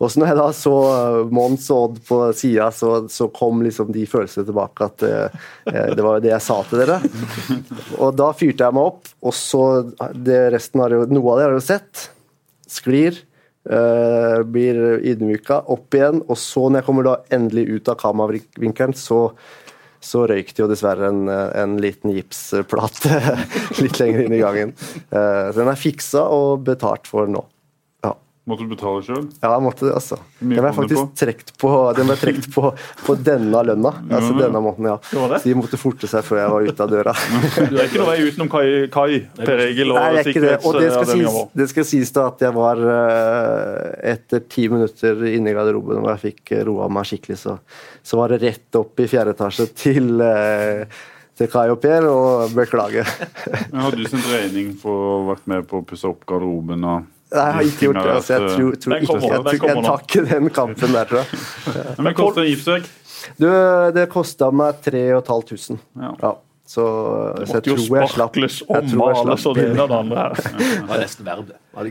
Og 0.00 0.08
så 0.08 0.22
når 0.22 0.30
jeg 0.30 0.38
da 0.38 0.44
så 0.56 0.74
Mons 1.28 1.66
og 1.74 1.82
Odd 1.82 1.96
på 2.08 2.20
sida, 2.32 2.70
så, 2.72 2.94
så 3.12 3.26
kom 3.36 3.60
liksom 3.66 3.90
de 3.92 4.06
følelsene 4.08 4.46
tilbake 4.48 4.86
at 4.86 5.02
det 5.04 6.00
var 6.00 6.16
jo 6.16 6.22
det 6.24 6.30
jeg 6.30 6.46
sa 6.46 6.56
til 6.64 6.80
dere. 6.80 6.96
Og 8.00 8.14
da 8.16 8.30
fyrte 8.32 8.64
jeg 8.64 8.78
meg 8.78 8.94
opp, 8.94 9.10
og 9.20 9.36
så 9.36 9.66
det 10.16 10.38
resten 10.56 10.80
har 10.80 10.96
jo, 10.96 11.02
Noe 11.12 11.34
av 11.34 11.36
det 11.36 11.44
har 11.44 11.52
jeg 11.52 11.60
jo 11.60 11.66
sett. 11.66 12.06
Sklir. 12.80 13.20
Eh, 13.68 14.40
blir 14.46 15.00
ydmyka. 15.12 15.62
Opp 15.72 15.96
igjen. 15.96 16.22
Og 16.28 16.38
så, 16.38 16.68
når 16.68 16.80
jeg 16.80 16.88
kommer 16.88 17.08
da 17.08 17.16
endelig 17.34 17.66
ut 17.70 17.92
av 17.92 18.00
kameravinkelen, 18.00 18.96
så 18.98 19.26
så 20.00 20.22
røyk 20.24 20.54
det 20.56 20.62
jo 20.62 20.66
dessverre 20.70 21.10
en, 21.10 21.26
en 21.28 21.74
liten 21.76 22.14
gipsplate 22.16 23.18
litt 23.82 23.98
lenger 24.00 24.22
inn 24.22 24.32
i 24.32 24.38
gangen. 24.40 24.70
Så 25.12 25.58
den 25.58 25.68
er 25.68 25.76
fiksa 25.76 26.22
og 26.32 26.62
betalt 26.64 27.04
for 27.04 27.28
nå. 27.28 27.42
Måtte 28.48 28.64
du 28.64 28.70
betale 28.72 29.02
sjøl? 29.04 29.26
Ja, 29.42 29.50
jeg 29.52 29.62
måtte 29.62 29.84
det, 29.84 29.92
altså. 29.98 30.16
Den 30.40 30.54
ble 30.56 30.70
faktisk 30.72 31.10
trukket 31.20 31.50
på, 31.60 31.70
den 31.94 32.08
ble 32.08 32.14
trukket 32.18 32.46
på, 32.54 32.70
på 33.04 33.16
denne 33.20 33.60
lønna. 33.68 33.92
Altså 34.08 34.32
denne 34.38 34.62
måten, 34.64 34.88
ja. 34.88 34.94
Så 35.12 35.42
de 35.44 35.52
måtte 35.58 35.78
forte 35.78 36.08
seg 36.10 36.24
før 36.24 36.40
jeg 36.40 36.54
var 36.54 36.70
ute 36.70 36.86
av 36.86 36.94
døra. 36.94 37.14
Du 37.60 37.76
er 37.76 37.84
ikke 37.84 38.00
noe 38.00 38.08
vei 38.08 38.24
utenom 38.24 38.50
Kai, 38.50 38.64
Kai 38.94 39.20
Per 39.42 39.62
Egil 39.66 39.92
og 39.92 40.00
Nei, 40.00 40.08
det 40.16 40.22
er 40.24 40.32
ikke 40.32 40.44
det. 40.46 40.56
Og 40.64 40.80
det 40.80 40.88
skal, 40.88 41.12
sies, 41.12 41.38
det 41.60 41.68
skal 41.74 41.88
sies 41.92 42.14
da 42.16 42.26
at 42.32 42.42
jeg 42.46 42.56
var 42.56 42.82
eh, 42.96 44.10
Etter 44.14 44.42
ti 44.50 44.66
minutter 44.72 45.22
inne 45.34 45.52
i 45.52 45.56
garderoben 45.60 46.00
hvor 46.00 46.14
jeg 46.16 46.24
fikk 46.24 46.54
eh, 46.56 46.64
roa 46.66 46.88
meg 46.90 47.06
skikkelig, 47.12 47.38
så, 47.44 47.58
så 48.02 48.18
var 48.22 48.32
det 48.32 48.40
rett 48.48 48.80
opp 48.80 49.04
i 49.04 49.08
fjerde 49.10 49.36
etasje 49.36 49.68
til 49.84 50.24
til 51.40 51.48
Kai 51.48 51.70
og 51.72 51.78
Per 51.80 52.04
og 52.04 52.50
beklage. 52.52 53.00
Men 53.70 53.80
Har 53.86 53.94
du 53.96 54.02
sendt 54.04 54.26
regning 54.28 54.74
for 54.80 54.92
å 54.92 55.14
ha 55.14 55.22
vært 55.30 55.46
med 55.48 55.64
på 55.70 55.80
å 55.80 55.86
pusse 55.88 56.08
opp 56.08 56.26
garderoben? 56.28 56.84
og 56.84 57.08
Nei, 57.30 57.42
jeg 57.46 57.54
har 57.54 57.66
ikke 57.68 57.86
gjort 57.86 57.98
det. 58.00 58.12
altså. 58.16 58.32
Jeg 58.34 58.40
tror, 58.50 58.76
tror 58.82 58.94
ikke, 58.96 59.14
jeg, 59.14 59.30
jeg, 59.30 59.60
den 59.62 59.68
jeg 59.70 59.84
tar 59.86 60.04
ikke 60.06 60.22
den 60.34 60.50
kampen 60.60 60.94
der, 60.96 61.10
tror 61.10 61.20
jeg. 61.22 61.42
Men 61.96 62.08
hva 62.10 62.14
koster 62.18 62.42
en 62.42 62.50
gipsvegg. 62.50 62.88
Du, 63.38 63.48
det 63.94 64.06
kosta 64.10 64.48
meg 64.50 64.80
3500. 64.86 65.82
Ja. 66.00 66.14
Ja. 66.24 66.32
Så, 66.70 66.82
så 67.48 67.56
jeg 67.58 67.64
tror 67.66 67.80
jeg 67.98 68.10
slapp. 68.12 68.34
Det 68.36 68.42
måtte 68.46 68.46
jo 68.46 68.48
sparkles 68.54 68.56
og 68.70 68.92
males 69.00 69.46
og 69.50 69.56
det 69.58 69.64
ene 69.72 69.82
og 69.82 69.90
det 69.90 69.96
andre 69.96 70.20
her. 70.22 70.36
Det 70.60 70.84
var 70.86 71.00
nesten 71.02 71.26
verdt 71.26 71.48
det. 71.48 71.56
Var 71.74 71.88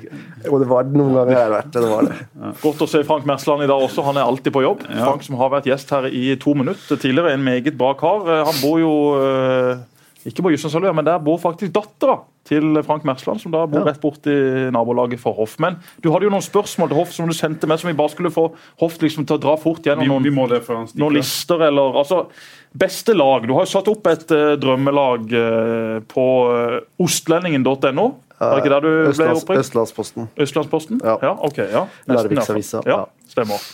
det 0.64 0.70
var 0.70 0.88
noen 0.94 1.18
ganger 1.18 1.34
jeg 1.34 1.42
har 1.42 1.52
vært 1.52 1.74
det. 1.74 1.82
det, 1.84 1.90
var 1.92 2.08
det. 2.08 2.20
Godt 2.62 2.84
å 2.86 2.88
se 2.88 3.02
Frank 3.08 3.28
Mersland 3.28 3.66
i 3.66 3.68
dag 3.68 3.84
også. 3.84 4.06
Han 4.08 4.20
er 4.20 4.28
alltid 4.28 4.56
på 4.56 4.64
jobb. 4.64 4.86
Frank 4.88 5.26
som 5.28 5.36
har 5.42 5.52
vært 5.52 5.68
gjest 5.68 5.92
her 5.96 6.08
i 6.08 6.24
to 6.40 6.56
minutter 6.56 7.00
tidligere. 7.00 7.36
En 7.36 7.44
meget 7.44 7.76
bra 7.80 7.92
kar. 8.00 8.24
Eh, 8.24 8.44
Han 8.48 8.62
bor 8.64 8.80
jo 8.80 8.94
eh, 9.20 9.84
ikke 10.32 10.48
på 10.48 10.54
Jyssensalvøya, 10.56 10.96
men 10.96 11.08
der 11.12 11.20
bor 11.28 11.40
faktisk 11.44 11.76
dattera 11.76 12.22
til 12.50 12.80
Frank 12.86 13.06
Mersland, 13.08 13.42
som 13.44 13.54
da 13.54 13.66
bor 13.70 13.86
rett 13.88 14.02
borti 14.02 14.34
nabolaget 14.74 15.22
for 15.22 15.38
Hoff. 15.38 15.58
Men 15.62 15.78
du 16.04 16.10
hadde 16.14 16.28
jo 16.28 16.34
noen 16.34 16.46
spørsmål 16.46 16.92
til 16.92 17.00
Hoff 17.00 17.14
som 17.16 17.30
du 17.30 17.36
sendte 17.38 17.70
med, 17.70 17.82
som 17.82 17.92
vi 17.92 17.98
bare 17.98 18.14
skulle 18.14 18.34
få 18.34 18.50
Hoff 18.82 18.98
liksom 19.02 19.28
til 19.30 19.38
å 19.38 19.44
dra 19.44 19.58
fort 19.62 19.86
gjennom 19.86 20.10
noen 20.10 20.26
vi 20.26 20.34
må 20.34 20.48
det 20.50 20.64
noen 20.70 21.20
lister 21.20 21.68
eller 21.70 22.00
altså, 22.02 22.26
Beste 22.70 23.16
lag. 23.16 23.48
Du 23.50 23.56
har 23.56 23.66
jo 23.66 23.72
satt 23.72 23.88
opp 23.90 24.06
et 24.12 24.30
uh, 24.30 24.52
drømmelag 24.62 25.32
uh, 25.34 25.96
på 26.06 26.26
uh, 26.54 26.76
ostlendingen.no. 27.02 28.06
Var 28.40 28.54
det 28.54 28.62
ikke 28.62 28.74
der 28.76 28.84
du 28.86 28.90
ble 28.90 29.10
Østlands, 29.10 29.42
opprykk? 29.42 29.62
Østlandsposten. 29.64 30.28
Østlandsposten? 30.46 31.02
Ja. 31.04 31.34
ok. 31.34 31.58
ja. 31.66 31.82
Nesten, 32.06 32.14
Larviksavisa, 32.16 32.84
Ja, 32.86 33.02
ja. 33.02 33.32
stemmer. 33.34 33.66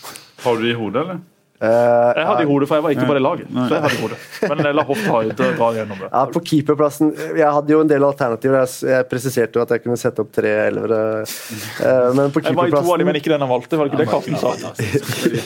Har 0.45 0.55
du 0.55 0.63
det 0.63 0.71
i 0.71 0.77
hodet, 0.79 1.03
eller? 1.03 1.19
Eh, 1.55 2.11
Jeg 2.19 2.25
hadde 2.27 2.43
i 2.43 2.47
hodet, 2.49 2.67
for 2.67 2.75
jeg 2.75 2.83
var 2.83 2.91
ikke 2.95 3.07
på 3.07 3.13
det 3.15 3.21
laget. 3.23 3.47
Så 3.55 3.67
jeg 3.71 3.83
hadde 3.85 3.95
i 3.95 4.01
hodet. 4.01 4.17
Men 4.51 4.63
jeg 4.67 4.75
la 4.75 4.83
Hoff 4.89 5.03
dra 5.07 5.69
gjennom 5.77 6.01
det. 6.01 6.09
ja, 6.11 6.23
på 6.35 6.41
keeperplassen 6.49 7.13
Jeg 7.39 7.47
hadde 7.57 7.71
jo 7.71 7.79
en 7.85 7.91
del 7.91 8.03
alternativer. 8.03 8.65
Jeg, 8.65 8.89
jeg 8.91 9.07
presiserte 9.11 9.55
jo 9.59 9.63
at 9.63 9.71
jeg 9.71 9.83
kunne 9.85 9.99
sette 10.01 10.19
opp 10.25 10.33
tre 10.35 10.51
elvere. 10.67 11.01
Eh, 11.23 12.09
men 12.17 12.33
på 12.35 12.43
Jeg 12.43 12.57
var 12.59 12.67
i 12.67 12.75
to 12.75 12.81
av 12.83 12.99
dem, 12.99 13.07
men 13.07 13.19
ikke 13.21 13.31
den 13.31 13.45
han 13.45 13.51
valgte. 13.53 13.79
Var 13.79 13.87
det 13.87 13.93
ikke 13.93 14.03
det 14.03 14.09
Karsten 14.11 14.35
sa? 14.41 14.51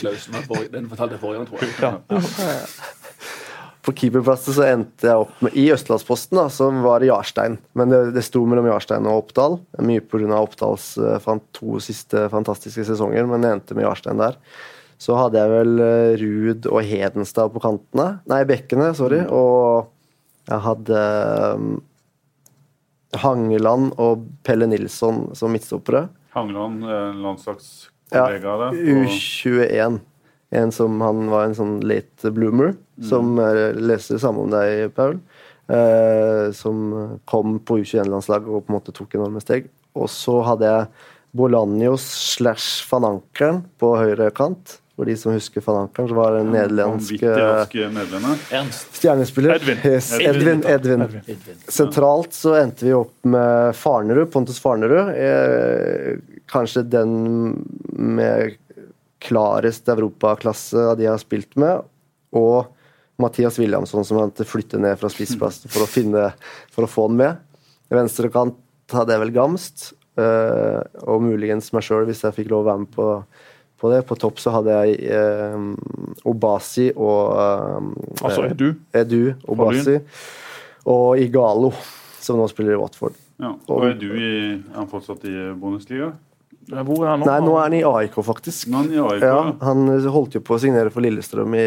Løs. 0.08 0.26
Den 0.74 0.90
fortalte 0.90 1.14
jeg 1.14 1.22
forrige 1.22 1.44
gang, 1.44 1.46
tror 1.52 2.18
jeg. 2.18 2.66
På 3.80 3.94
keeperplassen 3.96 4.52
så 4.52 4.66
endte 4.68 5.08
jeg 5.08 5.22
opp 5.22 5.38
med 5.40 5.54
I 5.56 5.70
Østlandsposten 5.72 6.36
da, 6.36 6.48
som 6.52 6.82
var 6.84 7.00
i 7.00 7.08
Jarstein. 7.08 7.54
Men 7.78 7.88
det, 7.88 8.00
det 8.12 8.26
sto 8.26 8.42
mellom 8.44 8.66
Jarstein 8.68 9.06
og 9.08 9.22
Oppdal. 9.22 9.56
Mye 9.86 10.02
pga. 10.04 10.36
Oppdals 10.36 10.90
eh, 11.00 11.30
to 11.56 11.78
siste 11.80 12.26
fantastiske 12.34 12.84
sesonger, 12.90 13.24
men 13.30 13.40
det 13.46 13.54
endte 13.54 13.78
med 13.78 13.86
Jarstein 13.88 14.20
der. 14.20 14.36
Så 15.00 15.16
hadde 15.16 15.40
jeg 15.40 15.52
vel 15.54 15.80
eh, 15.80 16.10
Ruud 16.20 16.66
og 16.68 16.82
Hedenstad 16.84 17.52
på 17.54 17.62
kantene. 17.64 18.18
Nei, 18.28 18.42
bekkene, 18.48 18.90
sorry. 18.98 19.22
Og 19.32 19.88
jeg 20.50 20.60
hadde 20.66 21.04
um, 21.56 21.70
Hangeland 23.22 23.94
og 24.00 24.26
Pelle 24.46 24.68
Nilsson 24.70 25.30
som 25.38 25.54
midtstoppere. 25.54 26.08
Hangeland, 26.36 26.84
landslagskollega 27.24 27.96
Ja, 28.12 28.26
landslagskollega 28.28 28.68
og- 28.68 28.74
U21. 28.76 30.00
En 30.52 30.72
som 30.74 31.00
han 31.00 31.28
var 31.30 31.44
en 31.46 31.54
sånn 31.54 31.76
late 31.86 32.32
bloomer, 32.34 32.72
som 33.06 33.38
eh, 33.38 33.70
leser 33.78 34.18
samme 34.18 34.42
om 34.42 34.50
deg, 34.50 34.90
Paul. 34.96 35.20
Eh, 35.70 36.50
som 36.52 37.18
kom 37.30 37.60
på 37.62 37.78
U21-landslaget 37.78 38.48
og 38.50 38.64
på 38.66 38.72
en 38.72 38.76
måte 38.80 38.92
tok 38.92 39.14
enorme 39.14 39.40
steg. 39.40 39.68
Og 39.94 40.08
så 40.10 40.40
hadde 40.42 40.66
jeg 40.66 40.88
Bolanjos 41.38 42.02
slash 42.34 42.82
van 42.90 43.06
Ankeren 43.06 43.62
på 43.78 43.92
høyre 44.00 44.32
kant. 44.34 44.80
For 44.98 45.08
de 45.08 45.14
som 45.16 45.32
husker 45.32 45.64
van 45.64 45.84
Ankeren, 45.84 46.08
så 46.10 46.16
var 46.18 46.34
det 46.34 46.40
en 46.44 46.50
nederlandsk 46.52 47.14
Vanvittig 47.14 47.44
rask 47.44 47.76
nederlender. 47.94 48.40
Ernst. 48.58 48.88
stjernespiller. 48.98 49.54
Edvin. 49.56 49.78
Edvin, 50.20 50.64
Edvin. 50.68 51.04
Edvin. 51.06 51.60
Sentralt 51.68 52.36
så 52.36 52.56
endte 52.58 52.84
vi 52.88 52.92
opp 52.98 53.14
med 53.24 53.76
Farnerud, 53.80 54.28
Pontus 54.32 54.60
Farnerud. 54.60 55.14
Eh, 55.14 56.18
kanskje 56.50 56.84
den 56.90 57.14
med 57.92 58.58
klarest 59.20 59.88
europaklasse 59.88 60.90
av 60.90 60.98
de 60.98 61.06
jeg 61.06 61.14
har 61.14 61.22
spilt 61.22 61.56
med. 61.60 61.86
Og 62.36 62.68
Mathias 63.20 63.58
Williamson, 63.60 64.04
som 64.04 64.20
måtte 64.20 64.46
flytte 64.48 64.80
ned 64.80 64.98
fra 65.00 65.10
spissplassen 65.12 65.70
for 65.72 65.88
for 66.72 66.84
å 66.84 66.90
få 66.90 67.08
den 67.08 67.20
med. 67.20 67.40
Venstre 67.90 68.30
kant 68.32 68.58
hadde 68.92 69.14
jeg 69.14 69.22
vel 69.24 69.32
Gamst, 69.34 69.92
eh, 70.18 70.80
og 71.06 71.22
muligens 71.22 71.72
meg 71.74 71.84
sjøl 71.86 72.06
hvis 72.08 72.22
jeg 72.24 72.36
fikk 72.36 72.50
lov 72.52 72.64
å 72.64 72.68
være 72.70 72.84
med 72.84 72.92
på, 72.94 73.08
på 73.80 73.90
det. 73.92 74.02
På 74.08 74.18
topp 74.20 74.40
så 74.42 74.52
hadde 74.54 74.76
jeg 74.84 75.00
eh, 75.16 75.56
Obasi 76.28 76.90
og 76.94 77.34
eh, 77.40 77.90
Altså, 78.20 78.46
Edu? 78.50 78.68
Edu 78.94 79.20
Obasi 79.48 79.98
og 80.90 81.20
Igalo, 81.20 81.72
som 82.20 82.40
nå 82.40 82.46
spiller 82.50 82.76
i 82.76 82.80
Watford. 82.80 83.16
Ja. 83.40 83.54
Og 83.72 83.86
er 83.88 84.00
i, 84.00 84.32
er 84.56 84.76
han 84.76 84.88
fortsatt 84.90 85.24
i 85.28 85.34
Bundesliga? 85.60 86.12
Hvor 86.70 87.02
er 87.02 87.08
han 87.10 87.22
nå? 87.22 87.26
Nei, 87.26 87.38
nå 87.42 87.54
er 87.56 87.64
han 87.64 87.74
i 87.74 87.80
AIK, 87.88 88.18
faktisk. 88.22 88.68
Han 88.74 88.90
i 88.92 88.98
AIK, 89.00 89.22
Ja, 89.24 89.38
ja. 89.40 89.54
han 89.64 89.88
holdt 90.14 90.36
jo 90.36 90.42
på 90.44 90.54
å 90.54 90.60
signere 90.62 90.92
for 90.94 91.02
Lillestrøm 91.02 91.56
i, 91.58 91.64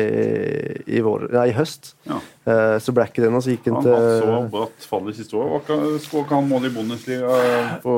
i, 0.86 1.02
vår, 1.04 1.26
nei, 1.34 1.48
i 1.52 1.56
høst. 1.58 1.92
Ja. 2.08 2.20
Eh, 2.48 2.76
så 2.84 2.94
ble 2.96 3.08
ikke 3.10 3.26
det 3.26 3.32
noe, 3.34 3.44
så 3.44 3.52
gikk 3.56 3.68
han 3.72 3.82
til 3.84 3.92
Han 3.92 4.06
hadde 4.06 4.22
så 4.22 4.46
bratt 4.54 4.88
fall 4.92 5.10
i 5.12 5.16
siste 5.18 5.40
år. 5.40 5.74
Skåret 6.04 6.32
han 6.38 6.48
mål 6.48 6.70
i 6.70 6.72
Bundesliga 6.78 7.42
på 7.84 7.98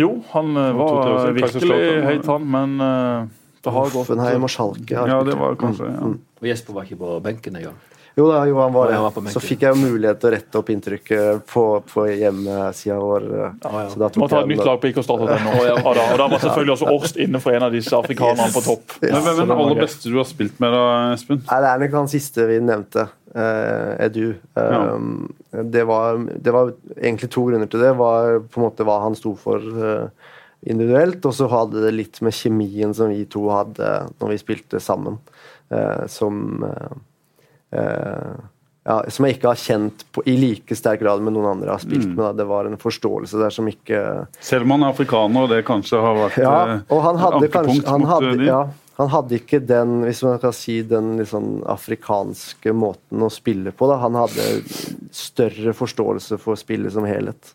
Jo, 0.00 0.10
han 0.34 0.52
eh, 0.60 0.70
var 0.82 1.32
virkelig 1.38 1.80
høyt, 2.10 2.28
han, 2.28 2.46
men 2.58 2.76
eh, 2.90 3.32
det 3.64 3.72
har 3.72 3.88
gått 3.90 3.98
Hoffenheim 4.04 4.44
og 4.46 4.52
Schalke. 4.52 4.94
har 5.00 5.08
Ja, 5.08 5.22
det 5.26 5.34
var 5.40 5.56
kanskje 5.60 5.88
ja. 5.90 6.12
Og 6.44 6.46
Jesper 6.50 6.76
var 6.76 6.84
ikke 6.88 7.00
på 7.00 7.18
benken 7.24 7.56
engang. 7.56 7.76
Jo 8.14 8.28
da, 8.30 8.44
jo, 8.46 8.54
han 8.62 8.70
var 8.70 8.92
Ja, 8.92 9.00
han 9.02 9.10
var 9.10 9.24
det. 9.26 9.32
Så 9.34 9.40
fikk 9.42 9.64
jeg 9.64 9.74
jo 9.74 9.88
mulighet 9.90 10.20
til 10.22 10.28
å 10.28 10.32
rette 10.36 10.58
opp 10.60 10.68
inntrykket 10.70 11.40
på, 11.50 11.62
på 11.90 12.04
hjemmesida 12.12 12.98
vår. 13.02 13.24
eh, 13.26 13.56
ja. 13.64 13.88
Så 13.90 13.98
da 13.98 14.10
Må 14.22 14.28
ta 14.30 14.42
et 14.44 14.52
nytt 14.52 14.62
lag 14.68 14.78
på 14.78 14.90
ikke-startet.no. 14.92 15.54
Og, 15.82 15.88
da- 15.98 16.04
og 16.12 16.20
da 16.20 16.28
var 16.30 16.44
selvfølgelig 16.44 16.74
også 16.76 16.92
Orst 16.94 17.18
inne 17.24 17.40
for 17.42 17.56
en 17.58 17.66
av 17.66 17.74
disse 17.74 17.90
afrikanerne 17.98 18.54
på 18.54 18.62
topp. 18.62 18.94
Yes. 19.02 19.16
Hvem 19.16 19.26
er 19.32 19.40
den 19.40 19.54
aller 19.56 19.80
beste 19.82 20.12
du 20.14 20.20
har 20.20 20.28
spilt 20.30 20.60
med, 20.62 20.76
da, 20.76 20.84
Espen? 21.16 21.42
Nei, 21.48 21.58
Det 21.64 21.72
er 21.72 21.82
nok 21.82 21.98
han 21.98 22.12
siste 22.14 22.46
vi 22.52 22.60
nevnte. 22.62 23.08
Uh, 23.34 23.96
Edu. 24.06 24.36
Eh, 24.62 25.64
det, 25.74 25.82
var, 25.90 26.22
det 26.38 26.54
var 26.54 26.70
egentlig 26.94 27.32
to 27.34 27.48
grunner 27.48 27.66
til 27.66 27.82
det. 27.82 27.96
var 27.98 28.38
på 28.46 28.60
en 28.62 28.66
måte 28.68 28.86
hva 28.86 29.00
han 29.08 29.18
sto 29.18 29.34
for 29.34 29.58
eh, 29.58 30.30
individuelt, 30.64 31.24
og 31.28 31.34
så 31.36 31.48
hadde 31.52 31.84
det 31.84 31.92
litt 31.94 32.20
med 32.24 32.34
kjemien 32.36 32.94
som 32.96 33.12
vi 33.12 33.24
to 33.30 33.46
hadde 33.52 33.90
når 34.20 34.34
vi 34.34 34.40
spilte 34.40 34.80
sammen, 34.82 35.18
eh, 35.70 36.04
som 36.10 36.64
eh, 36.68 36.98
eh, 37.78 38.34
ja, 38.84 38.98
Som 39.08 39.24
jeg 39.24 39.38
ikke 39.38 39.48
har 39.48 39.60
kjent 39.60 40.04
på, 40.12 40.22
i 40.28 40.36
like 40.36 40.76
sterk 40.76 41.00
grad 41.00 41.22
med 41.24 41.32
noen 41.32 41.54
andre 41.54 41.70
jeg 41.70 41.72
har 41.72 41.84
spilt 41.86 42.10
med. 42.10 42.20
Da. 42.20 42.32
Det 42.36 42.46
var 42.50 42.68
en 42.68 42.80
forståelse 42.80 43.40
der 43.40 43.54
som 43.54 43.68
ikke 43.70 44.00
Selv 44.44 44.66
om 44.66 44.74
han 44.76 44.84
er 44.84 44.92
afrikaner, 44.92 45.46
og 45.46 45.52
det 45.54 45.62
kanskje 45.68 46.02
har 46.04 46.18
vært 46.18 46.40
Ja, 46.42 46.56
eh, 46.74 46.82
og 46.92 47.04
han 47.06 47.20
hadde 47.22 47.48
kanskje 47.54 47.84
han 47.88 48.04
hadde, 48.10 48.34
eh, 48.36 48.48
ja, 48.50 48.62
han 49.00 49.10
hadde 49.10 49.38
ikke 49.40 49.62
den 49.64 49.96
hvis 50.04 50.20
man 50.26 50.38
kan 50.42 50.54
si 50.54 50.78
den 50.86 51.16
sånn 51.26 51.64
afrikanske 51.66 52.76
måten 52.76 53.24
å 53.24 53.32
spille 53.32 53.72
på. 53.74 53.88
Da. 53.90 53.98
Han 54.04 54.20
hadde 54.20 54.50
større 55.14 55.74
forståelse 55.74 56.38
for 56.42 56.60
spillet 56.60 56.94
som 56.94 57.08
helhet. 57.08 57.54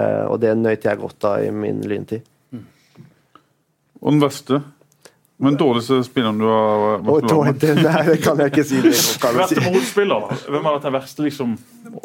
Eh, 0.00 0.24
og 0.30 0.40
det 0.42 0.56
nøt 0.56 0.84
jeg 0.86 1.00
godt 1.00 1.26
av 1.28 1.44
i 1.44 1.50
min 1.54 1.80
lyntid. 1.90 2.24
Og 4.00 4.14
den 4.14 4.20
verste? 4.22 4.62
Men 5.40 5.56
dårligste 5.60 5.98
spilleren 6.04 6.38
du 6.40 6.44
har 6.48 6.82
vært 7.00 7.26
på? 7.28 7.40
det, 7.62 7.70
nei, 7.80 8.00
det 8.10 8.16
kan 8.24 8.40
jeg 8.42 8.50
ikke 8.52 8.64
si. 8.68 8.80
Det 8.84 8.92
kan 9.22 9.32
jeg 9.36 9.38
Verste 9.40 9.60
si. 9.62 9.70
motspiller, 9.72 10.24
da? 10.26 10.36
Hvem 10.52 10.66
har 10.68 10.74
vært 10.76 10.86
den 10.88 10.94
verste 10.98 11.24
liksom, 11.24 11.54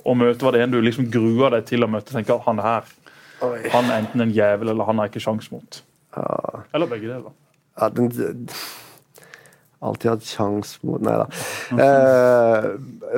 å 0.08 0.16
møte? 0.16 0.46
Var 0.48 0.56
det 0.56 0.62
en 0.66 0.76
du 0.76 0.78
liksom 0.84 1.10
grua 1.12 1.50
deg 1.56 1.66
til 1.68 1.84
å 1.84 1.90
møte? 1.92 2.16
tenker 2.16 2.40
Han 2.48 2.62
her, 2.64 2.88
Oi. 3.44 3.58
han 3.74 3.92
er 3.92 3.98
enten 4.06 4.24
en 4.24 4.32
jævel 4.36 4.72
eller 4.72 4.88
han 4.88 5.02
har 5.04 5.12
ikke 5.12 5.24
sjans 5.24 5.50
mot. 5.52 5.82
Ja, 6.16 6.64
Eller 6.76 6.92
begge 6.92 7.12
deler. 7.12 7.36
ja, 7.76 7.90
den, 7.92 8.48
alltid 9.82 10.12
hatt 10.12 10.24
sjans 10.30 10.76
mot 10.84 11.02
Nei 11.06 11.16
da. 11.22 11.26
Eh, 11.86 12.68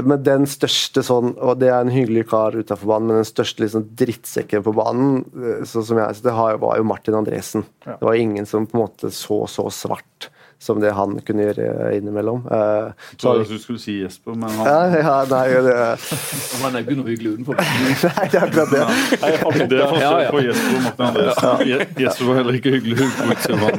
men 0.03 0.23
den 0.23 0.45
største 0.49 1.03
sånn, 1.05 1.33
og 1.37 1.59
det 1.61 1.69
er 1.71 1.79
en 1.83 1.93
hyggelig 1.93 2.25
kar 2.31 2.57
utafor 2.57 2.87
banen, 2.95 3.07
men 3.11 3.21
den 3.21 3.29
største 3.29 3.63
liksom, 3.65 3.85
drittsekken 3.97 4.63
på 4.65 4.73
banen, 4.77 5.21
så 5.63 5.77
sånn 5.77 5.85
som 5.91 5.97
jeg 6.01 6.23
det 6.25 6.33
var 6.33 6.77
jo 6.79 6.83
Martin 6.87 7.15
Andresen. 7.19 7.63
Ja. 7.85 7.97
Det 8.01 8.05
var 8.09 8.15
ingen 8.19 8.45
som 8.49 8.65
på 8.67 8.77
en 8.77 8.83
måte 8.87 9.11
så 9.13 9.43
så 9.47 9.69
svart 9.71 10.29
som 10.59 10.79
det 10.81 10.89
han 10.97 11.19
kunne 11.21 11.43
gjøre 11.45 11.91
innimellom. 11.99 12.39
Eh, 12.49 12.87
Jeg 12.89 13.19
så, 13.21 13.27
trodde 13.27 13.45
du 13.45 13.59
skulle 13.61 13.77
si 13.79 13.99
Jesper, 14.01 14.33
men 14.33 14.49
han 14.49 14.65
ja, 14.65 15.01
ja, 15.03 15.17
nei, 15.29 15.47
det, 15.67 15.75
han 16.63 16.73
er 16.73 16.79
ikke 16.81 16.95
noe 16.97 17.11
hyggelig 17.11 17.35
utenfor. 17.35 17.53
nei, 17.61 18.25
det 18.33 18.39
er 18.39 18.47
akkurat 18.47 18.71
det. 18.73 18.81
Nei, 18.81 19.29
jeg 19.35 19.69
det 19.69 19.77
er 19.77 19.91
forskjell 19.91 20.01
Ja, 20.01 20.13
ja. 20.25 20.31
på 20.33 20.41
Jesper 20.47 20.73
og 20.73 20.81
Martin 20.87 21.05
Andresen. 21.11 21.61
Je- 21.69 21.87
Jesper 22.07 22.25
var 22.31 22.35
heller 22.41 22.57
ikke 22.57 22.73
hyggelig 22.73 22.95
utenfor 23.05 23.27
utseendet. 23.37 23.77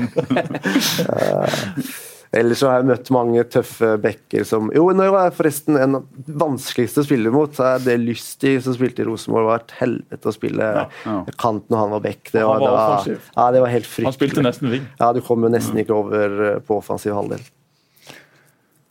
Ellers 2.37 2.61
så 2.61 2.69
har 2.69 2.83
jeg 2.83 2.89
møtt 2.91 3.11
mange 3.15 3.43
tøffe 3.49 3.95
backer 4.03 4.45
som 4.49 4.69
Jo, 4.77 4.89
nå 4.93 5.07
var 5.15 5.29
jeg 5.29 5.37
forresten 5.39 5.79
en 5.81 6.01
vanskeligste 6.27 7.01
å 7.01 7.07
spille 7.07 7.33
mot. 7.33 7.55
Så 7.57 7.65
er 7.71 7.85
det 7.87 7.99
Lystig 8.03 8.59
som 8.65 8.77
spilte 8.77 9.05
i 9.05 9.09
Rosenborg, 9.09 9.49
var 9.49 9.63
et 9.63 9.77
helvete 9.81 10.29
å 10.29 10.35
spille 10.37 10.71
ja. 10.85 11.19
kant 11.41 11.69
når 11.73 11.85
han 11.85 11.95
var 11.97 12.05
back. 12.05 12.33
Det 12.35 12.45
var 12.45 12.61
det 12.61 12.73
var, 12.75 13.09
ja, 13.09 13.47
det 13.55 13.63
var 13.65 13.73
helt 13.73 13.89
fryktelig. 13.89 14.11
Han 14.11 14.19
spilte 14.19 14.45
nesten 14.45 14.75
wing. 14.75 14.91
Ja, 15.01 15.13
du 15.17 15.23
kom 15.25 15.47
jo 15.47 15.53
nesten 15.53 15.81
ikke 15.81 15.97
over 15.97 16.43
eh, 16.51 16.61
på 16.65 16.83
offensiv 16.83 17.17
halvdel. 17.17 17.41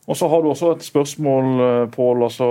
Og 0.08 0.16
så 0.16 0.28
har 0.32 0.40
du 0.40 0.48
også 0.48 0.70
et 0.72 0.86
spørsmål, 0.88 1.48
eh, 1.64 1.90
Pål. 1.92 2.22
Altså, 2.24 2.48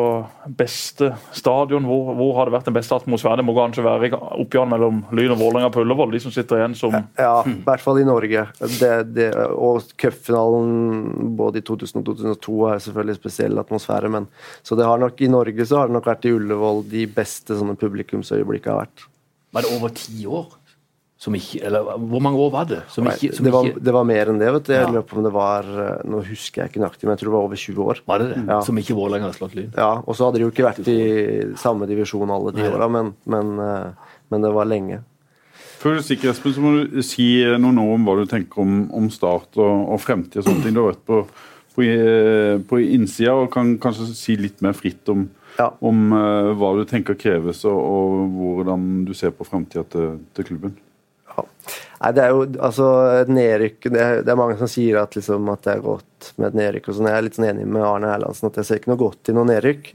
beste 0.59 1.15
stadion. 1.33 1.87
Hvor, 1.89 2.13
hvor 2.19 2.35
har 2.37 2.49
det 2.49 2.53
vært 2.53 2.69
den 2.69 2.77
beste 2.77 2.95
atmosfæren? 2.95 3.41
Det 3.41 3.47
må 3.49 3.55
kanskje 3.57 3.85
være 3.87 4.11
oppgjøret 4.13 4.73
mellom 4.75 4.99
Lyn 5.17 5.33
og 5.33 5.41
Vålerenga 5.41 5.71
på 5.73 5.81
Ullevål, 5.81 6.13
de 6.13 6.21
som 6.21 6.35
sitter 6.35 6.61
igjen 6.61 6.77
som 6.77 6.93
Ja, 6.93 7.41
i 7.49 7.57
hvert 7.65 7.81
fall 7.81 8.03
i 8.03 8.05
Norge. 8.05 8.45
Det, 8.61 8.93
det, 9.17 9.31
og 9.57 9.89
cupfinalen 9.97 11.33
både 11.39 11.63
i 11.63 11.65
2000 11.65 12.03
og 12.03 12.11
2002 12.13 12.59
er 12.75 12.85
selvfølgelig 12.85 13.21
spesiell 13.23 13.65
atmosfære, 13.65 14.13
men 14.13 14.29
så 14.63 14.77
det 14.77 14.85
har 14.85 15.01
nok 15.01 15.25
i 15.25 15.33
Norge 15.33 15.67
så 15.67 15.81
har 15.81 15.89
det 15.89 15.97
nok 15.97 16.13
vært 16.13 16.29
i 16.29 16.37
Ullevål 16.37 16.85
de 16.93 17.09
beste 17.09 17.57
sånne 17.57 17.79
publikumsøyeblikkene 17.81 18.77
har 18.77 18.85
vært. 18.85 19.09
Var 19.57 19.65
det 19.65 19.77
over 19.79 19.97
ti 19.97 20.27
år? 20.29 20.53
Som 21.19 21.33
ikke, 21.33 21.63
eller 21.65 21.81
hvor 21.97 22.21
mange 22.21 22.37
år 22.45 22.51
var 22.53 22.67
det? 22.69 22.83
Som 22.93 23.07
ikke, 23.09 23.31
som 23.33 23.47
det, 23.47 23.53
var, 23.55 23.65
ikke, 23.71 23.81
det 23.89 23.93
var 23.97 24.05
mer 24.05 24.29
enn 24.29 24.39
det. 24.39 24.51
vet 24.53 24.67
du. 24.67 24.73
Jeg 24.75 24.83
Ja. 24.85 24.91
lurer 24.93 25.07
på 25.09 25.17
om 25.17 25.23
det 25.25 25.33
var 25.33 25.65
eh, 25.65 26.03
Nå 26.05 26.19
husker 26.27 26.61
jeg 26.63 26.71
ikke 26.71 26.81
nøyaktig, 26.83 27.05
men 27.09 27.15
jeg 27.17 27.21
tror 27.23 27.31
det 27.31 27.37
var 27.37 27.47
over 27.47 27.57
20 27.57 27.85
år. 27.87 28.01
var 28.07 28.19
det 28.21 28.27
det? 28.35 28.43
Ja. 28.51 28.59
Som 28.61 28.77
ikke 28.83 28.95
Vålerenga 28.99 29.31
har 29.31 29.33
slått 29.39 29.55
Lyn? 29.57 29.71
Ja, 29.75 30.03
Og 30.07 30.15
så 30.15 30.27
hadde 30.27 30.39
de 30.43 30.45
jo 30.45 30.51
ikke 30.53 30.67
vært 30.69 30.87
i 30.93 31.57
samme 31.57 31.89
divisjon 31.89 32.31
alle 32.31 32.53
de 32.53 32.69
åra, 32.69 32.89
men, 32.93 33.15
men, 33.25 33.59
eh, 33.59 34.13
men 34.31 34.43
det 34.45 34.53
var 34.53 34.69
lenge. 34.69 35.01
Før 35.81 35.97
du 35.97 36.03
stikker, 36.05 36.31
Espen, 36.35 36.53
så 36.53 36.61
må 36.61 36.75
du 36.91 37.01
si 37.03 37.45
noen 37.61 37.79
ord 37.81 37.95
om 37.97 38.05
hva 38.05 38.15
du 38.21 38.27
tenker 38.29 38.61
om, 38.61 38.79
om 38.93 39.09
start 39.09 39.57
og, 39.57 39.89
og 39.97 40.01
fremtid. 40.05 40.43
og 40.43 40.45
sånne 40.51 40.63
ting. 40.65 40.75
Du 40.77 40.83
har 40.85 40.93
vært 40.93 41.05
på, 41.09 41.23
på, 41.77 41.83
eh, 41.89 42.59
på 42.61 42.81
innsida 42.85 43.33
og 43.41 43.51
kan 43.57 43.79
kanskje 43.81 44.13
si 44.13 44.37
litt 44.37 44.61
mer 44.61 44.77
fritt 44.77 45.09
om, 45.09 45.31
Ja. 45.57 45.71
om 45.81 46.11
hva 46.13 46.75
du 46.77 46.85
tenker 46.85 47.17
kreves, 47.17 47.65
og, 47.65 47.79
og 47.81 48.37
hvordan 48.37 49.07
du 49.09 49.15
ser 49.17 49.31
på 49.33 49.47
fremtida 49.49 49.85
til, 49.89 50.19
til 50.37 50.45
klubben. 50.45 50.75
Nei, 51.97 52.13
det 52.13 52.23
er 52.23 52.35
jo 52.35 52.45
altså 52.45 52.87
et 53.23 53.31
nedrykk 53.33 53.87
det 53.89 54.01
er, 54.03 54.19
det 54.27 54.33
er 54.33 54.39
mange 54.39 54.59
som 54.61 54.69
sier 54.69 54.99
at, 55.01 55.17
liksom, 55.17 55.49
at 55.49 55.63
det 55.65 55.73
er 55.73 55.85
godt 55.85 56.31
med 56.37 56.51
et 56.51 56.59
nedrykk. 56.61 56.91
og 56.91 56.99
sånn. 56.99 57.09
Jeg 57.09 57.19
er 57.19 57.27
litt 57.27 57.39
sånn 57.39 57.49
enig 57.49 57.67
med 57.71 57.87
Arne 57.89 58.13
Erlandsen 58.13 58.51
at 58.51 58.61
jeg 58.61 58.69
ser 58.69 58.81
ikke 58.81 58.93
noe 58.93 59.01
godt 59.01 59.31
i 59.33 59.37
noe 59.37 59.49
nedrykk. 59.49 59.93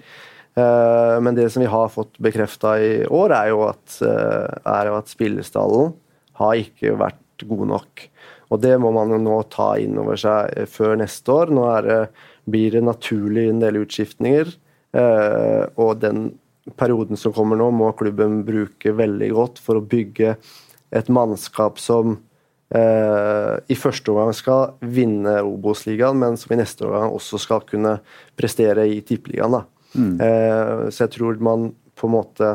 Uh, 0.51 1.15
men 1.23 1.37
det 1.37 1.47
som 1.53 1.63
vi 1.63 1.69
har 1.71 1.91
fått 1.93 2.17
bekrefta 2.19 2.73
i 2.83 2.91
år, 3.07 3.31
er 3.37 3.51
jo 3.53 3.61
at, 3.69 3.99
uh, 4.03 4.49
er 4.67 4.89
at 4.91 5.11
spillestallen 5.11 5.93
har 6.41 6.57
ikke 6.59 6.97
vært 6.99 7.45
god 7.47 7.69
nok. 7.71 8.03
Og 8.51 8.59
det 8.59 8.73
må 8.83 8.91
man 8.91 9.13
jo 9.13 9.21
nå 9.21 9.37
ta 9.53 9.73
inn 9.79 9.95
over 10.01 10.19
seg 10.19 10.51
eh, 10.59 10.67
før 10.67 10.97
neste 10.99 11.31
år. 11.31 11.53
Nå 11.55 11.69
det, 11.85 12.01
blir 12.51 12.75
det 12.75 12.83
naturlig 12.83 13.47
en 13.47 13.61
del 13.63 13.79
utskiftninger. 13.85 14.51
Uh, 14.91 15.69
og 15.79 16.01
den 16.01 16.33
perioden 16.77 17.17
som 17.17 17.33
kommer 17.35 17.55
nå, 17.59 17.69
må 17.71 17.93
klubben 17.97 18.41
bruke 18.47 18.91
veldig 18.97 19.31
godt 19.37 19.63
for 19.63 19.79
å 19.79 19.85
bygge 19.85 20.35
et 20.91 21.11
mannskap 21.11 21.79
som 21.79 22.17
eh, 22.75 23.53
i 23.71 23.77
første 23.79 24.11
omgang 24.11 24.33
skal 24.35 24.75
vinne 24.83 25.37
Obos-ligaen, 25.47 26.19
men 26.19 26.39
som 26.39 26.53
i 26.53 26.59
neste 26.59 26.87
omgang 26.87 27.15
også 27.15 27.39
skal 27.41 27.63
kunne 27.67 27.97
prestere 28.39 28.87
i 28.89 28.99
Tippeligaen. 29.05 29.61
Mm. 29.95 30.13
Eh, 30.23 30.75
så 30.91 31.05
jeg 31.05 31.15
tror 31.17 31.41
man 31.43 31.71
på 31.99 32.09
en 32.09 32.15
måte 32.17 32.53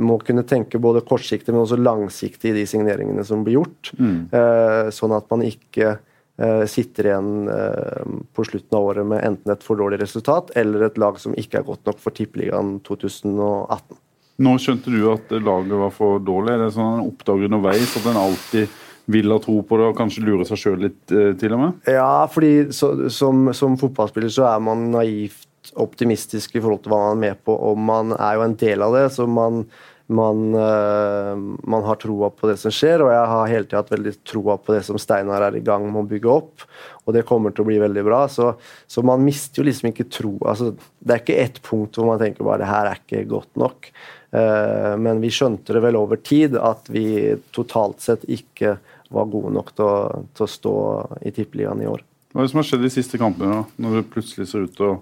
må 0.00 0.16
kunne 0.24 0.44
tenke 0.48 0.80
både 0.80 1.02
kortsiktig, 1.04 1.52
men 1.52 1.64
også 1.66 1.76
langsiktig 1.80 2.52
i 2.52 2.62
de 2.62 2.64
signeringene 2.68 3.24
som 3.28 3.44
blir 3.44 3.60
gjort. 3.60 3.92
Eh, 4.32 4.88
sånn 4.94 5.12
at 5.16 5.28
man 5.32 5.44
ikke 5.44 5.90
eh, 5.92 6.64
sitter 6.70 7.10
igjen 7.10 7.50
eh, 7.52 8.14
på 8.32 8.46
slutten 8.48 8.78
av 8.78 8.88
året 8.88 9.08
med 9.08 9.20
enten 9.26 9.52
et 9.52 9.66
for 9.66 9.80
dårlig 9.80 10.00
resultat 10.00 10.54
eller 10.56 10.86
et 10.88 11.00
lag 11.00 11.20
som 11.20 11.36
ikke 11.36 11.60
er 11.60 11.68
godt 11.68 11.84
nok 11.88 12.00
for 12.00 12.16
Tippeligaen 12.16 12.78
2018. 12.88 14.00
Nå 14.42 14.56
skjønte 14.60 14.92
du 14.92 15.02
at 15.12 15.34
laget 15.36 15.76
var 15.82 15.92
for 15.94 16.22
dårlig. 16.24 16.56
Er 16.56 16.72
sånn 16.72 16.96
en 16.96 17.10
oppdager 17.10 17.50
underveis 17.50 17.96
at 18.00 18.08
en 18.08 18.22
alltid 18.22 18.80
vil 19.12 19.32
ha 19.34 19.38
tro 19.42 19.58
på 19.66 19.78
det 19.78 19.88
og 19.90 19.96
kanskje 19.98 20.24
lure 20.26 20.46
seg 20.48 20.60
sjøl 20.60 20.82
litt, 20.86 21.02
eh, 21.10 21.32
til 21.38 21.56
og 21.56 21.64
med? 21.64 21.88
Ja, 21.90 22.26
fordi 22.30 22.72
så, 22.74 22.94
som, 23.12 23.48
som 23.56 23.78
fotballspiller 23.80 24.32
så 24.32 24.46
er 24.52 24.62
man 24.62 24.90
naivt 24.94 25.48
optimistisk 25.78 26.56
i 26.56 26.62
forhold 26.62 26.82
til 26.84 26.92
hva 26.92 27.00
man 27.04 27.16
er 27.16 27.22
med 27.22 27.40
på, 27.46 27.54
og 27.54 27.78
man 27.78 28.14
er 28.16 28.38
jo 28.38 28.46
en 28.46 28.58
del 28.58 28.84
av 28.84 28.94
det. 28.96 29.04
Så 29.14 29.26
man, 29.30 29.64
man, 30.12 30.44
eh, 30.58 31.42
man 31.74 31.86
har 31.86 32.00
troa 32.02 32.30
på 32.34 32.50
det 32.50 32.56
som 32.62 32.74
skjer, 32.74 33.04
og 33.04 33.12
jeg 33.14 33.28
har 33.34 33.52
hele 33.52 33.68
tida 33.68 33.82
hatt 33.82 33.92
veldig 33.94 34.14
troa 34.28 34.56
på 34.58 34.76
det 34.76 34.82
som 34.86 34.98
Steinar 35.02 35.46
er 35.48 35.58
i 35.58 35.64
gang 35.66 35.86
med 35.90 36.04
å 36.04 36.10
bygge 36.14 36.32
opp. 36.32 36.66
Og 37.02 37.14
det 37.16 37.26
kommer 37.28 37.54
til 37.54 37.66
å 37.66 37.70
bli 37.70 37.78
veldig 37.82 38.06
bra. 38.06 38.24
Så, 38.30 38.52
så 38.86 39.04
man 39.06 39.24
mister 39.26 39.62
jo 39.62 39.68
liksom 39.68 39.90
ikke 39.90 40.10
tro 40.12 40.36
altså, 40.46 40.70
Det 41.02 41.14
er 41.14 41.22
ikke 41.24 41.40
ett 41.42 41.62
punkt 41.66 41.98
hvor 41.98 42.12
man 42.12 42.20
tenker 42.22 42.46
bare 42.46 42.62
det 42.62 42.70
her 42.70 42.90
er 42.90 43.00
ikke 43.02 43.24
godt 43.30 43.58
nok. 43.58 43.90
Eh, 44.32 44.94
men 44.96 45.20
vi 45.20 45.28
skjønte 45.32 45.74
det 45.76 45.82
vel 45.84 45.98
over 46.00 46.20
tid 46.24 46.56
at 46.56 46.88
vi 46.92 47.34
totalt 47.52 48.00
sett 48.00 48.24
ikke 48.24 48.78
var 49.12 49.28
gode 49.28 49.52
nok 49.52 49.74
til 49.76 49.84
å, 49.84 49.94
til 50.32 50.46
å 50.46 50.50
stå 50.50 50.74
i 51.20 51.32
Tippeligaen 51.36 51.82
i 51.84 51.88
år. 51.90 52.04
Hva 52.32 52.40
er 52.40 52.46
det 52.48 52.52
som 52.54 52.62
har 52.62 52.68
skjedd 52.70 52.86
de 52.86 52.92
siste 52.94 53.20
kampene, 53.20 53.60
da? 53.60 53.82
når 53.84 53.98
det 53.98 54.10
plutselig 54.14 54.48
ser 54.48 54.68
ut 54.68 54.76
til 54.76 54.94
å, 54.94 55.00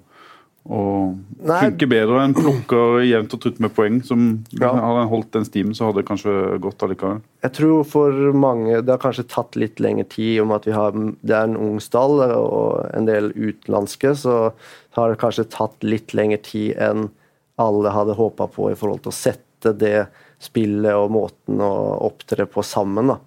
Og 0.71 1.15
Nei. 1.49 1.71
bedre 1.89 2.19
enn 2.21 2.35
plukker 2.37 2.99
jevnt 3.01 3.33
og 3.33 3.41
trutt 3.41 3.61
med 3.65 3.73
poeng. 3.73 4.03
Som 4.05 4.45
Ja. 4.53 4.75
Hadde 4.75 5.07
en 5.07 5.09
holdt 5.09 5.31
den 5.33 5.47
stimen, 5.49 5.73
så 5.73 5.87
hadde 5.87 6.03
det 6.03 6.09
kanskje 6.11 6.61
gått 6.61 6.83
allikevel. 6.85 7.23
Jeg 7.43 7.53
tror 7.57 7.85
for 7.89 8.13
mange 8.37 8.83
Det 8.85 8.93
har 8.93 9.01
kanskje 9.01 9.27
tatt 9.27 9.57
litt 9.57 9.81
lengre 9.81 10.05
tid 10.05 10.43
om 10.43 10.53
at 10.53 10.67
vi 10.67 10.73
har 10.73 10.93
Det 10.93 11.33
er 11.33 11.45
en 11.49 11.57
ung 11.57 11.81
stall 11.81 12.21
og 12.21 12.91
en 12.93 13.07
del 13.07 13.33
utenlandske, 13.33 14.13
så 14.15 14.53
har 14.99 15.09
det 15.09 15.19
kanskje 15.19 15.49
tatt 15.49 15.81
litt 15.83 16.13
lengre 16.13 16.43
tid 16.43 16.77
enn 16.77 17.09
alle 17.61 17.93
hadde 17.95 18.17
håpa 18.19 18.49
på 18.51 18.71
i 18.73 18.79
forhold 18.79 19.05
til 19.05 19.13
å 19.13 19.17
sette 19.17 19.75
det 19.77 20.09
spillet 20.41 20.97
og 20.97 21.13
måten 21.13 21.61
å 21.61 21.73
opptre 22.09 22.47
på 22.49 22.65
sammen, 22.65 23.13
da. 23.13 23.19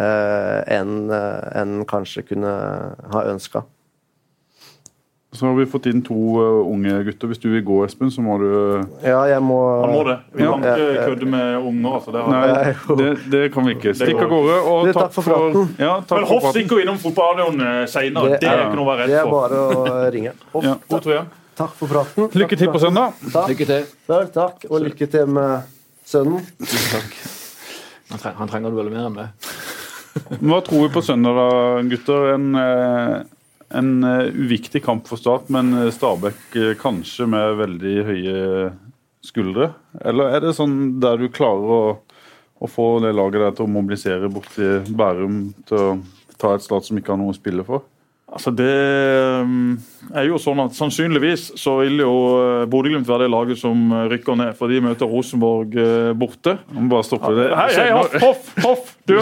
Eh, 0.00 0.76
enn 0.78 1.10
eh, 1.10 1.60
enn 1.60 1.82
kanskje 1.88 2.22
kunne 2.30 2.54
ha 3.10 3.26
ønska. 3.32 3.64
Så 5.32 5.46
har 5.46 5.54
vi 5.54 5.66
fått 5.70 5.84
inn 5.86 6.00
to 6.02 6.14
uh, 6.42 6.66
unge 6.66 6.90
gutter. 7.06 7.30
Hvis 7.30 7.38
du 7.38 7.46
vil 7.52 7.60
gå, 7.62 7.76
Espen, 7.86 8.08
så 8.10 8.18
må 8.18 8.34
du 8.40 8.48
Ja, 9.06 9.20
jeg 9.30 9.38
må 9.46 9.58
Han 9.84 9.92
må 9.94 10.00
det. 10.08 10.16
Vi 10.34 10.42
kan 10.42 10.64
Ja. 10.66 10.72
ikke 10.74 11.04
kødde 11.06 11.28
med 11.30 11.66
unger. 11.68 11.92
altså. 11.94 12.10
Det 12.10 12.22
har... 12.24 12.32
Nei, 12.34 12.96
det, 12.98 13.10
det 13.30 13.42
kan 13.54 13.68
vi 13.68 13.76
ikke. 13.76 13.94
Stikk 13.94 14.24
av 14.24 14.32
gårde. 14.32 14.56
Og 14.72 14.88
det, 14.88 14.94
takk 14.98 15.14
for 15.14 15.28
praten. 15.28 15.68
Ja, 15.78 15.92
takk 16.02 16.18
Men 16.18 16.26
for 16.26 16.34
Hoff 16.34 16.50
stikker 16.50 16.80
jo 16.80 16.82
innom 16.82 16.98
fotballradioen 16.98 17.86
seinere. 17.86 18.32
Det 18.34 18.40
Det 18.42 18.50
er 18.50 18.64
ikke 18.64 18.80
noe 18.80 18.88
å 18.88 18.90
være 18.90 19.06
Det 19.06 19.20
er 19.20 19.30
bare 19.30 19.60
å 19.68 20.10
ringe. 20.16 20.34
Og 20.50 20.66
Ja. 20.66 20.74
Takk 21.60 21.74
for 21.76 21.92
praten. 21.92 22.30
Lykke 22.40 22.56
til 22.56 22.70
på 22.72 22.80
søndag. 22.80 23.18
Takk. 23.34 23.50
Lykke 23.50 23.66
til. 23.68 23.88
Vel, 24.08 24.28
takk, 24.32 24.62
og 24.70 24.80
lykke 24.80 25.06
til 25.12 25.26
med 25.28 25.66
sønnen. 26.08 26.46
Tusen 26.56 26.86
takk. 26.94 27.18
Han, 28.10 28.22
tre 28.22 28.32
han 28.38 28.48
trenger 28.48 28.72
du 28.72 28.78
veldig 28.78 28.94
mer 28.94 29.08
enn 29.10 29.18
det. 29.18 29.26
Hva 30.48 30.62
tror 30.64 30.86
vi 30.86 30.94
på 30.94 31.02
søndag, 31.04 31.36
da, 31.36 31.82
gutter? 31.90 32.30
En, 32.32 32.46
eh, 32.56 33.12
en 33.76 33.92
eh, 34.08 34.32
uviktig 34.40 34.80
kamp 34.86 35.04
for 35.10 35.20
Start, 35.20 35.52
men 35.52 35.74
eh, 35.82 35.90
Stabæk 35.92 36.56
kanskje 36.80 37.28
med 37.28 37.60
veldig 37.60 37.94
høye 38.08 38.40
skuldre? 39.28 39.74
Eller 40.00 40.38
er 40.38 40.46
det 40.46 40.56
sånn 40.56 40.78
der 41.04 41.20
du 41.20 41.28
klarer 41.28 41.76
å, 41.76 41.82
å 42.56 42.72
få 42.72 42.88
det 43.04 43.12
laget 43.20 43.44
der 43.44 43.56
til 43.58 43.68
å 43.68 43.74
mobilisere 43.76 44.32
bort 44.32 44.48
til 44.56 44.80
Bærum 44.96 45.42
til 45.68 45.84
å 45.84 45.94
ta 46.40 46.56
et 46.56 46.64
Start 46.64 46.88
som 46.88 46.96
ikke 46.96 47.12
har 47.12 47.20
noe 47.20 47.36
å 47.36 47.40
spille 47.42 47.68
for? 47.68 47.84
Altså 48.30 48.52
det 48.54 48.74
um, 49.42 49.72
er 50.14 50.28
jo 50.28 50.38
sånn 50.38 50.60
at 50.62 50.74
Sannsynligvis 50.76 51.48
så 51.58 51.80
vil 51.80 51.98
jo 52.04 52.12
uh, 52.38 52.66
Bodø-Glimt 52.70 53.08
være 53.08 53.26
det 53.26 53.32
laget 53.32 53.58
som 53.58 53.90
uh, 53.90 54.04
rykker 54.10 54.38
ned, 54.38 54.52
for 54.58 54.70
de 54.70 54.78
møter 54.84 55.10
Rosenborg 55.10 55.74
uh, 55.74 56.12
borte. 56.18 56.54
Jeg 56.70 56.78
må 56.78 56.92
bare 56.92 57.08
stoppe 57.08 57.32
det. 57.34 57.48
Hei, 57.58 57.70
hei, 57.74 57.88
Hoff! 57.96 58.14
Hoff! 58.22 58.52
Hoff! 58.62 58.92
Du, 59.10 59.16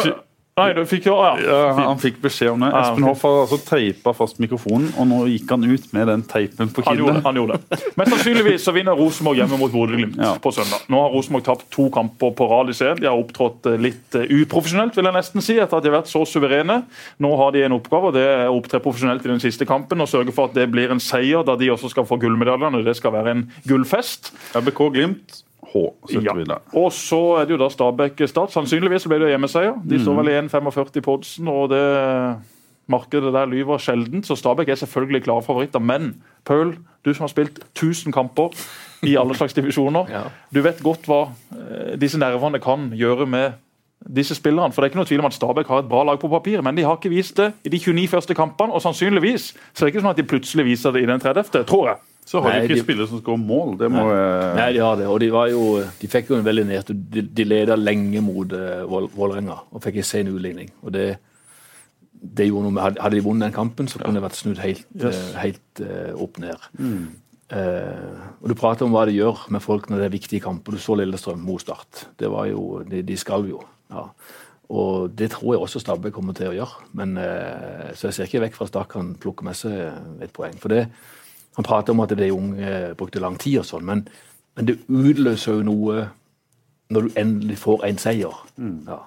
nei, 0.59 0.67
du 0.77 0.83
fikk 0.91 1.07
jo 1.09 1.15
ja. 1.23 1.31
Ja, 1.41 1.59
han 1.79 1.99
fikk 2.03 2.19
beskjed 2.25 2.51
om 2.53 2.65
det. 2.67 2.69
Ja, 2.75 2.81
Espen. 2.89 3.07
Hoff 3.09 3.23
har 3.27 3.39
altså 3.45 3.59
teipa 3.65 4.13
fast 4.19 4.41
mikrofonen, 4.43 4.91
og 4.99 5.07
nå 5.11 5.21
gikk 5.31 5.51
han 5.55 5.65
ut 5.65 5.87
med 5.97 6.09
den 6.11 6.23
teipen 6.29 6.71
på 6.75 6.85
kinnet. 6.87 7.23
han 7.25 7.39
gjorde 7.41 7.59
det. 7.63 7.79
Men 7.99 8.11
sannsynligvis 8.13 8.67
så 8.67 8.75
vinner 8.77 8.99
Rosenborg 8.99 9.41
hjemme 9.41 9.59
mot 9.61 9.73
Bodø-Glimt 9.73 10.19
Ja. 10.21 10.35
på 10.43 10.53
søndag. 10.55 10.85
Nå 10.93 11.01
har 11.05 11.15
Rosenborg 11.15 11.47
tapt 11.49 11.67
to 11.75 11.89
kamper 11.95 12.35
på 12.37 12.49
rad 12.51 12.71
i 12.71 12.77
scenen. 12.77 13.01
De 13.01 13.07
har 13.09 13.17
opptrådt 13.19 13.67
eh, 13.73 13.79
litt 13.81 14.15
eh, 14.19 14.27
uprofesjonelt, 14.43 14.97
vil 14.99 15.09
jeg 15.11 15.17
nesten 15.19 15.45
si, 15.45 15.59
etter 15.63 15.79
at 15.79 15.85
de 15.87 15.93
har 15.93 15.99
vært 16.01 16.13
så 16.13 16.25
suverene. 16.29 16.83
Nå 17.23 17.33
har 17.41 17.53
de 17.57 17.65
en 17.67 17.79
oppgave, 17.79 18.11
og 18.13 18.17
det 18.19 18.27
er 18.29 18.47
å 18.51 18.57
opptre 18.59 18.83
profesjonelt 18.85 19.25
i 19.27 19.33
den 19.33 19.41
siste 19.43 19.67
kampen 19.69 20.01
og 20.05 20.09
sørge 20.11 20.35
for 20.35 20.51
at 20.51 20.57
det 20.59 20.69
blir 20.73 20.91
en 20.95 21.01
seier, 21.03 21.45
da 21.47 21.57
de 21.61 21.71
også 21.75 21.91
skal 21.95 22.07
få 22.09 22.19
gullmedaljene. 22.23 22.85
Det 22.87 22.97
skal 22.99 23.15
være 23.15 23.37
en 23.37 23.45
gullfest. 23.69 24.33
RBK 24.59 24.85
Glimt, 24.95 25.43
H, 25.73 25.83
Ja. 26.15 26.33
Og 26.75 26.93
så 26.93 27.19
er 27.41 27.45
det 27.45 27.57
jo 27.57 27.61
da 27.61 27.69
Stabæk-Start. 27.69 28.53
Sannsynligvis 28.55 29.03
så 29.05 29.09
blir 29.13 29.19
det 29.21 29.29
hjemmeseier. 29.35 29.75
De 29.85 29.99
står 30.01 30.17
vel 30.23 30.29
i 30.33 30.39
1,45 30.41 31.01
på 31.05 31.13
oddsen, 31.19 31.49
og 31.49 31.69
det 31.71 31.83
markedet 32.89 33.33
der 33.35 33.47
lyver 33.47 33.79
sjelden. 33.79 34.23
Så 34.25 34.37
Stabæk 34.37 34.69
er 34.69 34.75
selvfølgelig 34.81 35.23
klare 35.25 35.43
favoritter. 35.43 35.79
Men 35.79 36.23
Paul, 36.45 36.77
du 37.05 37.13
som 37.15 37.23
har 37.27 37.29
spilt 37.29 37.59
1000 37.77 38.13
kamper 38.13 38.49
i 39.05 39.17
alle 39.17 39.35
slags 39.37 39.53
divisjoner, 39.55 40.07
Ja. 40.17 40.23
du 40.55 40.63
vet 40.63 40.81
godt 40.83 41.05
hva 41.07 41.29
eh, 41.53 41.97
disse 42.01 42.19
nervene 42.19 42.59
kan 42.65 42.91
gjøre 42.97 43.27
med 43.27 43.53
disse 44.09 44.35
spillerne. 44.35 44.73
For 44.73 44.81
det 44.81 44.89
er 44.89 44.93
ikke 44.95 45.01
noe 45.03 45.11
tvil 45.11 45.21
om 45.21 45.27
at 45.29 45.35
Stabæk 45.37 45.67
har 45.69 45.79
et 45.85 45.89
bra 45.91 46.05
lag 46.05 46.19
på 46.23 46.29
papiret, 46.33 46.65
men 46.65 46.77
de 46.77 46.83
har 46.87 46.97
ikke 46.97 47.11
vist 47.13 47.37
det 47.37 47.53
i 47.65 47.69
de 47.69 47.79
29 47.79 48.09
første 48.09 48.35
kampene. 48.35 48.73
Og 48.73 48.81
sannsynligvis 48.83 49.51
så 49.75 49.85
er 49.85 49.89
det 49.91 49.95
ikke 49.95 50.05
sånn 50.07 50.15
at 50.17 50.21
de 50.23 50.29
plutselig 50.33 50.65
viser 50.65 50.93
det 50.97 51.03
i 51.03 51.07
den 51.11 51.21
30., 51.21 51.65
tror 51.69 51.89
jeg. 51.93 51.97
Så 52.29 52.43
har 52.45 52.53
Nei, 52.53 52.67
de 52.67 52.77
ikke 52.77 52.85
spillere 52.85 53.09
som 53.09 53.23
skårer 53.23 53.41
mål. 53.41 53.71
Det 53.81 53.89
må 53.93 54.03
Nei, 54.59 54.69
de 54.77 54.83
har 54.85 54.99
det. 55.01 55.07
Og 55.09 55.17
de, 55.23 55.31
var 55.33 55.49
jo, 55.49 55.63
de 56.01 56.11
fikk 56.13 56.33
jo 56.33 56.37
en 56.37 56.45
veldig 56.45 56.67
nedtur. 56.69 56.99
De, 57.15 57.23
de 57.25 57.47
leda 57.47 57.79
lenge 57.79 58.21
mot 58.25 58.53
uh, 58.53 58.85
Vålerenga 58.89 59.57
og 59.73 59.85
fikk 59.85 60.03
en 60.03 60.09
sen 60.11 60.29
utligning. 60.35 60.69
Og 60.83 60.93
det, 60.93 61.07
det 62.13 62.51
gjorde 62.51 62.67
noe 62.69 62.77
med 62.77 63.01
Hadde 63.01 63.17
de 63.17 63.25
vunnet 63.25 63.49
den 63.49 63.57
kampen, 63.57 63.89
så 63.89 64.03
kunne 64.03 64.21
det 64.21 64.27
vært 64.27 64.37
snudd 64.37 64.61
helt, 64.61 64.85
eh, 65.01 65.25
helt 65.41 65.83
uh, 65.85 66.13
opp 66.21 66.37
ned. 66.43 66.69
Eh, 67.49 68.19
og 68.43 68.51
Du 68.53 68.57
prater 68.61 68.85
om 68.85 68.93
hva 68.93 69.07
det 69.09 69.17
gjør 69.17 69.47
med 69.55 69.65
folk 69.65 69.89
når 69.89 70.03
det 70.03 70.09
er 70.11 70.17
viktige 70.19 70.45
kamper. 70.45 70.77
Du 70.77 70.85
så 70.85 70.99
Lillestrøm 71.01 71.41
mot 71.41 71.65
Start. 71.65 72.11
Det 72.21 72.29
var 72.29 72.51
jo, 72.51 72.83
de, 72.85 73.01
de 73.09 73.17
skalv 73.17 73.49
jo. 73.55 73.63
Ja. 73.95 74.05
Og 74.69 75.17
Det 75.17 75.31
tror 75.33 75.55
jeg 75.55 75.65
også 75.65 75.81
Stabbe 75.81 76.13
kommer 76.13 76.37
til 76.37 76.51
å 76.51 76.59
gjøre. 76.59 76.91
Men, 76.93 77.17
så 77.97 78.11
jeg 78.11 78.19
ser 78.19 78.29
ikke 78.29 78.43
vekk 78.43 78.59
fra 78.59 78.67
at 78.69 78.75
Start 78.75 78.91
kan 78.93 79.15
plukke 79.17 79.49
med 79.49 79.57
seg 79.57 79.79
et 80.21 80.35
poeng. 80.37 80.59
For 80.61 80.69
det, 80.75 80.91
Han 81.59 81.67
prater 81.67 81.95
om 81.95 82.05
at 82.05 82.15
de 82.15 82.31
unge 82.33 82.73
brukte 82.99 83.23
lang 83.23 83.37
tid, 83.41 83.61
og 83.63 83.69
sånn, 83.69 83.87
men, 83.87 84.05
men 84.57 84.71
det 84.71 84.79
utløser 84.87 85.59
jo 85.59 85.67
noe 85.67 86.07
når 86.95 87.05
du 87.05 87.21
endelig 87.21 87.59
får 87.61 87.85
en 87.89 87.99
seier. 88.01 88.43
Ja. 88.87 89.03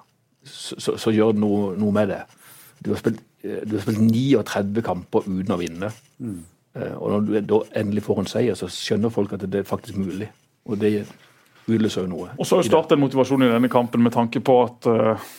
Så, 0.45 0.77
så, 0.81 0.97
så 1.01 1.13
gjør 1.15 1.33
det 1.33 1.41
noe, 1.41 1.71
noe 1.79 1.95
med 1.95 2.11
det. 2.11 2.19
Du 2.83 2.91
har, 2.91 2.99
spilt, 3.01 3.21
eh, 3.45 3.63
du 3.65 3.77
har 3.77 3.85
spilt 3.85 4.01
39 4.03 4.83
kamper 4.85 5.25
uten 5.29 5.55
å 5.55 5.59
vinne. 5.61 5.89
Mm. 6.21 6.41
Og 6.71 7.07
når 7.11 7.25
du 7.25 7.33
da 7.49 7.57
endelig 7.81 8.05
får 8.05 8.21
en 8.21 8.29
seier, 8.31 8.55
så 8.55 8.69
skjønner 8.71 9.11
folk 9.11 9.33
at 9.35 9.43
det 9.43 9.63
er 9.63 9.67
faktisk 9.67 9.97
mulig. 9.99 10.29
Og 10.69 10.79
det 10.79 11.01
utløser 11.67 12.05
jo 12.05 12.11
noe. 12.11 12.29
Og 12.37 12.47
så 12.47 12.57
har 12.57 12.63
jo 12.63 12.69
Start 12.69 12.93
en 12.95 13.01
motivasjon 13.03 13.43
i 13.43 13.49
denne 13.51 13.71
kampen 13.71 14.03
med 14.03 14.15
tanke 14.15 14.39
på 14.43 14.55
at 14.63 14.87
uh, 14.87 15.31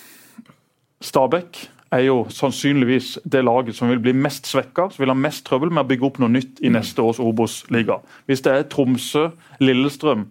Stabæk 1.02 1.62
er 1.92 2.06
jo 2.06 2.22
sannsynligvis 2.32 3.18
det 3.28 3.44
laget 3.44 3.76
som 3.76 3.90
vil 3.90 4.00
bli 4.02 4.14
mest 4.16 4.48
svekka, 4.48 4.88
som 4.90 5.02
vil 5.02 5.12
ha 5.12 5.18
mest 5.18 5.44
trøbbel 5.46 5.72
med 5.72 5.84
å 5.84 5.88
bygge 5.90 6.06
opp 6.08 6.20
noe 6.22 6.32
nytt 6.32 6.62
i 6.64 6.70
neste 6.72 7.04
års 7.04 7.20
Obos-liga. 7.22 7.98
Hvis 8.26 8.44
det 8.44 8.54
er 8.54 8.68
Tromsø, 8.72 9.28
Lillestrøm, 9.60 10.26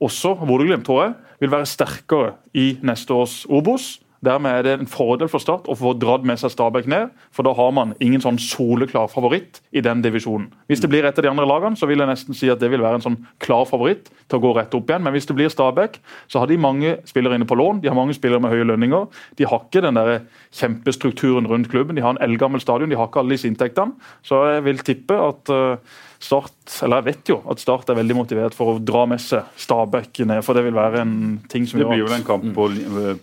også 0.00 0.34
Bodø-Glimt, 0.42 0.84
tror 0.84 1.02
jeg, 1.02 1.14
vil 1.40 1.52
være 1.52 1.68
sterkere 1.68 2.34
i 2.56 2.66
neste 2.84 3.16
års 3.16 3.44
Obos. 3.48 3.96
Dermed 4.24 4.50
er 4.50 4.64
det 4.64 4.74
en 4.78 4.88
fordel 4.90 5.28
for 5.28 5.42
Start 5.42 5.68
å 5.68 5.76
få 5.76 5.92
dratt 6.00 6.24
med 6.26 6.40
seg 6.40 6.52
Stabæk 6.54 6.88
ned, 6.90 7.12
for 7.34 7.46
da 7.46 7.52
har 7.56 7.72
man 7.76 7.92
ingen 8.00 8.22
sånn 8.22 8.38
soleklar 8.40 9.10
favoritt 9.12 9.60
i 9.76 9.82
den 9.84 10.02
divisjonen. 10.04 10.48
Hvis 10.70 10.82
det 10.82 10.90
blir 10.92 11.04
et 11.04 11.18
av 11.18 11.26
de 11.26 11.30
andre 11.30 11.46
lagene, 11.48 11.76
så 11.78 11.88
vil 11.90 12.00
jeg 12.02 12.10
nesten 12.10 12.36
si 12.36 12.50
at 12.52 12.62
det 12.62 12.70
vil 12.72 12.84
være 12.84 13.00
en 13.00 13.06
sånn 13.06 13.18
klar 13.42 13.66
favoritt 13.68 14.08
til 14.26 14.38
å 14.38 14.42
gå 14.46 14.54
rett 14.56 14.74
opp 14.78 14.90
igjen. 14.90 15.04
Men 15.04 15.16
hvis 15.16 15.28
det 15.28 15.36
blir 15.38 15.52
Stabæk, 15.52 16.00
så 16.32 16.42
har 16.42 16.50
de 16.50 16.58
mange 16.60 16.96
spillere 17.08 17.38
inne 17.38 17.48
på 17.48 17.58
lån, 17.58 17.82
de 17.84 17.92
har 17.92 17.98
mange 17.98 18.16
spillere 18.16 18.42
med 18.42 18.54
høye 18.54 18.68
lønninger. 18.72 19.06
De 19.38 19.48
har 19.48 19.64
ikke 19.66 19.84
den 19.84 20.00
der 20.00 20.12
kjempestrukturen 20.56 21.48
rundt 21.50 21.70
klubben, 21.72 21.96
de 21.98 22.04
har 22.04 22.16
en 22.16 22.24
eldgammel 22.24 22.62
stadion, 22.64 22.90
de 22.90 22.98
har 22.98 23.10
ikke 23.10 23.22
alle 23.22 23.36
disse 23.36 23.50
inntektene. 23.50 23.96
Så 24.26 24.42
jeg 24.54 24.66
vil 24.66 24.84
tippe 24.86 25.16
at 25.20 25.52
eh, 25.52 25.96
Start, 26.22 26.56
eller 26.82 27.02
jeg 27.02 27.08
vet 27.10 27.30
jo 27.32 27.38
at 27.52 27.60
Start 27.60 27.90
er 27.92 27.98
veldig 27.98 28.16
motivert 28.16 28.56
for 28.56 28.74
å 28.74 28.82
dra 28.82 29.04
med 29.10 29.20
seg 29.22 29.48
Stabæk 29.60 30.22
ned, 30.24 30.42
for 30.46 30.56
det 30.56 30.64
vil 30.66 30.76
være 30.76 31.02
en 31.04 31.16
ting 31.52 31.66
som 31.68 31.82
Det 31.82 31.88
blir 31.90 32.06
vel 32.06 32.16
en 32.18 32.26
kamp 32.26 32.46
på, 32.56 32.68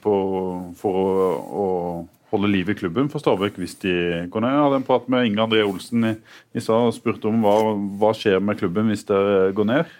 på, 0.03 0.17
for 0.79 0.99
å, 0.99 1.31
å 1.63 1.65
holde 2.33 2.51
liv 2.53 2.69
i 2.69 2.77
klubben 2.77 3.09
for 3.13 3.23
Stabæk 3.23 3.57
hvis 3.61 3.75
de 3.83 3.95
går 4.33 4.45
ned. 4.45 4.55
Jeg 4.55 4.65
hadde 4.67 4.79
en 4.81 4.87
prat 4.87 5.09
med 5.11 5.29
Inge 5.29 5.45
André 5.45 5.65
Olsen 5.65 6.09
i, 6.11 6.15
i 6.53 6.63
stad 6.63 6.89
og 6.89 6.95
spurte 6.95 7.29
om 7.29 7.43
hva, 7.45 7.57
hva 8.01 8.13
skjer 8.17 8.41
med 8.41 8.61
klubben 8.61 8.89
hvis 8.93 9.05
dere 9.09 9.51
går 9.57 9.69
ned. 9.69 9.99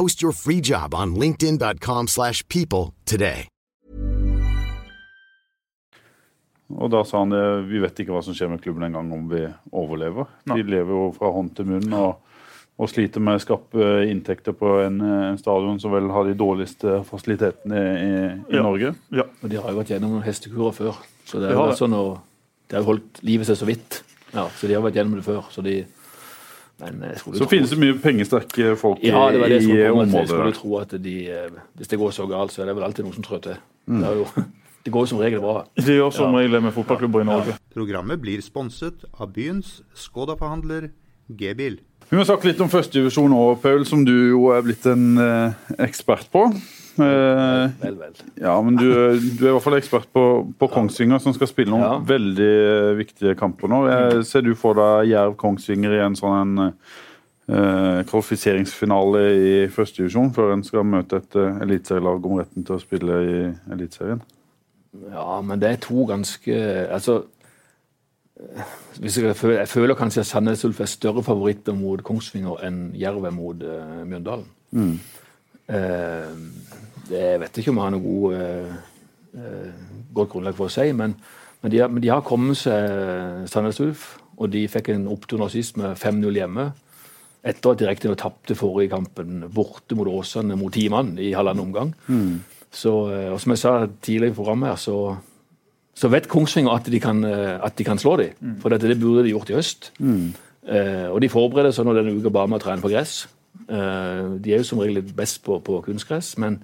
Post 0.00 0.22
your 0.22 0.32
free 0.32 0.60
job 0.62 0.94
on 0.94 1.14
linkedin.com/people 1.14 2.06
slash 2.08 2.42
people 2.48 2.94
today. 3.04 3.46
Og 6.70 6.90
da 6.90 7.02
sa 7.04 7.18
han 7.18 7.34
det, 7.34 7.42
vi 7.68 7.80
vet 7.82 8.00
ikke 8.00 8.14
hva 8.14 8.22
som 8.24 8.32
skjer 8.36 8.48
med 8.48 8.62
klubben 8.64 8.86
engang 8.86 9.10
om 9.12 9.26
vi 9.28 9.42
overlever. 9.76 10.30
De 10.46 10.62
lever 10.62 10.94
jo 10.94 11.10
fra 11.18 11.28
hånd 11.34 11.50
til 11.58 11.68
munn 11.68 11.92
og, 11.98 12.16
og 12.78 12.88
sliter 12.88 13.20
med 13.20 13.36
å 13.40 13.42
skape 13.44 13.90
inntekter 14.08 14.56
på 14.56 14.72
en, 14.86 15.00
en 15.02 15.38
stadion 15.42 15.80
som 15.82 15.92
vel 15.92 16.08
har 16.14 16.24
de 16.30 16.36
dårligste 16.38 17.00
fasilitetene 17.10 17.82
i, 17.92 18.10
i 18.54 18.56
Ja. 18.56 18.62
Norge. 18.64 18.94
Ja. 19.12 19.26
Og 19.42 19.50
de 19.52 19.60
har 19.60 19.68
jo 19.74 19.80
vært 19.82 19.92
gjennom 19.92 20.16
noen 20.16 20.24
hestekurer 20.24 20.72
før. 20.80 21.02
Så 21.26 21.42
det 21.42 21.50
De 21.52 21.58
har 21.58 21.74
har 21.74 21.76
sånn 21.76 21.98
å, 21.98 22.04
de 22.70 22.78
har 22.80 22.86
holdt 22.88 23.20
livet 23.26 23.50
seg 23.50 23.58
så 23.60 23.68
vidt. 23.68 24.00
Ja, 24.32 24.46
så 24.48 24.70
de 24.70 24.78
har 24.78 24.86
vært 24.86 24.96
gjennom 25.02 25.18
det 25.20 25.26
før. 25.26 25.44
Så 25.52 25.60
de 25.66 25.82
Så 26.80 27.32
tro- 27.36 27.48
finnes 27.50 27.70
det 27.74 27.78
mye 27.78 27.96
pengesterke 28.00 28.70
folk 28.80 29.02
i, 29.04 29.10
Ja, 29.12 29.26
det 29.30 29.40
var 29.42 29.48
det 29.52 29.58
i 29.62 29.66
kom. 29.66 29.76
Jeg 29.76 29.92
området. 29.92 30.28
skulle 30.32 30.52
tro 30.56 30.76
at 30.80 30.94
de, 31.02 31.14
eh, 31.28 31.50
hvis 31.78 31.88
det 31.92 31.98
går 32.00 32.10
så 32.16 32.26
galt, 32.30 32.52
så 32.54 32.62
er 32.62 32.66
det 32.70 32.76
vel 32.76 32.84
alltid 32.88 33.04
noen 33.04 33.14
som 33.18 33.22
trår 33.26 33.42
til. 33.42 33.56
Mm. 33.88 34.00
Det, 34.00 34.08
er 34.08 34.14
jo, 34.16 34.26
det 34.84 34.92
går 34.92 35.00
jo 35.06 35.10
som 35.12 35.18
regel 35.20 35.40
bra. 35.44 35.64
Det 35.76 35.96
gjør 35.98 36.10
som 36.16 36.34
regel 36.34 36.60
med 36.64 36.72
fotballklubber 36.72 37.20
i 37.20 37.28
Norge. 37.28 37.54
Programmet 37.74 38.20
blir 38.20 38.40
sponset 38.42 39.04
av 39.20 39.32
byens 39.32 39.82
Skoda-forhandler 39.94 40.90
G-bil. 41.30 41.78
Vi 42.10 42.16
må 42.18 42.24
snakke 42.26 42.48
litt 42.50 42.60
om 42.60 42.68
førstedivisjon 42.68 43.30
òg, 43.36 43.60
Paul, 43.62 43.84
som 43.86 44.04
du 44.04 44.10
jo 44.32 44.48
er 44.50 44.62
blitt 44.66 44.84
en 44.90 45.16
eh, 45.18 45.52
ekspert 45.78 46.26
på. 46.32 46.48
Eh, 47.04 47.70
Vel, 47.82 47.96
vel. 48.00 48.16
ja, 48.40 48.54
men 48.62 48.76
du, 48.76 48.86
du 48.88 49.44
er 49.44 49.50
i 49.50 49.54
hvert 49.54 49.64
fall 49.64 49.78
ekspert 49.78 50.08
på, 50.14 50.24
på 50.58 50.68
Kongsvinger, 50.72 51.18
som 51.22 51.34
skal 51.36 51.48
spille 51.50 51.70
noen 51.72 51.84
Ja. 51.86 51.92
veldig 52.10 52.50
eh, 52.50 52.90
viktige 52.98 53.34
kamper 53.38 53.70
nå. 53.72 53.84
Jeg, 53.90 54.24
ser 54.28 54.44
du 54.46 54.54
for 54.58 54.76
deg 54.78 55.10
Jerv-Kongsvinger 55.12 55.96
i 55.98 56.02
en 56.06 56.18
sånn 56.18 56.36
en, 56.40 56.74
eh, 57.50 58.02
kvalifiseringsfinale 58.10 59.22
i 59.34 59.54
førstedivisjon, 59.72 60.32
før 60.36 60.52
en 60.54 60.64
skal 60.66 60.84
møte 60.86 61.18
et 61.22 61.36
uh, 61.40 61.56
eliteserielag 61.64 62.26
om 62.30 62.38
retten 62.38 62.64
til 62.66 62.76
å 62.76 62.82
spille 62.82 63.20
i 63.26 63.38
Eliteserien? 63.74 64.20
Ja, 65.10 65.40
men 65.46 65.60
det 65.62 65.68
er 65.70 65.76
to 65.84 66.02
ganske 66.08 66.54
Altså 66.90 67.20
eh, 68.42 68.70
jeg, 69.02 69.36
føler, 69.38 69.60
jeg 69.60 69.68
føler 69.70 69.94
kanskje 69.98 70.24
at 70.24 70.26
Sandnes 70.26 70.64
Ulf 70.66 70.80
er 70.82 70.90
større 70.90 71.22
favoritter 71.22 71.76
mot 71.78 72.02
Kongsvinger 72.02 72.62
enn 72.66 72.80
Jerv 72.98 73.26
er 73.28 73.34
mot 73.36 73.62
uh, 73.62 74.00
Mjøndalen. 74.06 74.48
Mm. 74.70 74.96
det 75.70 75.78
jeg 77.10 77.40
vet 77.42 77.60
ikke 77.60 77.72
om 77.72 77.80
jeg 77.80 77.86
har 77.86 77.94
noe 77.94 78.04
god, 78.04 78.34
eh, 78.38 78.74
eh, 79.38 79.86
godt 80.16 80.32
grunnlag 80.34 80.58
for 80.58 80.70
å 80.70 80.74
si, 80.74 80.90
men, 80.96 81.16
men, 81.62 81.72
de 81.72 81.82
har, 81.82 81.90
men 81.92 82.04
de 82.04 82.12
har 82.12 82.26
kommet 82.26 82.58
seg 82.60 83.48
Sandnes 83.50 83.80
Ulf, 83.84 84.12
og 84.40 84.52
de 84.54 84.64
fikk 84.72 84.92
en 84.94 85.08
opptur 85.12 85.40
nå 85.40 85.50
sist 85.52 85.76
med 85.80 85.98
5-0 86.00 86.38
hjemme. 86.40 86.70
Etter 87.40 87.72
at 87.72 87.80
de 87.80 87.88
riktignok 87.88 88.20
tapte 88.20 88.56
forrige 88.56 88.92
kampen 88.92 89.44
borte 89.52 89.96
mot 89.96 90.08
Åsane 90.08 90.56
mot 90.60 90.72
ti 90.72 90.86
mann 90.92 91.14
i 91.20 91.32
halvannen 91.36 91.66
omgang. 91.66 91.92
Så, 92.70 92.92
eh, 93.10 93.28
og 93.32 93.40
som 93.42 93.54
jeg 93.54 93.62
sa 93.62 93.72
tidligere 93.88 94.32
i 94.32 94.36
programmet, 94.36 94.70
her, 94.70 94.78
så, 94.80 95.16
så 95.96 96.10
vet 96.12 96.28
Kongsvinger 96.30 96.72
at 96.76 96.86
de 96.92 97.00
kan, 97.02 97.24
eh, 97.26 97.56
at 97.58 97.76
de 97.76 97.86
kan 97.86 97.98
slå 97.98 98.16
dem. 98.20 98.36
For 98.62 98.72
dette, 98.72 98.88
det 98.88 99.00
burde 99.00 99.24
de 99.26 99.34
gjort 99.34 99.50
i 99.50 99.58
høst. 99.58 99.90
Eh, 100.70 101.08
og 101.10 101.20
de 101.20 101.32
forbereder 101.32 101.74
seg 101.74 101.88
nå 101.88 101.96
denne 101.96 102.14
uka 102.14 102.32
bare 102.32 102.50
med 102.52 102.60
å 102.60 102.64
trene 102.64 102.84
på 102.84 102.92
gress. 102.92 103.24
Uh, 103.70 104.38
de 104.42 104.50
er 104.50 104.62
jo 104.62 104.66
som 104.66 104.80
regel 104.82 105.02
best 105.14 105.44
på, 105.46 105.60
på 105.62 105.76
kunstgress, 105.84 106.32
men, 106.42 106.56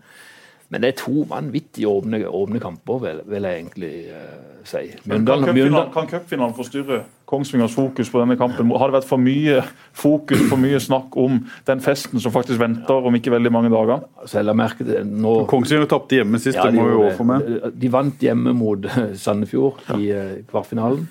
men 0.69 0.83
det 0.83 0.89
er 0.89 0.97
to 0.99 1.23
vanvittig 1.31 1.87
åpne, 1.87 2.25
åpne 2.27 2.61
kamper, 2.61 2.99
vil, 3.05 3.21
vil 3.31 3.45
jeg 3.47 3.61
egentlig 3.61 3.91
uh, 4.11 4.63
si. 4.67 4.81
Men 5.05 5.27
kan 5.27 5.39
Mjøndalen- 5.45 5.47
cupfinalen- 5.51 5.93
kan 5.95 6.09
cupfinalen 6.11 6.55
forstyrre 6.57 7.03
Kongsvingers 7.27 7.75
fokus 7.75 8.11
på 8.11 8.21
denne 8.23 8.37
kampen? 8.39 8.71
Har 8.79 8.87
det 8.91 8.95
vært 9.01 9.09
for 9.09 9.19
mye 9.19 9.61
fokus, 9.99 10.45
for 10.47 10.61
mye 10.63 10.79
snakk 10.83 11.17
om 11.19 11.41
den 11.67 11.81
festen 11.83 12.23
som 12.23 12.31
faktisk 12.35 12.61
venter 12.63 13.07
om 13.09 13.15
ikke 13.19 13.33
veldig 13.35 13.51
mange 13.51 13.71
dager? 13.73 14.05
Selv 14.27 14.45
jeg 14.45 14.47
la 14.47 14.55
merke 14.59 15.01
nå 15.07 15.33
Kongsvinger 15.51 15.89
tapte 15.91 16.21
hjemme 16.21 16.39
sist, 16.39 16.55
Ja, 16.59 16.69
det 16.71 16.75
må 16.79 16.85
vi 16.87 16.95
jo 16.95 17.09
få 17.19 17.27
med. 17.27 17.49
De 17.75 17.91
vant 17.91 18.23
hjemme 18.23 18.55
mot 18.55 18.87
eh, 18.87 19.15
Sandefjord 19.19 19.83
i 19.99 20.11
uh, 20.15 20.35
kvartfinalen. 20.51 21.09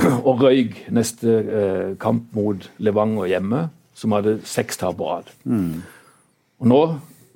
Og 0.28 0.40
røyk 0.44 0.86
neste 0.96 1.28
uh, 1.44 1.90
kamp 2.00 2.32
mot 2.36 2.64
Levanger 2.80 3.28
hjemme, 3.34 3.66
som 3.94 4.16
hadde 4.16 4.38
seks 4.48 4.80
tap 4.80 4.96
på 4.98 5.08
rad. 5.12 5.28
Og 5.44 6.66
nå, 6.72 6.80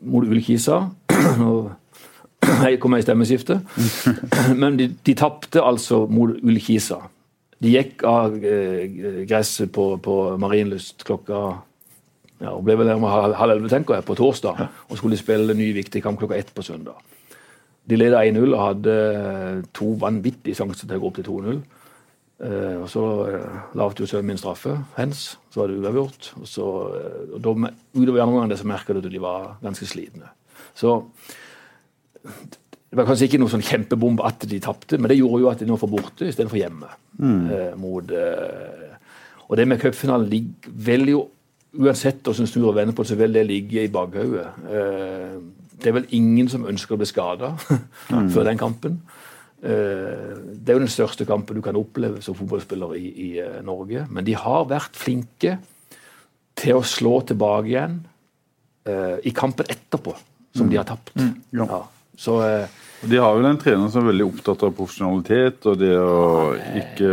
mot 0.09 0.25
Ullkisa 0.25 0.87
Nå 1.39 1.53
jeg 2.49 2.79
kom 2.81 2.95
jeg 2.95 3.03
i 3.03 3.07
stemmeskifte. 3.07 3.61
Men 4.63 4.79
de, 4.79 4.89
de 5.07 5.15
tapte 5.19 5.63
altså 5.63 6.05
mot 6.11 6.37
Ullkisa. 6.39 7.01
De 7.59 7.73
gikk 7.75 8.05
av 8.07 8.37
eh, 8.39 9.25
gresset 9.27 9.73
på, 9.75 9.91
på 10.03 10.15
Marienlyst 10.41 11.03
klokka 11.07 11.41
ja, 12.39 12.53
og 12.53 12.63
ble 12.67 12.77
vel 12.79 12.93
med 13.03 13.11
halv 13.11 13.35
elleve, 13.51 13.71
tenker 13.73 13.99
jeg, 13.99 14.07
på 14.07 14.15
torsdag. 14.19 14.61
Og 14.89 15.01
skulle 15.01 15.19
spille 15.19 15.57
ny 15.59 15.73
viktig 15.75 16.03
kamp 16.05 16.21
klokka 16.21 16.39
ett 16.39 16.53
på 16.55 16.63
søndag. 16.63 17.01
De 17.89 17.97
leda 17.99 18.23
1-0 18.23 18.47
og 18.53 18.63
hadde 18.63 18.95
eh, 19.17 19.59
to 19.75 19.97
vanvittige 19.99 20.59
sjanser 20.59 20.87
til 20.87 20.99
å 20.99 21.03
gå 21.03 21.11
opp 21.11 21.19
til 21.19 21.29
2-0. 21.29 21.61
Eh, 22.39 22.77
og 22.79 22.87
så 22.93 23.05
eh, 23.27 23.63
lavte 23.81 24.05
jo 24.05 24.11
sønnen 24.11 24.31
min 24.31 24.39
straffe, 24.41 24.77
hens. 24.95 25.33
Så 25.51 25.65
var 25.65 25.73
det 25.73 25.81
uavgjort. 25.83 26.35
Og 26.39 26.47
så, 26.47 26.67
eh, 27.01 27.23
og 27.33 27.41
da, 27.43 27.73
utover 27.97 28.23
andre 28.23 28.43
gangen 28.45 28.61
så 28.61 28.69
merka 28.71 28.95
du 28.95 29.03
at 29.03 29.11
de 29.11 29.25
var 29.25 29.57
ganske 29.65 29.89
slitne. 29.91 30.31
Så 30.79 30.95
det 32.89 32.97
var 32.97 33.09
kanskje 33.09 33.29
ikke 33.29 33.41
noe 33.43 33.53
sånn 33.53 33.67
kjempebombe 33.67 34.25
at 34.25 34.47
de 34.49 34.61
tapte, 34.65 34.99
men 34.99 35.11
det 35.11 35.19
gjorde 35.19 35.43
jo 35.43 35.51
at 35.51 35.61
de 35.61 35.69
nå 35.69 35.77
får 35.81 35.91
borte 35.93 36.29
istedenfor 36.29 36.61
hjemme. 36.61 36.93
Eh, 37.53 37.73
mot, 37.77 38.15
eh, 38.15 38.95
og 39.49 39.59
det 39.59 39.67
med 39.69 39.83
cupfinalen 39.83 40.31
ligger 40.31 40.79
vel 40.89 41.13
jo 41.15 41.27
Uansett 41.79 42.25
hvordan 42.25 42.49
snur 42.49 42.71
og 42.71 42.79
vender 42.79 42.95
på 42.97 43.05
det, 43.05 43.11
så 43.11 43.17
vil 43.21 43.35
det 43.37 43.43
ligge 43.45 43.83
i 43.85 43.91
bakhodet. 43.93 44.47
Eh, 44.73 45.35
det 45.79 45.91
er 45.91 45.95
vel 45.99 46.07
ingen 46.17 46.49
som 46.51 46.65
ønsker 46.67 46.97
å 46.97 46.99
bli 46.99 47.07
skada 47.07 47.51
før 48.33 48.47
den 48.49 48.59
kampen. 48.59 48.97
Eh, 49.59 50.33
det 50.55 50.71
er 50.71 50.79
jo 50.79 50.85
den 50.85 50.93
største 50.93 51.27
kampen 51.27 51.59
du 51.59 51.63
kan 51.63 51.79
oppleve 51.79 52.23
som 52.23 52.37
fotballspiller 52.39 52.95
i, 52.99 53.07
i 53.11 53.29
eh, 53.43 53.59
Norge. 53.67 54.07
Men 54.11 54.27
de 54.27 54.37
har 54.39 54.69
vært 54.71 54.99
flinke 54.99 55.57
til 56.59 56.79
å 56.79 56.87
slå 56.87 57.19
tilbake 57.27 57.73
igjen 57.73 58.01
eh, 58.87 59.19
i 59.27 59.35
kampen 59.35 59.67
etterpå, 59.71 60.15
som 60.57 60.69
de 60.71 60.79
har 60.81 60.87
tapt. 60.89 61.13
Ja. 61.53 61.67
Ja. 61.69 61.83
Så 62.19 62.41
eh, 62.43 62.67
De 63.07 63.19
har 63.23 63.37
vel 63.37 63.47
en 63.47 63.61
trener 63.63 63.91
som 63.93 64.03
er 64.03 64.11
veldig 64.11 64.25
opptatt 64.27 64.65
av 64.67 64.73
profesjonalitet 64.75 65.69
og 65.71 65.77
det 65.79 65.93
å 65.95 66.55
ikke 66.81 67.11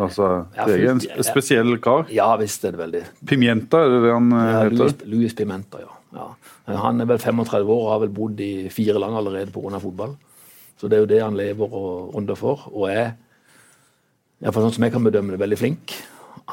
la 0.00 0.08
seg 0.10 0.56
prege. 0.56 0.94
En 0.96 1.02
spesiell 1.26 1.76
kar. 1.82 2.08
ja 2.10 2.32
visst 2.40 2.66
er 2.66 2.74
det 2.74 2.82
veldig 2.82 3.04
Pimienta, 3.30 3.84
er 3.84 3.94
det 3.94 4.00
det 4.08 4.16
han 4.16 4.32
eh, 4.34 4.48
ja, 4.50 4.64
Louis, 4.72 4.82
heter? 4.88 5.12
Louis 5.12 5.36
Pimenta, 5.38 5.84
ja. 5.84 5.92
ja. 6.18 6.26
Han 6.82 7.02
er 7.02 7.10
vel 7.12 7.22
35 7.22 7.70
år 7.70 7.84
og 7.84 7.92
har 7.92 8.02
vel 8.04 8.12
bodd 8.16 8.42
i 8.42 8.52
fire 8.74 8.98
land 8.98 9.20
allerede 9.20 9.54
pga. 9.54 9.78
fotball. 9.82 10.16
Så 10.80 10.88
det 10.88 10.98
er 10.98 11.04
jo 11.04 11.10
det 11.12 11.22
han 11.22 11.38
lever 11.38 11.74
og 11.76 12.16
ånder 12.16 12.38
for. 12.38 12.66
Og 12.72 12.88
er, 12.90 13.12
i 14.40 14.46
hvert 14.46 14.56
fall 14.56 14.66
sånn 14.66 14.78
som 14.78 14.86
jeg 14.86 14.94
kan 14.94 15.04
bedømme 15.04 15.34
det, 15.34 15.42
veldig 15.42 15.58
flink. 15.60 15.94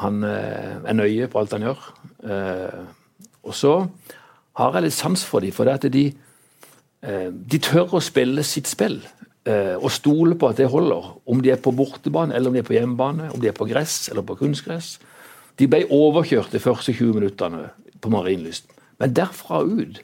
Han 0.04 0.22
eh, 0.26 0.78
er 0.84 0.98
nøye 0.98 1.30
på 1.32 1.40
alt 1.40 1.54
han 1.56 1.64
gjør. 1.66 1.86
Eh, 2.28 2.82
og 3.48 3.56
så 3.56 3.72
har 4.58 4.74
jeg 4.74 4.88
litt 4.88 4.96
sans 4.96 5.22
for 5.24 5.44
dem, 5.44 5.54
for 5.54 5.68
det 5.68 5.76
at 5.78 5.92
de, 5.94 6.04
eh, 7.02 7.28
de 7.30 7.60
tør 7.62 7.98
å 7.98 8.02
spille 8.02 8.42
sitt 8.46 8.66
spill. 8.70 9.00
eh, 9.46 9.76
Og 9.80 9.90
stole 9.90 10.34
på 10.34 10.48
at 10.50 10.58
det 10.58 10.68
holder. 10.68 11.14
Om 11.26 11.40
de 11.40 11.50
er 11.50 11.56
på 11.62 11.72
bortebane 11.72 12.34
eller 12.34 12.50
om 12.50 12.56
de 12.56 12.60
er 12.60 12.66
på 12.66 12.74
hjemmebane, 12.74 13.32
om 13.32 13.40
de 13.40 13.48
er 13.48 13.56
på 13.56 13.68
gress 13.68 14.08
eller 14.10 14.22
på 14.22 14.36
kunstgress. 14.36 14.98
De 15.58 15.66
ble 15.66 15.86
overkjørt 15.90 16.52
de 16.52 16.58
første 16.58 16.92
20 16.92 17.14
minuttene 17.14 17.70
på 18.00 18.10
Marienlyst. 18.10 18.66
Men 18.98 19.14
derfra 19.14 19.62
ut 19.64 20.02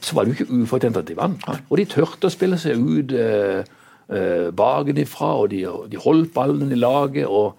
så 0.00 0.14
var 0.14 0.24
det 0.24 0.34
jo 0.34 0.44
ikke 0.44 0.62
ufortjent 0.62 0.96
at 1.00 1.06
de 1.08 1.16
vant. 1.16 1.44
Og 1.70 1.78
de 1.80 1.84
turte 1.88 2.28
å 2.28 2.32
spille 2.32 2.58
seg 2.60 2.78
ut 2.78 3.12
eh, 3.16 3.64
eh, 4.12 4.50
bakenifra, 4.54 5.30
og 5.42 5.50
de, 5.50 5.62
de 5.90 6.00
holdt 6.02 6.32
ballen 6.34 6.72
i 6.72 6.78
laget 6.78 7.26
og, 7.26 7.56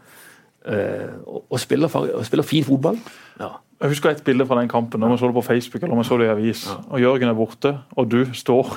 eh, 0.65 1.09
og, 1.25 1.43
og, 1.49 1.57
spiller, 1.59 1.91
og 1.91 2.25
spiller 2.27 2.47
fin 2.47 2.63
fotball. 2.63 2.99
Ja. 3.39 3.57
Jeg 3.79 3.93
husker 3.93 4.11
et 4.11 4.23
bilde 4.27 4.45
fra 4.45 4.59
den 4.59 4.69
kampen, 4.69 5.03
om 5.03 5.13
jeg 5.13 5.19
så 5.21 5.29
det 5.29 5.37
på 5.37 5.45
Facebook 5.47 5.83
eller 5.83 5.95
om 5.95 6.01
jeg 6.01 6.09
så 6.09 6.17
det 6.19 6.25
i 6.27 6.33
avis. 6.33 6.67
og 6.89 7.01
Jørgen 7.01 7.29
er 7.31 7.37
borte, 7.37 7.77
og 7.95 8.09
du 8.11 8.25
står 8.35 8.73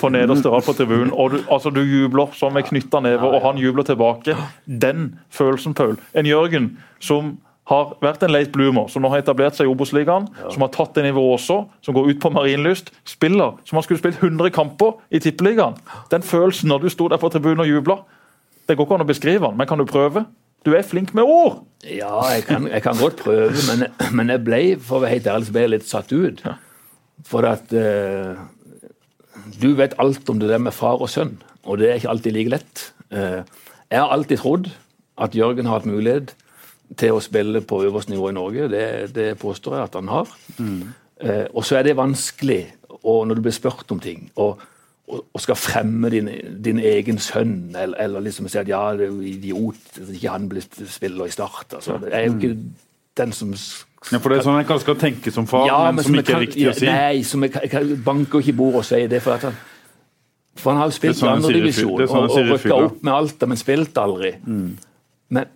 på 0.00 0.08
nederste 0.12 0.50
rad 0.52 0.66
på 0.66 0.74
tribunen, 0.76 1.12
og 1.12 1.30
du, 1.32 1.38
altså, 1.50 1.70
du 1.70 1.80
jubler 1.80 2.34
som 2.36 2.52
med 2.52 2.66
knytta 2.68 3.00
never, 3.00 3.32
og 3.32 3.40
han 3.46 3.58
jubler 3.58 3.82
tilbake. 3.88 4.36
Den 4.66 5.14
følelsen, 5.30 5.74
Paul. 5.74 5.96
En 6.14 6.26
Jørgen 6.26 6.76
som 7.00 7.38
har 7.70 7.94
vært 8.02 8.22
en 8.26 8.32
late 8.34 8.52
bloomer, 8.52 8.88
som 8.90 9.04
nå 9.04 9.10
har 9.12 9.22
etablert 9.22 9.56
seg 9.56 9.68
i 9.68 9.72
Obos-ligaen, 9.72 10.26
som 10.50 10.64
har 10.64 10.70
tatt 10.74 10.96
det 10.98 11.06
nivået 11.06 11.38
også, 11.38 11.58
som 11.80 11.96
går 11.96 12.10
ut 12.10 12.20
på 12.22 12.30
Marienlyst, 12.34 12.90
spiller 13.08 13.56
som 13.64 13.78
han 13.78 13.86
skulle 13.86 14.02
spilt 14.02 14.20
100 14.20 14.52
kamper 14.54 14.98
i 15.14 15.22
Tippeligaen. 15.22 15.78
Den 16.12 16.26
følelsen 16.26 16.68
når 16.68 16.84
du 16.84 16.92
sto 16.92 17.08
der 17.08 17.22
på 17.22 17.30
tribunen 17.32 17.64
og 17.64 17.70
jubla, 17.70 18.02
det 18.68 18.76
går 18.76 18.86
ikke 18.86 18.98
an 18.98 19.06
å 19.06 19.08
beskrive 19.08 19.46
den, 19.46 19.58
men 19.58 19.70
kan 19.70 19.80
du 19.80 19.86
prøve? 19.88 20.26
Du 20.66 20.72
er 20.76 20.86
flink 20.86 21.14
med 21.14 21.26
ord! 21.26 21.62
Ja, 21.82 22.14
jeg 22.30 22.44
kan, 22.46 22.68
jeg 22.70 22.82
kan 22.84 22.98
godt 22.98 23.18
prøve, 23.24 23.50
men, 23.66 23.88
men 24.14 24.30
jeg 24.30 24.44
ble 24.46 24.60
for 24.78 25.00
å 25.00 25.02
være 25.02 25.16
helt 25.16 25.30
ærlig, 25.32 25.48
så 25.48 25.54
ble 25.56 25.64
jeg 25.64 25.72
litt 25.72 25.88
satt 25.88 26.12
ut. 26.14 26.42
For 27.26 27.48
at 27.48 27.74
eh, 27.74 28.38
du 29.58 29.72
vet 29.78 29.96
alt 30.02 30.30
om 30.30 30.38
det 30.38 30.50
der 30.52 30.62
med 30.62 30.76
far 30.76 31.02
og 31.02 31.10
sønn, 31.10 31.34
og 31.66 31.80
det 31.80 31.88
er 31.88 31.98
ikke 31.98 32.12
alltid 32.14 32.36
like 32.36 32.54
lett. 32.54 32.84
Eh, 33.10 33.40
jeg 33.90 33.98
har 33.98 34.14
alltid 34.14 34.42
trodd 34.42 34.70
at 35.22 35.34
Jørgen 35.34 35.66
har 35.66 35.80
hatt 35.80 35.90
mulighet 35.90 36.36
til 36.98 37.16
å 37.16 37.24
spille 37.24 37.64
på 37.66 37.82
øverste 37.82 38.14
nivå 38.14 38.30
i 38.30 38.36
Norge. 38.36 38.68
Det, 38.70 38.86
det 39.16 39.28
påstår 39.42 39.78
jeg 39.80 39.90
at 39.90 39.98
han 39.98 40.12
har. 40.12 40.30
Eh, 40.62 41.46
og 41.50 41.66
så 41.66 41.80
er 41.80 41.88
det 41.88 41.98
vanskelig 41.98 42.62
og 43.02 43.26
når 43.26 43.38
du 43.38 43.44
blir 43.46 43.54
spurt 43.54 43.90
om 43.90 44.00
ting. 44.02 44.30
og 44.36 44.60
og 45.08 45.40
skal 45.42 45.58
fremme 45.58 46.08
din, 46.12 46.28
din 46.64 46.78
egen 46.78 47.18
sønn, 47.20 47.74
eller, 47.74 47.98
eller 48.00 48.22
liksom 48.24 48.46
si 48.48 48.58
at 48.60 48.68
ja, 48.70 48.80
det 48.96 49.08
er 49.08 49.10
jo 49.10 49.20
idiot 49.26 49.98
at 49.98 50.12
ikke 50.14 50.30
han 50.30 50.46
blir 50.48 50.64
spiller 50.88 51.26
i 51.26 51.34
Start. 51.34 51.74
Altså, 51.74 51.98
det 52.00 52.12
er 52.14 52.28
jo 52.28 52.36
ikke 52.38 52.52
den 53.18 53.32
som 53.36 53.50
Ja, 54.12 54.18
for 54.18 54.32
det 54.32 54.38
er 54.38 54.46
sånn 54.46 54.60
en 54.60 54.66
kanskje 54.66 54.86
skal 54.86 54.96
tenke 55.02 55.30
som 55.34 55.46
far, 55.46 55.68
men, 55.92 56.02
som 56.04 56.14
jeg 56.16 56.24
ikke 56.24 56.32
er 56.32 56.38
kan- 56.38 56.46
riktig 56.46 56.68
å 56.70 56.74
si. 56.78 56.86
Nei, 56.86 57.22
som 57.26 57.44
jeg, 57.44 57.52
jeg 57.70 57.98
banker 58.06 58.40
ikke 58.40 58.54
i 58.54 58.56
bordet 58.62 58.80
og 58.80 58.86
sier 58.88 59.10
det. 59.10 59.20
For, 59.22 59.36
at 59.36 59.44
han, 59.46 59.58
for 60.56 60.72
han 60.72 60.80
har 60.80 60.90
jo 60.90 60.96
spilt 60.96 61.14
er 61.16 61.20
sånn 61.20 61.30
i 61.30 61.42
andredivisjon 61.42 62.02
er 62.02 62.10
sånn 62.10 62.24
og, 62.26 62.38
og 62.38 62.50
rykka 62.54 62.78
opp 62.86 63.02
med 63.02 63.12
Alta, 63.14 63.50
men 63.50 63.60
spilt 63.60 64.00
aldri. 64.02 64.32
Men, 65.32 65.46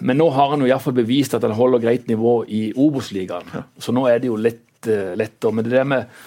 men 0.00 0.18
nå 0.18 0.26
har 0.34 0.50
han 0.54 0.60
jo 0.64 0.66
i 0.66 0.72
hvert 0.72 0.84
fall 0.84 0.96
bevist 0.98 1.34
at 1.38 1.46
han 1.46 1.54
holder 1.58 1.82
greit 1.84 2.10
nivå 2.10 2.34
i 2.48 2.64
Obos-ligaen. 2.74 3.50
Så 3.78 3.94
nå 3.94 4.06
er 4.10 4.18
det 4.22 4.30
jo 4.32 4.38
litt 4.40 4.88
uh, 4.90 5.12
lettere. 5.18 5.52
Men 5.54 5.68
det 5.68 5.76
der 5.76 5.86
med, 5.88 6.18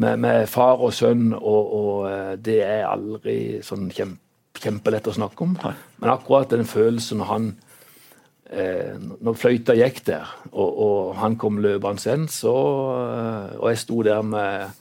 med, 0.00 0.20
med 0.20 0.48
far 0.48 0.80
og 0.80 0.92
sønn, 0.96 1.30
og, 1.36 1.72
og 1.76 1.94
uh, 2.08 2.34
det 2.40 2.60
er 2.64 2.88
aldri 2.88 3.60
sånn 3.64 3.90
kjempe, 3.92 4.22
kjempelett 4.60 5.08
å 5.08 5.16
snakke 5.16 5.44
om. 5.46 5.54
Men 6.02 6.12
akkurat 6.12 6.50
den 6.52 6.66
følelsen 6.68 7.20
når 7.20 7.28
han 7.30 7.44
eh, 8.50 8.96
Når 8.98 9.36
fløyta 9.38 9.76
gikk 9.78 10.02
der, 10.08 10.32
og, 10.50 10.80
og 10.84 11.14
han 11.16 11.36
kom 11.40 11.60
løpende 11.62 12.02
igjen, 12.02 12.26
så 12.28 12.52
uh, 12.52 13.54
Og 13.60 13.70
jeg 13.70 13.80
sto 13.80 14.02
der 14.04 14.26
med 14.26 14.76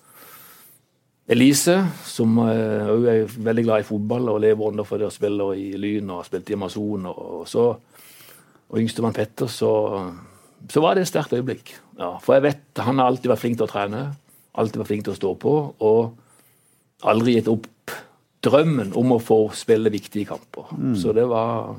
Elise, 1.29 1.77
som 2.09 2.39
òg 2.41 3.03
er 3.05 3.29
veldig 3.29 3.63
glad 3.67 3.83
i 3.83 3.85
fotball 3.85 4.31
og 4.33 4.39
lever 4.41 4.71
under 4.71 4.87
for 4.89 4.97
det 4.97 5.05
og 5.11 5.13
spiller 5.13 5.53
i 5.53 5.67
Lyn 5.77 6.09
og 6.09 6.23
har 6.23 6.25
spilt 6.25 6.49
i 6.49 6.55
Amazon. 6.57 7.05
Og, 7.05 7.43
så, 7.47 7.67
og 8.65 8.79
yngstemann 8.81 9.13
Petter, 9.13 9.45
så, 9.45 9.69
så 10.65 10.81
var 10.81 10.97
det 10.97 11.05
et 11.05 11.11
sterkt 11.11 11.37
øyeblikk. 11.37 11.75
Ja, 12.01 12.15
for 12.23 12.33
jeg 12.33 12.47
vet 12.47 12.81
han 12.81 12.97
har 12.97 13.13
alltid 13.13 13.29
vært 13.29 13.43
flink 13.43 13.59
til 13.61 13.67
å 13.67 13.69
trene, 13.69 14.01
alltid 14.57 14.81
vært 14.81 14.91
flink 14.91 15.05
til 15.07 15.15
å 15.15 15.19
stå 15.19 15.33
på, 15.41 15.57
og 15.79 17.09
aldri 17.09 17.37
gitt 17.37 17.51
opp 17.51 17.67
drømmen 18.43 18.93
om 18.97 19.15
å 19.15 19.19
få 19.21 19.43
spille 19.55 19.91
viktige 19.91 20.29
kamper. 20.29 20.71
Mm. 20.75 20.95
Så 20.99 21.13
det 21.15 21.27
var 21.29 21.75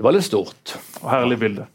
det 0.00 0.04
var 0.06 0.14
litt 0.16 0.24
stort. 0.24 0.78
Herlig 1.04 1.36
bilde. 1.42 1.66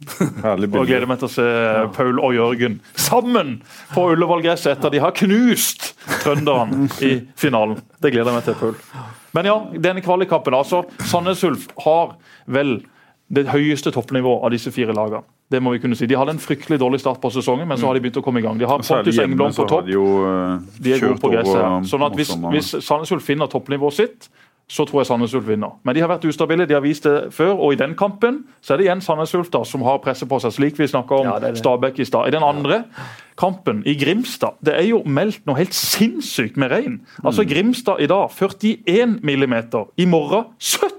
Herlig 0.41 0.71
bilde. 0.71 0.79
Og 0.81 0.87
gleder 0.89 1.05
meg 1.05 1.19
til 1.21 1.27
å 1.27 1.33
se 1.35 1.43
ja. 1.45 1.83
Paul 1.93 2.17
og 2.17 2.33
Jørgen 2.33 2.79
sammen 2.97 3.59
på 3.91 4.07
Ullevål-gresset 4.15 4.71
etter 4.71 4.95
de 4.95 5.01
har 5.03 5.13
knust 5.19 5.91
trønderne 6.23 6.87
i 7.05 7.11
finalen. 7.37 7.83
Det 8.01 8.09
gleder 8.15 8.31
jeg 8.31 8.39
meg 8.39 8.47
til, 8.47 8.57
Paul. 8.57 9.13
Men 9.37 9.51
ja, 9.51 9.55
denne 9.77 10.01
kvalikkampen. 10.01 10.57
altså, 10.57 10.81
Sandnes 11.05 11.43
Ulf 11.45 11.67
har 11.85 12.15
vel 12.49 12.79
det 13.29 13.45
høyeste 13.51 13.93
toppnivået 13.93 14.41
av 14.47 14.55
disse 14.55 14.73
fire 14.73 14.97
lagene. 14.97 15.21
Det 15.51 15.61
må 15.61 15.75
vi 15.75 15.81
kunne 15.83 15.97
si. 15.97 16.07
De 16.09 16.17
hadde 16.17 16.33
en 16.33 16.41
fryktelig 16.41 16.79
dårlig 16.81 16.99
start 17.03 17.19
på 17.21 17.29
sesongen, 17.29 17.67
men 17.69 17.77
så 17.77 17.85
har 17.85 17.97
de 17.97 18.01
begynt 18.01 18.17
å 18.17 18.23
komme 18.25 18.41
i 18.41 18.45
gang. 18.45 18.57
De 18.57 18.65
har 18.65 18.81
Pontus 18.81 19.19
Engblom 19.21 19.53
på 19.53 19.67
topp. 19.69 19.85
De, 19.85 19.93
jo, 19.93 20.05
uh, 20.25 20.57
de 20.81 20.95
er 20.95 21.03
gode 21.03 21.21
på 21.21 21.29
gresset. 21.35 21.85
Sånn 21.91 22.05
at 22.07 22.17
hvis, 22.17 22.33
hvis 22.49 22.71
Sandnes 22.81 23.13
Ulf 23.13 23.27
finner 23.29 23.51
toppnivået 23.51 23.99
sitt, 23.99 24.29
så 24.65 24.81
tror 24.89 25.03
jeg 25.03 25.09
Sandnes 25.11 25.33
Ulf 25.37 25.45
vinner. 25.45 25.75
Men 25.85 25.93
de 25.93 26.01
har 26.01 26.09
vært 26.09 26.25
ustabile, 26.25 26.65
de 26.65 26.73
har 26.73 26.81
vist 26.81 27.05
det 27.05 27.29
før. 27.35 27.53
Og 27.53 27.75
i 27.75 27.77
den 27.77 27.93
kampen 27.97 28.41
så 28.65 28.73
er 28.73 28.81
det 28.81 28.87
igjen 28.87 29.03
Sandnes 29.05 29.35
Ulf 29.37 29.51
da, 29.53 29.61
som 29.67 29.85
har 29.85 30.01
presset 30.01 30.29
på 30.29 30.39
seg, 30.41 30.55
slik 30.55 30.81
vi 30.81 30.89
snakka 30.89 31.21
om 31.21 31.29
ja, 31.29 31.53
Stabæk 31.59 32.01
i 32.01 32.09
stad. 32.09 32.31
I 32.31 32.33
den 32.33 32.45
andre 32.45 32.81
kampen, 33.37 33.83
i 33.85 33.93
Grimstad, 33.99 34.57
det 34.65 34.73
er 34.79 34.89
jo 34.89 35.03
meldt 35.05 35.45
noe 35.45 35.59
helt 35.59 35.77
sinnssykt 35.77 36.57
med 36.57 36.73
regn. 36.73 36.99
Altså 37.21 37.45
mm. 37.45 37.49
Grimstad 37.53 38.01
i 38.01 38.09
dag 38.09 38.33
41 38.33 39.19
millimeter. 39.21 39.91
I 40.01 40.09
morgen 40.09 40.49
70! 40.57 40.94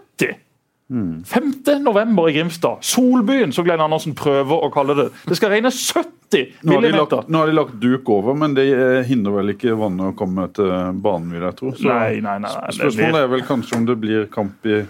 Mm. 0.89 1.25
5. 1.27 1.53
november 1.83 2.29
i 2.31 2.35
Grimstad. 2.37 2.79
Solbyen, 2.87 3.53
som 3.53 3.67
Glenn 3.67 3.83
Andersen 3.83 4.15
prøver 4.15 4.67
å 4.67 4.71
kalle 4.75 4.95
det. 4.99 5.07
Det 5.27 5.39
skal 5.39 5.51
regne 5.57 5.73
70 5.75 6.61
millimeter. 6.63 7.25
Nå 7.27 7.43
har 7.43 7.51
de 7.51 7.57
lagt, 7.57 7.75
duk 7.83 8.11
over, 8.15 8.37
men 8.39 8.55
det 8.55 8.69
eh, 8.71 9.01
hindrer 9.09 9.41
vel 9.41 9.57
ikke 9.57 9.75
vannet 9.79 10.13
å 10.13 10.19
komme 10.19 10.47
til 10.55 10.71
banen, 11.03 11.33
vil 11.35 11.49
jeg 11.49 11.59
tro. 11.59 11.75
Så 11.75 11.91
nei, 11.91 12.23
nei, 12.23 12.39
nei, 12.45 12.55
spørsmålet 12.79 13.25
er 13.25 13.35
vel 13.35 13.45
kanskje 13.49 13.81
om 13.81 13.91
det 13.91 13.99
blir 14.05 14.31
kamp 14.33 14.71
i 14.71 14.85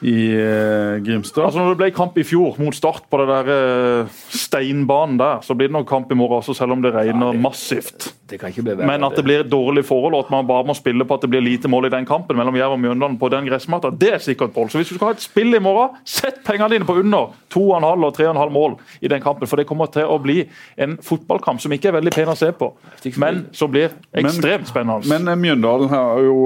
i 0.00 0.30
eh, 0.30 0.98
Grimstad. 1.02 1.44
Altså 1.44 1.58
Når 1.58 1.72
det 1.74 1.80
ble 1.80 1.90
kamp 1.96 2.18
i 2.20 2.24
fjor 2.26 2.58
mot 2.62 2.76
Start 2.76 3.08
på 3.10 3.18
det 3.18 3.26
der 3.32 3.48
eh, 3.54 4.18
steinbanen 4.30 5.18
der, 5.18 5.42
så 5.42 5.56
blir 5.58 5.70
det 5.70 5.74
nok 5.74 5.88
kamp 5.90 6.12
i 6.14 6.18
morgen 6.18 6.38
også, 6.38 6.54
selv 6.54 6.76
om 6.76 6.84
det 6.84 6.94
regner 6.94 7.34
massivt. 7.34 8.12
Det 8.28 8.38
kan 8.40 8.52
ikke 8.52 8.64
bli 8.66 8.74
verre. 8.76 8.88
Men 8.90 9.06
at 9.06 9.16
det 9.16 9.24
blir 9.26 9.44
dårlig 9.48 9.84
forhold, 9.88 10.16
og 10.16 10.26
at 10.26 10.32
man 10.34 10.46
bare 10.48 10.66
må 10.68 10.76
spille 10.76 11.06
på 11.08 11.18
at 11.18 11.24
det 11.24 11.30
blir 11.32 11.44
lite 11.44 11.70
mål 11.70 11.88
i 11.88 11.92
den 11.94 12.06
kampen 12.08 12.36
mellom 12.38 12.56
Jerv 12.58 12.76
og 12.76 12.82
Mjøndalen 12.82 13.18
på 13.20 13.30
den 13.32 13.48
gressmatta, 13.48 13.90
det 13.90 14.12
er 14.16 14.24
sikkert 14.24 14.56
mål. 14.56 14.70
Så 14.70 14.82
hvis 14.82 14.92
du 14.92 14.96
skal 14.96 15.10
ha 15.10 15.16
et 15.16 15.24
spill 15.24 15.56
i 15.56 15.62
morgen, 15.62 15.96
sett 16.04 16.42
pengene 16.46 16.70
dine 16.74 16.88
på 16.88 16.98
under 17.00 17.32
2,5 17.54 18.06
og 18.08 18.18
3,5 18.18 18.54
mål 18.54 18.76
i 19.00 19.12
den 19.12 19.24
kampen. 19.24 19.48
For 19.48 19.60
det 19.60 19.66
kommer 19.70 19.90
til 19.94 20.08
å 20.08 20.18
bli 20.22 20.42
en 20.76 20.98
fotballkamp 21.04 21.62
som 21.62 21.72
ikke 21.72 21.92
er 21.92 21.98
veldig 21.98 22.14
pen 22.14 22.32
å 22.32 22.36
se 22.38 22.52
på, 22.52 22.70
men 23.16 23.46
som 23.56 23.72
blir 23.72 23.94
ekstremt 24.12 24.68
spennende. 24.68 25.08
Men, 25.08 25.24
men 25.28 25.44
Mjøndalen 25.46 25.92
har 25.92 26.22
jo 26.26 26.38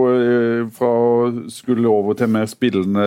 fra 0.76 0.92
å 0.92 1.30
skulle 1.52 1.90
over 1.90 2.16
til 2.18 2.30
mer 2.30 2.46
spillende 2.50 3.06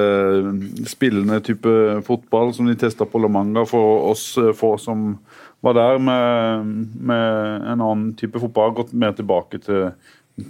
spillende 0.88 1.40
type 1.46 2.02
fotball 2.06 2.54
som 2.54 2.68
de 2.68 2.76
testa 2.80 3.06
på 3.06 3.20
La 3.22 3.30
Manga 3.32 3.66
for 3.68 4.10
oss 4.12 4.38
eh, 4.38 4.54
få 4.56 4.76
som 4.82 5.18
var 5.66 5.74
der 5.74 5.98
med, 5.98 6.66
med, 7.02 7.62
en 7.72 7.82
annen 7.82 8.14
type 8.20 8.40
fotball. 8.40 8.76
Gått 8.78 8.94
mer 8.94 9.16
tilbake 9.18 9.58
til 9.64 9.88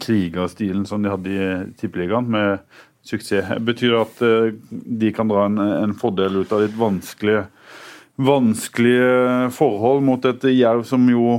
krigerstilen 0.01 0.83
som 0.89 1.03
de 1.03 1.13
hadde 1.13 1.31
i 1.31 1.45
Tippeligaen, 1.79 2.27
med 2.27 2.57
suksess. 3.05 3.53
Betyr 3.63 3.93
det 3.93 4.01
at 4.01 4.23
eh, 4.27 4.49
de 4.69 5.11
kan 5.15 5.31
dra 5.31 5.45
en, 5.47 5.61
en 5.61 5.95
fordel 5.95 6.41
ut 6.41 6.51
av 6.51 6.65
litt 6.65 6.75
vanskelige, 6.75 7.45
vanskelige 8.19 9.51
forhold 9.55 10.03
mot 10.03 10.27
et 10.27 10.43
Jerv 10.51 10.83
som 10.89 11.07
jo 11.11 11.37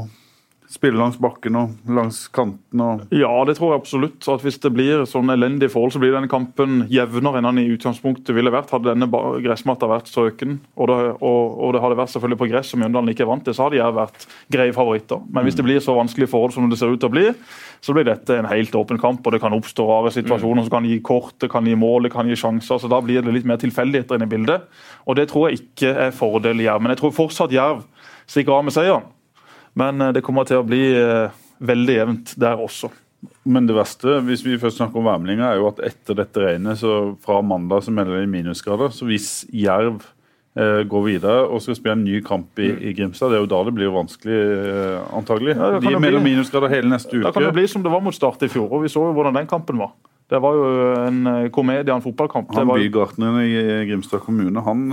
spille 0.71 0.99
langs 0.99 1.19
bakken 1.23 1.57
og 1.59 1.91
langs 1.91 2.25
kanten? 2.35 2.83
Og... 2.83 3.05
Ja, 3.14 3.33
det 3.49 3.57
tror 3.59 3.73
jeg 3.73 3.83
absolutt. 3.83 4.27
At 4.33 4.45
Hvis 4.45 4.59
det 4.62 4.73
blir 4.75 5.05
sånn 5.09 5.31
elendige 5.33 5.73
forhold, 5.73 5.95
så 5.95 6.03
blir 6.03 6.14
denne 6.14 6.31
kampen 6.31 6.85
jevnere 6.93 7.41
enn 7.41 7.49
den 7.51 7.62
i 7.64 7.69
utgangspunktet 7.75 8.35
ville 8.37 8.53
vært. 8.55 8.73
Hadde 8.75 8.93
denne 8.93 9.09
gressmatta 9.45 9.89
vært 9.91 10.11
strøken, 10.11 10.59
og 10.77 10.91
det, 10.91 10.99
og, 11.21 11.57
og 11.67 11.77
det 11.77 11.85
hadde 11.85 12.01
vært 12.01 12.14
selvfølgelig 12.14 12.41
på 12.43 12.51
gress 12.53 12.73
som 12.73 12.83
Mjøndalen 12.83 13.12
ikke 13.12 13.27
er 13.27 13.31
vant 13.31 13.47
til, 13.47 13.57
så 13.57 13.67
hadde 13.67 13.81
jeg 13.81 13.97
vært 13.97 14.29
greie 14.53 14.77
favoritter. 14.77 15.23
Men 15.31 15.47
hvis 15.47 15.59
det 15.59 15.67
blir 15.67 15.83
så 15.85 15.97
vanskelige 15.97 16.33
forhold 16.33 16.57
som 16.57 16.71
det 16.71 16.81
ser 16.81 16.93
ut 16.93 17.01
til 17.03 17.11
å 17.11 17.14
bli, 17.14 17.27
så 17.85 17.95
blir 17.95 18.09
dette 18.09 18.37
en 18.37 18.49
helt 18.51 18.75
åpen 18.79 19.01
kamp, 19.01 19.25
og 19.27 19.35
det 19.35 19.43
kan 19.43 19.55
oppstå 19.57 19.87
rare 19.87 20.12
situasjoner 20.14 20.67
som 20.67 20.79
kan 20.79 20.89
gi 20.89 20.99
kort, 21.05 21.37
det 21.43 21.51
kan 21.53 21.67
gi 21.67 21.77
mål, 21.79 22.09
det 22.09 22.14
kan 22.14 22.29
gi 22.29 22.39
sjanser. 22.39 22.81
så 22.83 22.91
Da 22.91 23.01
blir 23.05 23.23
det 23.23 23.35
litt 23.35 23.49
mer 23.49 23.61
tilfeldigheter 23.62 24.19
inne 24.19 24.29
i 24.29 24.35
bildet. 24.35 24.67
Og 25.07 25.19
det 25.19 25.29
tror 25.31 25.49
jeg 25.49 25.62
ikke 25.62 25.93
er 26.07 26.17
fordel 26.17 26.64
Jerv. 26.64 26.83
Men 26.83 26.95
jeg 26.95 27.03
tror 27.03 27.14
fortsatt 27.14 27.55
Jerv 27.55 27.85
stikker 28.27 28.59
av 28.59 28.67
med 28.67 28.75
seieren. 28.75 29.07
Men 29.79 30.01
eh, 30.01 30.14
det 30.16 30.24
kommer 30.27 30.49
til 30.49 30.62
å 30.62 30.66
bli 30.66 30.85
eh, 30.97 31.35
veldig 31.64 31.99
jevnt 32.01 32.35
der 32.41 32.62
også. 32.62 32.91
Men 33.47 33.68
det 33.68 33.77
verste, 33.77 34.18
hvis 34.27 34.43
vi 34.45 34.59
først 34.61 34.81
snakker 34.81 35.01
om 35.01 35.09
værmeldinga, 35.09 35.49
er 35.49 35.61
jo 35.61 35.70
at 35.70 35.81
etter 35.87 36.18
dette 36.18 36.43
regnet, 36.43 36.79
så 36.81 37.16
fra 37.22 37.41
mandag 37.45 37.85
så 37.87 37.95
melder 37.95 38.20
de 38.20 38.31
minusgrader. 38.31 38.93
Så 38.95 39.07
hvis 39.09 39.31
Jerv 39.55 40.03
eh, 40.59 40.83
går 40.89 41.07
videre 41.07 41.47
og 41.47 41.62
skal 41.62 41.79
spille 41.79 41.97
en 41.99 42.05
ny 42.07 42.20
kamp 42.27 42.59
i, 42.62 42.72
i, 42.91 42.95
Grimstad, 42.97 43.33
det 43.33 43.39
er 43.39 43.45
jo 43.45 43.53
da 43.53 43.62
det 43.68 43.77
blir 43.77 43.95
vanskelig, 43.95 44.41
eh, 44.57 44.99
antagelig. 45.16 45.57
Ja, 45.57 45.79
de 45.83 45.95
melder 46.03 46.24
minusgrader 46.24 46.72
hele 46.74 46.91
neste 46.93 47.14
uke. 47.14 47.27
Da 47.29 47.35
kan 47.37 47.49
det 47.49 47.55
bli 47.57 47.68
som 47.70 47.87
det 47.87 47.95
var 47.95 48.05
mot 48.05 48.16
Start 48.16 48.45
i 48.47 48.51
fjor, 48.53 48.68
og 48.70 48.85
vi 48.87 48.93
så 48.93 49.07
jo 49.09 49.16
hvordan 49.16 49.39
den 49.39 49.51
kampen 49.51 49.81
var. 49.83 49.95
Det 50.27 50.41
var 50.43 50.57
jo 50.59 50.66
en 51.05 51.20
eh, 51.31 51.45
komedie 51.55 51.95
en 51.95 52.03
fotballkamp. 52.03 52.51
Han 52.57 52.72
Bygartneren 52.72 53.45
i 53.47 53.87
Grimstad 53.87 54.24
kommune, 54.24 54.62
han, 54.66 54.89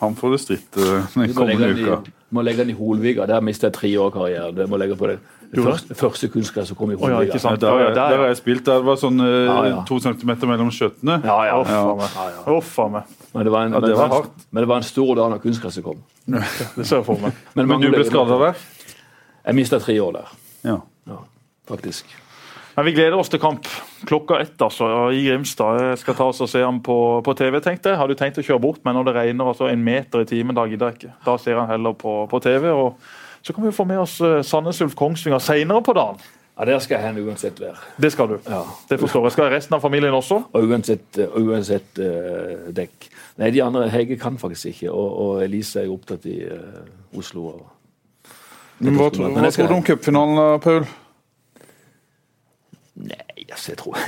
han 0.00 0.16
får 0.16 0.36
det 0.36 0.40
stritt 0.40 0.80
den 0.80 1.34
kommende 1.36 1.74
uka. 1.76 2.00
Må 2.32 2.40
legge 2.40 2.64
den 2.64 2.72
i 2.72 2.76
Holviga. 2.78 3.26
Der 3.28 3.44
mister 3.44 3.68
jeg 3.68 3.76
tre 3.76 3.90
år 4.00 4.12
karrieren. 4.14 4.54
Det 4.56 4.64
må 4.70 4.78
legge 4.80 4.96
på 4.96 5.10
det. 5.10 5.18
Det 5.52 5.60
første, 5.60 5.94
første 5.94 6.28
kunstgress 6.32 6.70
som 6.72 6.78
kom 6.78 6.94
i 6.94 6.96
Holviga. 6.96 7.18
Oh, 7.18 7.26
ja, 7.28 7.36
der, 7.36 7.56
der, 7.60 7.90
der, 7.98 8.16
har 8.22 8.30
jeg 8.30 8.38
spilt. 8.38 8.64
Der 8.64 8.80
var 8.86 8.96
sånn 8.96 9.20
ja, 9.20 9.58
ja. 9.68 9.82
to 9.88 9.98
centimeter 10.00 10.48
mellom 10.48 10.70
skjøttene. 10.72 11.18
Ja, 11.28 11.36
ja. 11.50 11.58
Uff 12.56 12.72
a 12.80 12.88
meg. 12.94 13.12
Men 13.34 13.44
det 13.44 13.52
var 13.52 13.68
en, 13.68 13.76
det 13.84 13.92
var 13.98 14.16
men 14.48 14.64
det 14.64 14.70
var 14.72 14.80
en 14.80 14.88
stor 14.88 15.12
dag 15.20 15.28
når 15.34 15.44
kunstgresset 15.44 15.84
kom. 15.84 16.00
det 16.32 16.86
ser 16.86 17.02
jeg 17.02 17.06
for 17.10 17.20
meg. 17.20 17.36
Men, 17.52 17.68
men 17.68 17.84
du 17.84 17.90
ble 17.92 18.08
skada 18.08 18.40
der? 18.46 18.64
Jeg 19.42 19.58
mista 19.58 19.80
tre 19.82 20.00
år 20.00 20.16
der. 20.22 20.34
Ja. 20.64 20.80
faktisk. 21.68 22.16
Men 22.74 22.84
Vi 22.84 22.92
gleder 22.96 23.18
oss 23.20 23.28
til 23.28 23.40
kamp 23.40 23.66
klokka 24.08 24.38
ett 24.40 24.62
altså, 24.62 24.86
i 25.12 25.24
Grimstad. 25.26 25.80
Jeg 25.90 25.98
skal 26.00 26.16
ta 26.16 26.28
oss 26.32 26.40
og 26.40 26.48
se 26.48 26.62
ham 26.64 26.80
på, 26.84 26.96
på, 27.24 27.34
TV. 27.36 27.60
tenkte 27.60 27.92
jeg. 27.92 27.98
Har 28.00 28.08
du 28.08 28.16
tenkt 28.16 28.40
å 28.40 28.44
kjøre 28.44 28.62
bort, 28.62 28.80
men 28.84 28.96
når 28.96 29.10
det 29.10 29.16
regner 29.18 29.50
altså 29.52 29.68
en 29.68 29.82
meter 29.84 30.24
i 30.24 30.28
timen, 30.28 30.56
da 30.56 30.64
gidder 30.70 30.92
jeg 30.92 31.00
ikke. 31.00 31.16
Da 31.26 31.36
ser 31.40 31.60
han 31.60 31.68
heller 31.68 31.96
på, 31.98 32.22
på 32.30 32.40
TV. 32.40 32.70
og 32.72 32.96
Så 33.42 33.52
kan 33.52 33.66
vi 33.66 33.74
få 33.76 33.84
med 33.88 34.00
oss 34.00 34.20
uh, 34.24 34.40
Sandnes 34.46 34.80
Ulf 34.80 34.96
Kongsvinger 34.96 35.42
senere 35.42 35.84
på 35.84 35.92
dagen. 35.98 36.22
Ja, 36.58 36.64
Der 36.68 36.78
skal 36.84 36.98
jeg 36.98 37.04
hen 37.10 37.20
uansett 37.26 37.60
være. 37.60 37.76
Det 38.00 38.12
skal 38.12 38.28
du. 38.28 38.38
Ja. 38.48 38.62
Det 38.88 38.98
forstår 39.00 39.28
jeg. 39.28 39.36
Skal 39.36 39.52
resten 39.52 39.76
av 39.76 39.84
familien 39.84 40.16
også? 40.16 40.40
Og 40.52 40.72
uansett, 40.72 41.20
uh, 41.20 41.36
uansett 41.42 42.00
uh, 42.00 42.72
dekk. 42.72 43.10
Nei, 43.40 43.52
de 43.52 43.62
andre 43.64 43.88
Hege 43.92 44.16
kan 44.20 44.40
faktisk 44.40 44.72
ikke, 44.72 44.90
og, 44.92 45.12
og 45.20 45.44
Elise 45.44 45.82
er 45.82 45.90
jo 45.90 46.00
opptatt 46.00 46.24
i 46.28 46.40
Oslo. 47.16 47.52
Og, 47.52 47.62
hva 48.82 49.12
tror 49.12 49.68
du 49.68 49.74
om 49.76 49.84
cupfinalen, 49.84 50.60
Paul? 50.60 50.84
Nei, 53.02 53.46
altså, 53.50 53.72
jeg 53.72 53.78
tror 53.78 53.98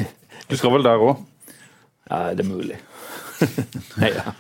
Du 0.51 0.57
skal 0.57 0.73
vel 0.75 0.85
der 0.85 1.03
òg? 1.03 1.23
Ja, 2.11 2.31
det 2.37 2.45
er 2.45 2.49
mulig. 2.51 2.79
nei, 4.01 4.11
ja. 4.13 4.33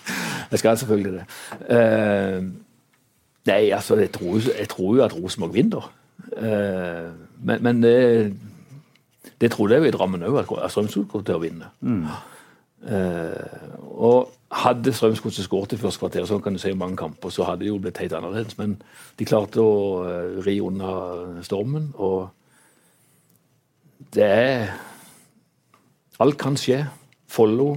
Jeg 0.51 0.61
skal 0.61 0.79
selvfølgelig 0.79 1.13
det. 1.13 1.25
Uh, 1.71 2.45
nei, 3.47 3.71
altså, 3.71 3.97
jeg 3.97 4.13
tror, 4.13 4.41
jeg 4.59 4.69
tror 4.69 4.97
jo 4.97 5.05
at 5.05 5.17
Rosenborg 5.17 5.55
vinner. 5.55 5.89
Uh, 6.37 7.09
men, 7.41 7.63
men 7.63 7.83
det, 7.83 8.37
det 9.41 9.51
trodde 9.51 9.75
jeg 9.75 9.83
jo 9.83 9.89
i 9.89 9.97
Drammen 9.97 10.23
òg, 10.29 10.39
at 10.39 10.71
Strømsgodset 10.71 11.11
kom 11.11 11.25
til 11.25 11.39
å 11.39 11.43
vinne. 11.43 11.73
Mm. 11.81 12.07
Uh, 12.85 13.81
og 13.97 14.33
hadde 14.55 14.93
Strømsgodset 14.93 15.49
skåret 15.49 15.73
i 15.73 15.81
første 15.81 16.05
kvarter, 16.05 16.29
sånn 16.29 16.45
kan 16.45 16.55
du 16.55 16.61
si 16.61 16.71
i 16.71 16.79
mange 16.79 17.01
kamper, 17.01 17.33
så 17.33 17.49
hadde 17.49 17.65
det 17.65 17.73
jo 17.73 17.81
blitt 17.83 17.99
helt 18.05 18.15
annerledes. 18.21 18.59
Men 18.61 18.77
de 19.19 19.29
klarte 19.29 19.65
å 19.65 20.05
ri 20.45 20.61
unna 20.63 20.95
stormen. 21.47 21.95
og 21.97 22.29
det 24.15 24.25
er 24.25 24.67
Alt 26.23 26.39
kan 26.39 26.55
skje. 26.61 26.85
Follo 27.29 27.75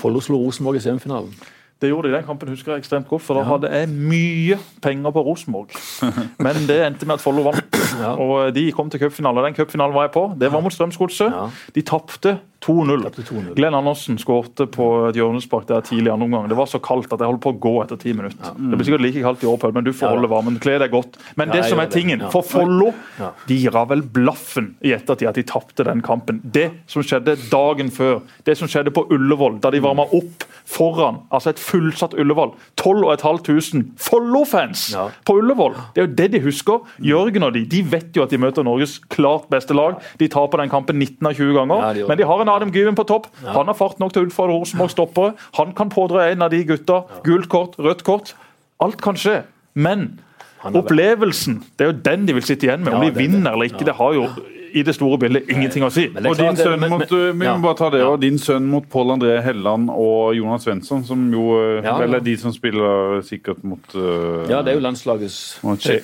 Follo 0.00 0.20
slo 0.24 0.38
Rosenborg 0.42 0.76
i 0.80 0.80
semifinalen. 0.82 1.34
Det 1.80 1.88
gjorde 1.88 2.08
de 2.08 2.12
i 2.14 2.16
den 2.18 2.24
kampen, 2.26 2.48
husker 2.52 2.72
jeg 2.74 2.82
ekstremt 2.82 3.06
godt, 3.08 3.22
for 3.24 3.36
da 3.38 3.42
hadde 3.48 3.68
jeg 3.72 3.88
mye 3.88 4.56
penger 4.84 5.12
på 5.16 5.22
Rosenborg. 5.24 5.72
Men 6.44 6.58
det 6.68 6.76
endte 6.84 7.06
med 7.08 7.14
at 7.16 7.22
Follo 7.24 7.44
vant, 7.46 7.76
Ja. 8.00 8.10
og 8.20 8.50
de 8.56 8.66
kom 8.76 8.90
til 8.92 9.00
cupfinale. 9.00 9.44
Den 9.46 9.54
cupfinalen 9.56 9.94
var 9.96 10.02
jeg 10.08 10.12
på. 10.16 10.24
Det 10.40 10.50
var 10.52 10.60
mot 10.64 10.72
Strømsgodset. 10.72 11.32
Ja. 11.32 11.46
De 11.76 11.82
tapte 11.88 12.34
2-0. 12.60 13.54
Glenn 13.56 13.74
Andersen 13.74 14.18
skårte 14.20 14.66
på 14.70 14.86
et 15.08 15.16
hjørnespark 15.16 15.66
der 15.70 15.80
tidlig 15.86 16.10
i 16.10 16.12
andre 16.12 16.26
omgang. 16.28 16.48
Det 16.50 16.56
var 16.58 16.66
så 16.68 16.80
kaldt 16.84 17.12
at 17.12 17.20
jeg 17.22 17.30
holdt 17.30 17.40
på 17.40 17.52
å 17.54 17.58
gå 17.60 17.72
etter 17.84 17.96
ti 18.02 18.12
minutter. 18.12 18.52
Det 18.56 18.76
blir 18.76 18.84
sikkert 18.88 19.04
like 19.06 19.22
kaldt 19.24 19.44
i 19.44 19.48
år, 19.48 19.72
men 19.72 19.84
du 19.84 19.92
får 19.92 20.08
Ja. 20.10 20.14
holde 20.14 20.28
varmen. 20.28 20.58
Kle 20.60 20.78
deg 20.78 20.90
godt. 20.92 21.16
Men 21.36 21.48
det 21.48 21.62
ja, 21.64 21.68
som 21.70 21.78
er 21.80 21.86
tingen, 21.86 22.20
Ja. 22.20 22.28
for 22.28 22.42
Follo 22.42 22.92
Ja. 23.18 23.30
de 23.46 23.64
ga 23.70 23.84
vel 23.86 24.02
blaffen 24.02 24.74
i 24.84 24.92
ettertid 24.92 25.28
at 25.28 25.34
de 25.34 25.42
tapte 25.42 25.84
den 25.84 26.02
kampen. 26.02 26.40
Det 26.44 26.70
som 26.86 27.02
skjedde 27.02 27.36
dagen 27.50 27.88
før, 27.90 28.20
det 28.44 28.56
som 28.58 28.68
skjedde 28.68 28.90
på 28.92 29.06
Ullevål, 29.10 29.60
da 29.60 29.70
de 29.70 29.80
varma 29.80 30.02
opp 30.12 30.44
foran 30.66 31.22
altså 31.32 31.48
et 31.50 31.58
fullsatt 31.58 32.12
Ullevål 32.14 32.52
12 32.76 33.16
500 33.16 33.94
Follo-fans 33.96 34.92
Ja. 34.92 35.08
på 35.24 35.38
Ullevål! 35.40 35.74
Det 35.94 36.02
er 36.02 36.06
jo 36.06 36.14
det 36.14 36.30
de 36.32 36.40
husker. 36.40 36.80
Jørgen 37.00 37.42
og 37.46 37.52
de 37.54 37.64
de 37.64 37.82
vet 37.82 38.12
jo 38.16 38.22
at 38.22 38.30
de 38.30 38.38
møter 38.38 38.62
Norges 38.64 38.98
klart 39.08 39.48
beste 39.50 39.74
lag. 39.74 39.96
De 40.18 40.28
taper 40.28 40.58
den 40.58 40.68
kampen 40.70 40.98
19 40.98 41.26
av 41.26 41.34
20 41.34 41.54
ganger, 41.54 41.96
Ja, 41.96 42.06
men 42.06 42.18
de 42.18 42.24
har 42.24 42.40
en 42.40 42.49
Adam 42.56 42.72
Gyven 42.74 42.98
på 42.98 43.06
topp. 43.08 43.30
Han 43.44 43.70
har 43.70 43.76
fart 43.78 44.00
nok 44.02 44.14
til 44.14 44.28
utfordre 44.28 44.58
Rosenborg 44.58 44.94
stoppere. 44.94 45.34
Han 45.58 45.74
kan 45.76 45.92
pådra 45.92 46.28
en 46.30 46.42
av 46.46 46.50
de 46.52 46.64
gutta. 46.68 47.02
Gult 47.26 47.48
kort, 47.52 47.78
rødt 47.78 48.04
kort. 48.06 48.34
Alt 48.80 49.00
kan 49.04 49.18
skje. 49.18 49.42
Men 49.74 50.20
opplevelsen, 50.64 51.62
det 51.78 51.86
er 51.86 51.92
jo 51.92 51.98
den 52.04 52.26
de 52.28 52.36
vil 52.36 52.44
sitte 52.46 52.68
igjen 52.68 52.84
med. 52.84 52.92
Om 52.92 53.04
de 53.04 53.12
er 53.12 53.18
vinner 53.18 53.52
eller 53.52 53.70
ikke, 53.70 53.86
det 53.88 53.96
har 53.96 54.16
jo 54.16 54.26
i 54.72 54.82
det 54.82 54.94
store 54.94 55.18
bildet 55.18 55.48
ingenting 55.50 55.84
å 55.84 55.90
si. 55.92 56.06
Og 56.14 56.36
din 56.38 56.58
sønn 56.58 56.84
mot, 56.90 57.04
vi 57.10 57.32
må 57.34 57.56
bare 57.64 57.78
ta 57.78 57.90
det, 57.94 58.02
og 58.06 58.18
din 58.22 58.38
sønn 58.40 58.66
mot 58.70 58.86
Pål 58.90 59.14
André 59.16 59.38
Helland 59.44 59.90
og 59.92 60.34
Jonas 60.36 60.66
Svensson, 60.66 61.02
som 61.06 61.24
jo 61.34 61.46
eh, 61.58 61.86
Ja, 61.86 61.96
vel 62.00 62.18
er 62.18 62.24
de 62.24 62.36
som 62.40 62.54
spiller 62.54 63.20
sikkert 63.26 63.64
mot 63.66 63.94
uh, 63.96 64.46
Ja, 64.50 64.60
det 64.62 64.74
er 64.74 64.78
jo 64.78 64.84
landslagets 64.84 65.40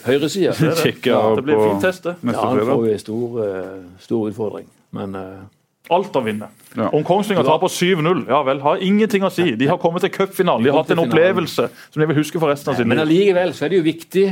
høyreside. 0.07 0.55
Det 1.37 1.45
blir 1.45 1.59
på 1.59 1.69
fint 1.69 1.85
test, 1.85 2.07
det. 2.07 2.17
Ja, 2.23 2.41
han 2.41 2.59
får 2.59 2.87
jo 2.87 2.93
en 2.93 3.03
stor, 3.03 3.37
eh, 3.45 3.77
stor 4.03 4.31
utfordring. 4.31 4.67
Men 4.97 5.15
eh, 5.19 5.45
Alt 5.91 6.17
å 6.19 6.23
vinne. 6.25 6.49
Ja. 6.77 6.89
Om 6.93 7.05
Kongsvinger 7.07 7.45
taper 7.47 7.71
7-0, 7.73 8.25
ja 8.29 8.41
vel, 8.45 8.59
har 8.61 8.77
ingenting 8.85 9.23
å 9.25 9.31
si. 9.33 9.53
De 9.57 9.67
har 9.71 9.79
kommet 9.79 10.03
til 10.03 10.11
cupfinalen. 10.11 10.65
De 10.67 10.71
har 10.73 10.83
hatt 10.83 10.91
en 10.91 11.05
opplevelse 11.05 11.69
som 11.71 12.01
de 12.03 12.07
vil 12.11 12.17
huske 12.19 12.41
for 12.43 12.51
resten 12.51 12.73
av 12.75 12.81
Men 12.85 12.99
liv. 12.99 13.05
allikevel 13.07 13.55
så 13.55 13.65
er 13.65 13.69
det 13.73 13.79
jo 13.79 13.87
viktig 13.87 14.27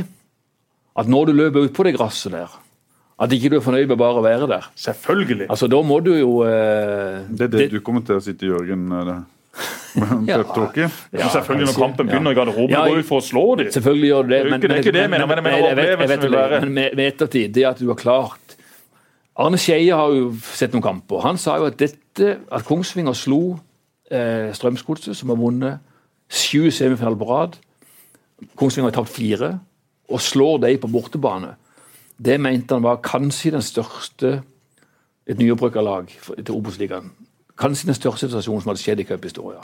at 0.95 1.07
når 1.11 1.25
du 1.31 1.33
løper 1.33 1.65
ut 1.65 1.73
på 1.75 1.83
det 1.87 1.95
gresset 1.97 2.31
der, 2.35 2.51
at 3.17 3.31
ikke 3.31 3.49
du 3.49 3.55
er 3.57 3.63
fornøyd 3.63 3.87
med 3.87 3.97
bare 3.97 4.19
å 4.19 4.23
være 4.25 4.47
der. 4.51 4.67
Selvfølgelig. 4.75 5.47
Altså, 5.49 5.69
Da 5.71 5.79
må 5.81 6.01
du 6.03 6.11
jo 6.19 6.43
eh, 6.43 7.23
Det 7.31 7.47
er 7.47 7.53
det, 7.55 7.69
du 7.71 7.79
kommer 7.79 8.03
til 8.03 8.19
å 8.19 8.23
sitte 8.23 8.45
Jørgen 8.51 8.83
med 8.91 9.07
det. 9.07 9.17
Ja. 10.27 10.41
Peptalket. 10.43 10.91
Men 11.15 11.29
selvfølgelig, 11.31 11.67
når 11.71 11.77
kampen 11.79 12.09
begynner 12.09 12.33
i 12.35 12.35
garderoben, 12.35 12.73
Ja, 12.75 12.81
går 12.83 12.99
ut 12.99 13.07
for 13.07 13.21
å 13.21 13.23
slå 13.23 13.43
dem. 13.61 13.69
Selvfølgelig 13.71 14.09
gjør 14.11 14.23
du 14.27 14.33
det. 14.33 14.39
Det 14.43 14.51
ikke- 14.51 14.67
det 14.67 14.75
er 14.75 14.81
ikke 14.83 14.91
det 14.97 15.01
jeg 15.05 15.09
mener, 15.13 15.27
men 15.27 15.37
det, 15.37 16.59
Men 16.61 16.73
med, 16.73 16.95
med 16.99 17.05
ettertid, 17.13 17.53
det 17.55 17.63
at 17.63 17.79
du 17.79 17.87
har 17.87 17.95
klart 17.95 18.57
Arne 19.35 19.59
Skeie 19.59 19.91
har 19.91 20.13
jo 20.15 20.29
sett 20.55 20.71
noen 20.71 20.83
kamper. 20.85 21.19
Han 21.25 21.39
sa 21.41 21.57
jo 21.59 21.67
at 21.67 21.79
dette, 21.79 22.37
at 22.47 22.65
Kongsvinger 22.67 23.15
slo 23.17 23.57
eh, 24.07 24.53
Strømsgodset, 24.55 25.15
som 25.17 25.33
har 25.33 25.39
vunnet 25.39 25.83
sju 26.31 26.71
semifinaler 26.71 27.19
på 27.19 27.27
rad. 27.27 27.57
Kongsvinger 28.55 28.89
har 28.89 28.95
tapt 28.95 29.11
fire, 29.11 29.51
og 30.07 30.21
slår 30.23 30.63
de 30.63 30.77
på 30.79 30.91
bortebane. 30.91 31.55
Det 32.15 32.39
mente 32.39 32.77
han 32.77 32.85
var 32.85 33.03
kanskje 33.03 33.51
den 33.57 33.65
største 33.65 34.37
et 35.27 35.39
nyopprykka 35.41 35.81
lag 35.83 36.11
til 36.37 36.53
Obos-ligaen. 36.55 37.11
Kanskje 37.59 37.89
den 37.89 37.97
største 37.97 38.29
situasjonen 38.29 38.63
som 38.63 38.71
hadde 38.71 38.83
skjedd 38.83 39.01
i 39.01 39.07
cuphistoria. 39.09 39.63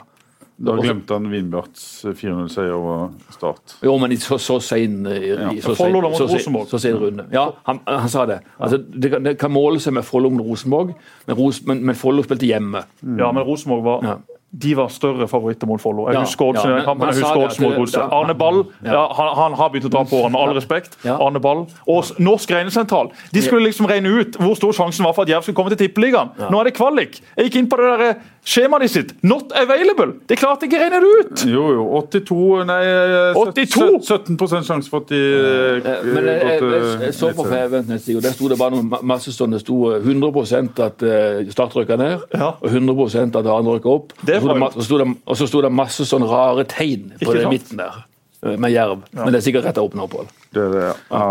Da 0.62 0.76
glemte 0.78 1.16
han 1.16 1.26
Vindbjarts 1.30 1.84
4-0-seier 2.06 2.74
over 2.76 3.08
Start. 3.34 3.76
Jo, 3.82 3.96
men 3.98 4.14
i 4.14 4.18
så, 4.22 4.38
så 4.38 4.60
sein 4.62 5.00
i, 5.10 5.60
så, 5.62 5.74
så, 5.74 6.78
så 6.78 6.92
runde. 7.00 7.26
Ja, 7.34 7.48
han, 7.66 7.80
han 7.88 8.10
sa 8.12 8.26
det. 8.30 8.40
Altså, 8.58 8.78
det, 8.78 9.10
kan, 9.10 9.24
det 9.26 9.36
kan 9.40 9.50
måle 9.50 9.82
seg 9.82 9.96
med 9.98 10.06
Follo 10.06 10.30
mot 10.30 10.46
Rosenborg, 10.46 10.94
men, 11.26 11.38
Ros, 11.38 11.64
men, 11.66 11.82
men 11.86 11.98
Follo 11.98 12.22
spilte 12.22 12.46
hjemme. 12.46 12.84
Ja, 13.18 13.32
men 13.32 13.42
Rosenborg 13.48 13.88
var 13.88 14.06
Ja. 14.06 14.20
De 14.52 14.74
var 14.76 14.90
større 14.92 15.24
favoritter 15.28 15.66
mot 15.66 15.80
Follo. 15.80 16.10
Jeg 16.12 16.20
husker 16.20 16.50
Oddsen 16.50 16.70
ja, 16.70 16.80
han 16.84 16.98
mot 17.00 17.76
Godset. 17.78 18.02
Arne 18.12 18.34
Ball 18.36 18.58
ja, 18.84 19.06
han, 19.16 19.30
han 19.38 19.54
har 19.56 19.70
begynt 19.72 19.86
å 19.88 19.92
dra 19.94 20.02
på 20.04 20.18
årene, 20.18 20.34
med 20.34 20.42
all 20.42 20.52
respekt. 20.58 20.98
Arne 21.08 21.40
Ball. 21.40 21.62
Og 21.88 22.10
Norsk 22.20 22.52
regnesentral. 22.52 23.08
De 23.32 23.40
skulle 23.40 23.64
liksom 23.64 23.88
regne 23.88 24.12
ut 24.12 24.36
hvor 24.36 24.52
stor 24.60 24.76
sjansen 24.76 25.08
var 25.08 25.16
for 25.16 25.24
at 25.24 25.32
Jerv 25.32 25.46
skulle 25.46 25.56
komme 25.56 25.72
til 25.72 25.80
Tippeligaen. 25.86 26.34
Nå 26.52 26.60
er 26.60 26.68
det 26.68 26.74
kvalik. 26.76 27.22
Jeg 27.32 27.48
gikk 27.48 27.62
inn 27.62 27.70
på 27.72 27.80
det 27.80 27.94
der 27.94 28.20
skjemaet 28.44 28.90
sitt. 28.90 29.12
Not 29.22 29.52
available! 29.54 30.12
Det 30.28 30.36
klarte 30.40 30.66
ikke 30.66 30.78
å 30.78 30.82
regne 30.82 31.00
det 31.02 31.10
ut! 31.20 31.44
Jo, 31.46 31.64
jo. 31.76 31.84
82 32.00 32.64
Nei, 32.68 32.78
eh, 32.84 33.38
82? 33.38 34.00
17 34.02 34.64
sjanse 34.66 34.90
for 34.90 35.04
at 35.04 35.12
de 35.12 35.20
eh, 35.20 35.78
Eh, 35.82 36.04
Men 36.04 36.26
jeg, 36.26 36.42
jeg, 36.42 36.60
jeg, 36.62 37.00
jeg 37.06 37.14
så 37.14 37.30
på 37.32 37.44
Eliteserien. 37.46 37.70
Feven 37.70 37.84
nettsida, 37.92 38.16
og 38.18 38.22
der 38.26 38.34
sto 38.36 38.48
det 38.52 38.58
bare 38.60 38.74
noen 38.76 38.90
masse 39.08 39.32
sånn, 39.34 39.54
det 39.56 39.62
sto 39.62 39.78
eh, 39.92 40.02
100 40.02 40.82
at 40.86 41.02
eh, 41.06 41.50
Start 41.54 41.76
røyka 41.78 41.96
ned, 42.00 42.26
Ja. 42.34 42.52
og 42.60 42.68
100 42.68 43.38
at 43.38 43.46
andre 43.46 43.78
røyka 43.78 43.90
opp. 43.94 44.12
Det 44.26 44.40
Og 44.42 44.72
så 44.74 44.84
sto 44.88 44.98
det 44.98 45.06
det- 45.06 45.16
Og 45.26 45.36
så 45.36 45.46
sto 45.48 45.62
det 45.62 45.72
masse 45.72 46.04
sånne 46.08 46.28
rare 46.30 46.64
tegn 46.64 47.12
på 47.22 47.32
sant? 47.32 47.48
midten 47.50 47.76
der, 47.78 48.04
med 48.42 48.72
jerv. 48.74 49.02
Men 49.14 49.30
det 49.30 49.38
er 49.38 49.44
sikkert 49.44 49.66
rett 49.68 49.78
opp 49.78 49.92
nå, 49.94 50.06
Pål. 50.10 50.30
Det 50.52 50.60
er 50.60 50.72
det, 50.72 50.80
ja. 50.82 50.94
Ja, 51.12 51.26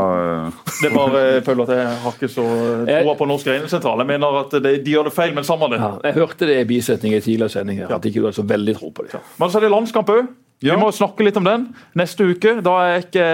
eh, 0.47 0.59
Det 0.81 0.89
er 0.89 0.93
bare 0.95 1.23
jeg 1.25 1.43
føler 1.45 1.63
at 1.67 1.73
jeg 1.75 1.97
har 2.03 2.15
ikke 2.15 2.29
så 2.31 2.45
eh, 2.87 3.01
troa 3.03 3.15
på 3.19 3.27
Norsk 3.29 3.49
Reindriftssentral. 3.51 4.01
Jeg 4.01 4.09
mener 4.13 4.37
at 4.39 4.55
det, 4.63 4.71
de 4.85 4.93
gjør 4.95 5.09
det 5.09 5.13
feil, 5.15 5.33
men 5.35 5.47
samme 5.47 5.69
det. 5.73 5.81
Ja, 5.81 5.91
jeg 6.07 6.17
hørte 6.21 6.47
det 6.49 6.55
i 6.61 6.69
bisetning 6.69 7.17
i 7.17 7.19
tidligere 7.21 7.51
sending 7.53 7.81
her, 7.83 7.91
at 7.97 8.07
ikke 8.07 8.21
du 8.23 8.29
hadde 8.29 8.39
så 8.39 8.47
veldig 8.47 8.77
tro 8.79 8.93
på 8.95 9.05
det. 9.07 9.21
Men 9.41 9.51
så 9.51 9.59
er 9.59 9.67
det 9.67 9.73
landskamp 9.75 10.13
òg. 10.15 10.31
Ja. 10.61 10.75
Vi 10.75 10.81
må 10.81 10.91
snakke 10.93 11.25
litt 11.25 11.37
om 11.41 11.45
den. 11.45 11.67
Neste 11.97 12.25
uke 12.31 12.59
da 12.63 12.73
er 12.85 12.91
jeg 12.95 13.05
ikke 13.09 13.27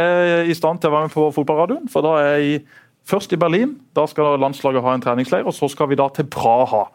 i 0.47 0.55
stand 0.57 0.81
til 0.81 0.89
å 0.89 0.95
være 0.95 1.09
med 1.09 1.15
på 1.15 1.27
fotballradioen. 1.35 1.89
For 1.91 2.05
da 2.05 2.13
er 2.23 2.37
jeg 2.39 2.61
først 3.07 3.35
i 3.35 3.39
Berlin. 3.39 3.75
Da 3.95 4.05
skal 4.07 4.39
landslaget 4.39 4.83
ha 4.83 4.93
en 4.95 5.03
treningsleir. 5.03 5.43
Og 5.47 5.55
så 5.55 5.67
skal 5.71 5.91
vi 5.91 5.99
da 5.99 6.07
til 6.15 6.27
Praha 6.31 6.85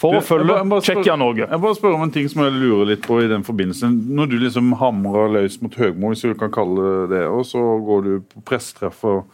for 0.00 0.18
å 0.18 0.22
følge 0.24 0.58
Tsjekkia-Norge. 0.82 1.46
Jeg 1.46 1.62
bare 1.64 1.78
spør 1.78 1.96
om 1.96 2.04
en 2.06 2.14
ting 2.14 2.28
som 2.30 2.44
jeg 2.44 2.54
lurer 2.56 2.92
litt 2.92 3.04
på 3.06 3.20
i 3.22 3.30
den 3.30 3.44
forbindelse. 3.46 3.90
Når 3.90 4.30
du 4.32 4.36
liksom 4.42 4.72
hamrer 4.80 5.34
løs 5.38 5.58
mot 5.62 5.76
Høgmo, 5.78 6.12
hvis 6.12 6.24
du 6.26 6.36
kan 6.38 6.52
kalle 6.54 6.86
det 6.86 7.10
det, 7.16 7.24
og 7.30 7.44
så 7.48 7.62
går 7.86 8.06
du 8.06 8.12
på 8.32 8.44
pressetreff 8.48 9.04
og, 9.08 9.26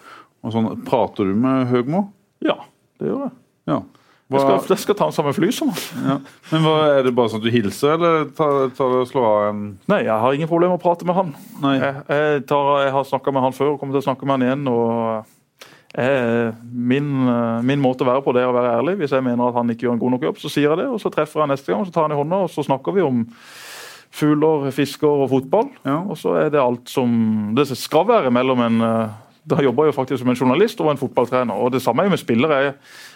og 0.45 0.55
sånn, 0.55 0.73
prater 0.89 1.31
du 1.31 1.39
med 1.39 1.69
Høgmo? 1.73 2.09
Ja, 2.45 2.61
det 3.01 3.13
gjør 3.13 3.29
jeg. 3.29 3.37
Ja. 3.69 3.83
Jeg 4.29 4.43
skal, 4.43 4.59
jeg 4.75 4.81
skal 4.83 4.97
ta 4.99 5.07
den 5.09 5.15
samme 5.17 5.31
fly 5.33 5.49
som 5.57 5.71
han. 5.73 5.85
ja. 6.05 6.17
Men 6.51 6.65
hva, 6.67 6.75
er 6.99 7.07
det 7.07 7.15
bare 7.17 7.33
sånn 7.33 7.41
at 7.41 7.47
du 7.49 7.53
hilser, 7.55 7.95
eller 7.95 8.27
tar, 8.37 8.67
tar 8.77 8.97
og 8.99 9.09
slår 9.09 9.25
av 9.25 9.45
en 9.47 9.63
Nei, 9.89 10.03
jeg 10.05 10.21
har 10.21 10.37
ingen 10.37 10.51
problemer 10.51 10.77
med 10.77 10.83
å 10.83 10.85
prate 10.85 11.09
med 11.09 11.17
han. 11.17 11.31
Jeg, 11.65 11.95
jeg, 12.11 12.43
tar, 12.51 12.69
jeg 12.85 12.93
har 12.93 13.09
snakka 13.09 13.33
med 13.33 13.47
han 13.47 13.57
før 13.57 13.73
og 13.73 13.81
kommer 13.81 13.97
til 13.97 14.03
å 14.03 14.09
snakke 14.11 14.29
med 14.29 14.37
han 14.37 14.45
igjen. 14.45 14.69
og 14.69 15.38
min, 15.99 17.29
eh, 17.29 17.63
min 17.67 17.81
måte 17.83 18.05
å 18.05 18.09
være 18.09 18.23
på 18.23 18.35
det 18.37 18.45
er 18.45 18.51
å 18.51 18.55
være 18.55 18.75
ærlig. 18.79 18.99
Hvis 19.01 19.15
jeg 19.17 19.25
mener 19.25 19.49
at 19.49 19.57
han 19.59 19.71
ikke 19.73 19.89
gjør 19.89 19.97
en 19.97 20.03
god 20.03 20.15
nok 20.15 20.27
jobb, 20.29 20.39
så 20.39 20.51
sier 20.53 20.69
jeg 20.71 20.79
det. 20.79 20.87
og 20.87 21.01
Så 21.03 21.11
treffer 21.11 21.43
jeg 21.43 21.51
neste 21.51 21.73
gang, 21.73 21.85
så 21.87 21.95
tar 21.95 22.07
han 22.07 22.15
i 22.15 22.21
hånda, 22.21 22.45
og 22.47 22.51
så 22.53 22.65
snakker 22.67 22.95
vi 22.95 23.03
om 23.03 23.25
fugler, 24.15 24.71
fisker 24.71 25.25
og 25.25 25.31
fotball. 25.33 25.71
Ja. 25.85 26.03
Og 26.09 26.19
så 26.21 26.37
er 26.39 26.53
det 26.55 26.63
alt 26.63 26.89
som 26.89 27.55
det 27.57 27.67
skal 27.75 28.07
være 28.09 28.31
mellom 28.31 28.63
en 28.67 28.81
eh, 28.81 29.17
Da 29.49 29.63
jobber 29.65 29.87
jeg 29.87 29.95
jo 29.95 29.97
faktisk 29.97 30.21
som 30.21 30.29
en 30.29 30.37
journalist 30.37 30.81
og 30.85 30.91
en 30.91 30.99
fotballtrener. 31.01 31.57
og 31.57 31.73
Det 31.73 31.81
samme 31.81 32.03
er 32.03 32.05
jo 32.05 32.11
med 32.11 32.21
spillere. 32.21 32.57
Jeg 32.67 32.75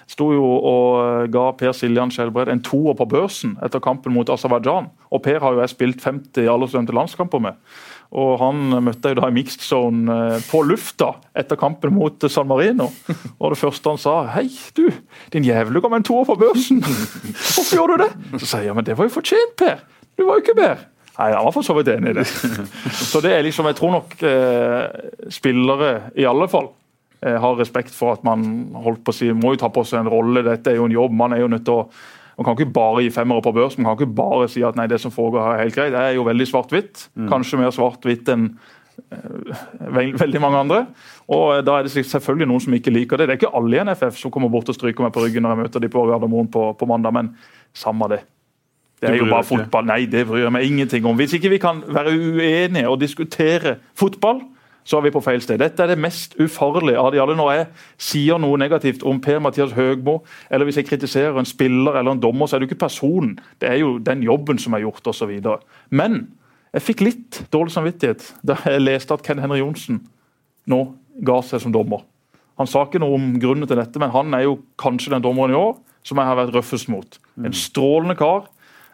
sto 0.08 0.30
jo 0.32 0.42
og 0.42 0.86
eh, 1.02 1.26
ga 1.28 1.50
Per 1.52 1.74
Siljan 1.76 2.10
Skjelbred 2.10 2.48
en 2.48 2.62
toer 2.64 2.96
på 2.96 3.04
børsen 3.04 3.58
etter 3.62 3.82
kampen 3.84 4.14
mot 4.14 4.30
Aserbajdsjan. 4.32 4.88
Og 5.12 5.22
Per 5.22 5.38
har 5.44 5.52
jo 5.52 5.60
jeg 5.60 5.74
spilt 5.74 6.00
50 6.00 6.48
aldersdømte 6.48 6.96
landskamper 6.96 7.38
med. 7.38 7.60
Og 8.12 8.34
han 8.42 8.60
møtte 8.84 9.08
jeg 9.12 9.16
da 9.16 9.28
i 9.30 9.34
mixed 9.34 9.64
zone 9.64 10.12
eh, 10.12 10.44
på 10.50 10.60
lufta 10.68 11.14
etter 11.38 11.56
kampen 11.60 11.94
mot 11.96 12.26
San 12.28 12.48
Marino. 12.50 12.90
Og 13.38 13.54
det 13.54 13.60
første 13.62 13.94
han 13.94 14.00
sa 14.00 14.18
Hei, 14.34 14.48
du, 14.76 14.84
din 15.32 15.46
ga 15.48 15.64
meg 15.64 16.02
en 16.02 16.08
toer 16.10 16.28
på 16.28 16.36
børsen. 16.42 16.82
Hvorfor 16.84 17.76
gjorde 17.78 17.96
du 17.96 18.04
det? 18.04 18.40
Så 18.42 18.50
sier 18.50 18.68
jeg 18.68 18.76
men 18.76 18.86
det 18.86 18.98
var 18.98 19.08
jo 19.08 19.16
fortjent, 19.16 19.56
Per. 19.60 19.80
Du 20.18 20.26
var 20.26 20.36
jo 20.36 20.44
ikke 20.44 20.58
bedre. 20.58 20.88
Nei, 21.18 21.32
Han 21.32 21.44
var 21.44 21.54
for 21.54 21.64
så 21.64 21.76
vidt 21.76 21.90
enig 21.92 22.12
i 22.12 22.18
det. 22.20 22.26
Så 23.12 23.20
det 23.24 23.34
er 23.36 23.44
liksom, 23.44 23.68
Jeg 23.68 23.78
tror 23.80 23.96
nok 23.98 24.16
eh, 24.28 25.28
spillere, 25.32 25.92
i 26.16 26.28
alle 26.28 26.48
fall, 26.52 26.70
eh, 27.24 27.36
har 27.40 27.60
respekt 27.60 27.94
for 27.96 28.16
at 28.16 28.24
man 28.28 28.72
holdt 28.84 29.04
på 29.04 29.12
å 29.12 29.16
si, 29.16 29.30
må 29.32 29.54
jo 29.54 29.62
ta 29.64 29.72
på 29.72 29.84
seg 29.88 30.02
en 30.02 30.12
rolle. 30.12 30.44
Dette 30.46 30.72
er 30.72 30.80
jo 30.80 30.88
en 30.88 30.96
jobb. 31.00 31.16
Man 31.16 31.36
er 31.36 31.44
jo 31.44 31.52
nødt 31.52 31.64
til 31.68 31.80
å 31.80 31.88
man 32.42 32.56
kan 32.56 32.58
ikke 32.58 32.74
bare 32.74 33.02
gi 33.04 33.10
femmere 33.14 33.42
på 33.44 33.54
børs. 33.54 33.78
Man 33.78 33.86
kan 33.86 34.02
ikke 34.02 34.18
bare 34.18 34.48
si 34.50 34.64
at 34.66 34.78
nei, 34.78 34.88
det 34.90 34.98
som 35.00 35.14
foregår 35.14 35.44
her 35.44 35.54
er 35.54 35.62
helt 35.62 35.76
greit. 35.76 35.92
Det 35.94 36.00
er 36.02 36.16
jo 36.16 36.26
veldig 36.26 36.48
svart-hvitt. 36.50 37.08
Kanskje 37.30 37.60
mer 37.60 37.70
svart-hvitt 37.74 38.30
enn 38.32 38.48
eh, 39.14 40.16
veldig 40.18 40.42
mange 40.42 40.62
andre. 40.64 40.80
Og 41.30 41.44
eh, 41.54 41.62
da 41.66 41.78
er 41.78 41.86
det 41.86 41.94
selvfølgelig 41.94 42.50
noen 42.50 42.64
som 42.66 42.74
ikke 42.74 42.94
liker 42.94 43.20
det. 43.20 43.28
Det 43.30 43.36
er 43.36 43.40
ikke 43.44 43.54
alle 43.60 43.78
i 43.78 43.84
NFF 43.86 44.18
som 44.18 44.34
kommer 44.34 44.50
bort 44.50 44.72
og 44.72 44.78
stryker 44.78 45.06
meg 45.06 45.14
på 45.14 45.22
ryggen 45.22 45.46
når 45.46 45.54
jeg 45.54 45.62
møter 45.62 45.84
de 45.84 45.92
på 45.92 46.06
Gardermoen 46.10 46.50
på, 46.50 46.64
på 46.78 46.90
mandag, 46.90 47.14
men 47.14 47.30
samme 47.76 48.10
det. 48.10 48.24
Det 49.02 49.10
er 49.10 49.18
jo 49.22 49.30
bare 49.30 49.46
fotball. 49.46 49.86
Nei, 49.86 50.04
det 50.10 50.26
bryr 50.28 50.44
jeg 50.44 50.54
meg 50.54 50.66
ingenting 50.66 51.06
om. 51.10 51.16
Hvis 51.18 51.34
ikke 51.38 51.50
vi 51.54 51.62
kan 51.62 51.80
være 51.90 52.14
uenige 52.14 52.90
og 52.90 53.00
diskutere 53.02 53.76
fotball, 53.98 54.42
så 54.84 54.98
er 54.98 55.06
vi 55.06 55.12
på 55.14 55.22
feil 55.22 55.42
sted. 55.42 55.60
Dette 55.62 55.84
er 55.84 55.92
det 55.92 56.00
mest 56.00 56.34
ufarlige 56.40 56.98
av 56.98 57.12
de 57.14 57.20
alle. 57.22 57.36
Når 57.38 57.50
jeg 57.54 57.66
sier 58.02 58.40
noe 58.42 58.58
negativt 58.58 59.04
om 59.06 59.20
Per-Mathias 59.22 59.74
Høgmo, 59.76 60.20
eller 60.50 60.68
hvis 60.68 60.80
jeg 60.80 60.88
kritiserer 60.90 61.38
en 61.38 61.48
spiller 61.48 61.98
eller 62.00 62.16
en 62.16 62.22
dommer, 62.22 62.46
så 62.46 62.56
er 62.56 62.62
det 62.62 62.68
jo 62.68 62.74
ikke 62.74 62.86
personen. 62.86 63.36
Det 63.62 63.70
er 63.70 63.80
jo 63.82 63.96
den 64.02 64.24
jobben 64.26 64.58
som 64.58 64.74
er 64.74 64.84
gjort, 64.86 65.06
osv. 65.06 65.34
Men 65.90 66.24
Jeg 66.72 66.82
fikk 66.86 67.02
litt 67.04 67.38
dårlig 67.52 67.74
samvittighet 67.74 68.22
da 68.40 68.54
jeg 68.64 68.80
leste 68.80 69.12
at 69.12 69.20
Ken 69.26 69.36
Henry 69.42 69.58
Johnsen 69.60 69.98
nå 70.64 70.78
ga 71.20 71.42
seg 71.44 71.60
som 71.60 71.74
dommer. 71.74 72.00
Han 72.56 72.68
sa 72.70 72.86
ikke 72.86 73.00
noe 73.02 73.16
om 73.18 73.26
grunnen 73.42 73.68
til 73.68 73.76
dette, 73.76 74.00
men 74.00 74.12
han 74.12 74.32
er 74.32 74.46
jo 74.46 74.54
kanskje 74.80 75.12
den 75.12 75.24
dommeren 75.24 75.52
i 75.52 75.58
år 75.58 75.74
som 76.06 76.16
jeg 76.16 76.28
har 76.30 76.38
vært 76.38 76.54
røffest 76.56 76.88
mot. 76.88 77.18
En 77.36 77.52
strålende 77.52 78.16
kar. 78.18 78.48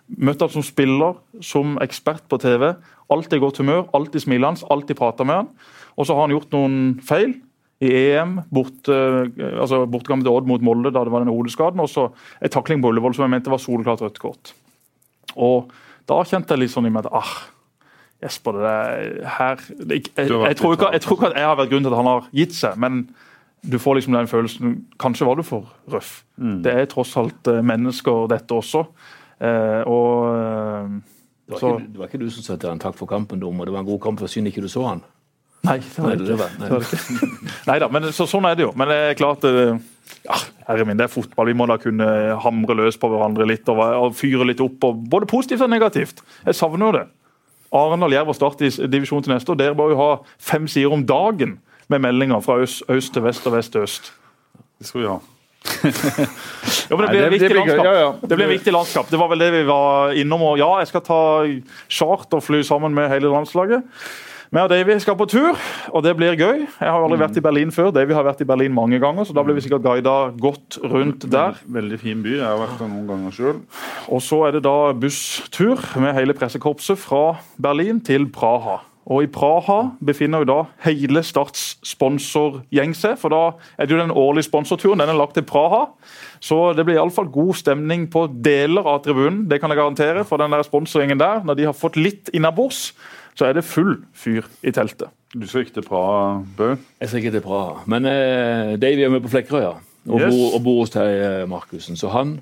Møtt 0.09 0.41
han 0.41 0.53
som 0.53 0.65
spiller, 0.65 1.19
som 1.45 1.77
ekspert 1.85 2.25
på 2.31 2.39
TV. 2.41 2.71
Alltid 3.13 3.39
i 3.39 3.43
godt 3.43 3.61
humør, 3.61 3.87
alltid 3.97 4.25
smilende, 4.25 4.65
alltid 4.73 4.99
prata 4.99 5.25
med 5.29 5.43
han. 5.43 5.51
Og 5.99 6.07
så 6.07 6.15
har 6.15 6.27
han 6.27 6.35
gjort 6.37 6.55
noen 6.55 6.79
feil 7.05 7.35
i 7.83 7.91
EM, 7.91 8.41
borte, 8.51 8.95
altså 9.49 9.85
bortgang 9.91 10.23
til 10.25 10.33
Odd 10.33 10.49
mot 10.51 10.63
Molde 10.67 10.91
da 10.95 11.05
det 11.07 11.13
var 11.15 11.23
denne 11.23 11.35
hodeskaden. 11.35 11.83
Og 11.83 11.91
så 11.91 12.09
en 12.43 12.55
takling 12.55 12.83
på 12.83 12.91
Ullevål 12.93 13.15
som 13.17 13.27
jeg 13.27 13.35
mente 13.37 13.53
var 13.53 13.63
soleklart 13.63 14.03
rødt 14.07 14.19
kort. 14.23 14.55
Og 15.39 15.71
da 16.09 16.19
kjente 16.27 16.55
jeg 16.55 16.65
litt 16.65 16.75
sånn 16.75 16.89
i 16.89 16.93
meg 16.95 17.07
at 17.07 17.19
ah, 17.21 17.33
Jesper, 18.25 18.57
det 18.59 18.67
der, 18.67 19.27
her 19.37 19.61
jeg, 19.63 19.89
jeg, 19.89 20.07
jeg, 20.17 20.57
tror 20.59 20.75
ikke, 20.75 20.91
jeg 20.97 21.05
tror 21.05 21.19
ikke 21.19 21.29
at 21.31 21.37
jeg 21.39 21.47
har 21.47 21.59
vært 21.61 21.71
grunnen 21.71 21.87
til 21.87 21.95
at 21.95 22.01
han 22.01 22.11
har 22.11 22.31
gitt 22.35 22.57
seg, 22.57 22.81
men 22.83 23.05
du 23.63 23.77
får 23.83 23.99
liksom 23.99 24.15
den 24.15 24.31
følelsen 24.31 24.75
Kanskje 25.03 25.27
var 25.27 25.39
du 25.39 25.45
for 25.47 25.69
røff. 25.91 26.25
Mm. 26.37 26.59
Det 26.67 26.75
er 26.75 26.91
tross 26.91 27.15
alt 27.19 27.51
eh, 27.51 27.63
mennesker, 27.63 28.27
dette 28.31 28.55
også. 28.55 28.85
Eh, 29.39 29.83
og 29.87 30.35
eh, 30.35 30.99
Det 31.49 31.55
var, 31.55 31.63
ikke, 31.63 31.87
det 31.93 32.01
var 32.01 32.11
ikke 32.11 32.21
du 32.23 32.29
som 32.31 32.45
satte 32.47 32.69
den 32.69 32.83
takk 32.83 32.99
for 32.99 33.11
kampen, 33.11 33.41
dommer. 33.43 33.67
Det 33.67 33.75
var 33.75 33.83
en 33.83 33.91
god 33.91 34.03
kamp, 34.03 34.21
for 34.21 34.31
synd 34.31 34.51
ikke 34.51 34.63
du 34.63 34.69
så 34.71 34.85
han. 34.87 35.03
Nei, 35.67 35.79
det 35.83 35.99
var 36.03 36.15
det 36.17 36.25
ikke. 36.25 36.37
nei. 36.39 36.69
Det 36.69 36.71
var 36.71 36.85
det 36.85 36.99
ikke. 36.99 37.29
Neida, 37.69 37.89
men 37.93 38.11
så, 38.15 38.27
sånn 38.31 38.47
er 38.49 38.55
det 38.59 38.63
jo. 38.69 38.73
Men 38.79 38.89
det 38.93 38.99
er 39.09 39.17
klart 39.19 39.45
eh, 39.49 39.79
ja, 40.29 40.37
herre 40.69 40.85
min, 40.89 40.97
det 41.01 41.09
er 41.09 41.13
fotball. 41.13 41.51
Vi 41.51 41.57
må 41.59 41.67
da 41.69 41.77
kunne 41.83 42.07
hamre 42.45 42.77
løs 42.79 42.99
på 43.01 43.11
hverandre 43.13 43.47
litt 43.49 43.69
og, 43.73 43.81
og 43.83 44.15
fyre 44.17 44.47
litt 44.49 44.63
opp. 44.65 44.79
Og, 44.89 45.01
både 45.13 45.29
positivt 45.31 45.65
og 45.67 45.73
negativt. 45.73 46.23
Jeg 46.47 46.57
savner 46.59 46.87
jo 46.87 46.97
det. 47.01 47.07
Arendal 47.75 48.15
Jerv 48.15 48.31
og 48.33 48.37
Start 48.39 48.63
i 48.65 48.71
divisjon 48.89 49.25
til 49.27 49.35
neste 49.35 49.53
år. 49.53 49.59
Dere 49.61 49.77
bør 49.77 49.93
jo 49.93 49.99
ha 50.01 50.11
fem 50.41 50.69
sider 50.71 50.95
om 50.95 51.03
dagen 51.05 51.59
med 51.93 52.01
meldinger 52.05 52.41
fra 52.45 52.61
øst, 52.63 52.85
øst 52.93 53.13
til 53.17 53.25
vest 53.27 53.45
og 53.49 53.57
vest 53.59 53.75
til 53.75 53.85
øst. 53.85 54.13
Det 54.79 54.89
skal 54.89 55.03
vi 55.03 55.11
ha. 55.11 55.19
Jo, 56.89 56.97
men 56.97 57.03
det 57.03 57.09
Nei, 57.09 57.11
blir 57.13 57.21
det- 57.21 57.33
viktig 57.35 57.49
det 57.51 57.65
blir. 57.67 57.83
Ja, 57.85 57.95
ja. 57.99 58.09
Det 58.23 58.37
blir 58.39 58.47
et 58.47 58.55
viktig 58.57 58.73
landskap. 58.73 59.11
Det 59.11 59.19
var 59.21 59.29
vel 59.33 59.43
det 59.43 59.51
vi 59.53 59.63
var 59.69 60.15
innom. 60.17 60.45
Og 60.53 60.59
ja, 60.61 60.69
jeg 60.81 60.89
skal 60.93 61.05
ta 61.05 61.21
charterfly 61.93 62.63
sammen 62.65 62.95
med 62.97 63.11
hele 63.13 63.29
landslaget. 63.33 63.85
Vi 64.49 64.57
og 64.57 64.71
Davy 64.73 64.95
skal 64.97 65.17
på 65.21 65.27
tur, 65.29 65.59
og 65.93 66.05
det 66.07 66.15
blir 66.17 66.33
gøy. 66.33 66.63
Jeg 66.65 66.89
har 66.89 67.03
aldri 67.05 67.19
vært 67.21 67.37
i 67.37 67.43
Berlin 67.45 67.73
før. 67.75 67.91
Davy 67.93 68.15
har 68.17 68.25
vært 68.25 68.41
i 68.41 68.47
Berlin 68.49 68.73
mange 68.73 68.97
ganger, 69.03 69.27
så 69.29 69.35
da 69.37 69.43
blir 69.45 69.59
vi 69.59 69.67
sikkert 69.67 69.85
guida 69.85 70.15
godt 70.41 70.79
rundt 70.89 71.27
der. 71.29 71.59
Veldig 71.69 71.99
fin 72.01 72.23
by. 72.25 72.39
Jeg 72.39 72.47
har 72.47 72.57
vært 72.63 72.81
der 72.81 72.89
noen 72.89 73.05
ganger 73.11 73.35
sjøl. 73.37 73.59
Og 74.09 74.25
så 74.25 74.39
er 74.47 74.57
det 74.57 74.63
da 74.65 74.95
busstur 74.97 75.85
med 76.01 76.17
hele 76.17 76.37
pressekorpset 76.39 76.97
fra 77.03 77.43
Berlin 77.61 78.01
til 78.01 78.25
Praha. 78.33 78.79
Og 79.09 79.25
i 79.25 79.29
Praha 79.33 79.79
befinner 80.05 80.43
jo 80.45 80.49
da 80.49 80.59
hele 80.85 81.21
Starts 81.25 81.77
sponsorgjeng 81.85 82.97
seg, 82.97 83.19
for 83.21 83.33
da 83.33 83.43
er 83.77 83.85
det 83.85 83.97
jo 83.97 84.01
den 84.01 84.17
årlige 84.17 84.49
sponsorturen. 84.49 85.01
Den 85.01 85.13
er 85.13 85.21
lagt 85.21 85.37
til 85.37 85.45
Praha. 85.49 85.91
Så 86.41 86.73
det 86.77 86.89
blir 86.89 86.97
iallfall 86.97 87.29
god 87.33 87.55
stemning 87.61 88.09
på 88.13 88.27
deler 88.33 88.89
av 88.89 89.03
tribunen. 89.05 89.47
Det 89.49 89.61
kan 89.61 89.73
jeg 89.73 89.81
garantere 89.81 90.25
for 90.29 90.41
den 90.41 90.57
der 90.57 90.65
sponsorgjengen 90.65 91.21
der. 91.21 91.45
Når 91.45 91.61
de 91.61 91.69
har 91.69 91.77
fått 91.77 92.01
litt 92.01 92.33
innabords, 92.37 92.95
så 93.39 93.47
er 93.47 93.55
det 93.59 93.63
full 93.67 93.95
fyr 94.19 94.47
i 94.67 94.73
teltet. 94.75 95.13
Du 95.35 95.45
skal 95.47 95.63
ikke 95.67 95.77
til 95.79 95.85
Praha, 95.87 96.41
Bø? 96.59 96.73
Jeg 97.01 97.09
skal 97.11 97.21
ikke 97.23 97.35
til 97.37 97.45
Praha. 97.45 97.83
Men 97.87 98.07
eh, 98.09 98.75
Davy 98.81 99.05
er 99.07 99.13
med 99.13 99.23
på 99.23 99.31
Flekkerøya 99.31 99.75
og, 100.09 100.21
Yes. 100.21 100.33
bor, 100.33 100.55
og 100.57 100.63
bor 100.65 100.79
hos 100.83 100.91
deg, 100.95 101.11
eh, 101.21 101.43
Markussen. 101.51 101.99
Så 102.01 102.09
han, 102.15 102.39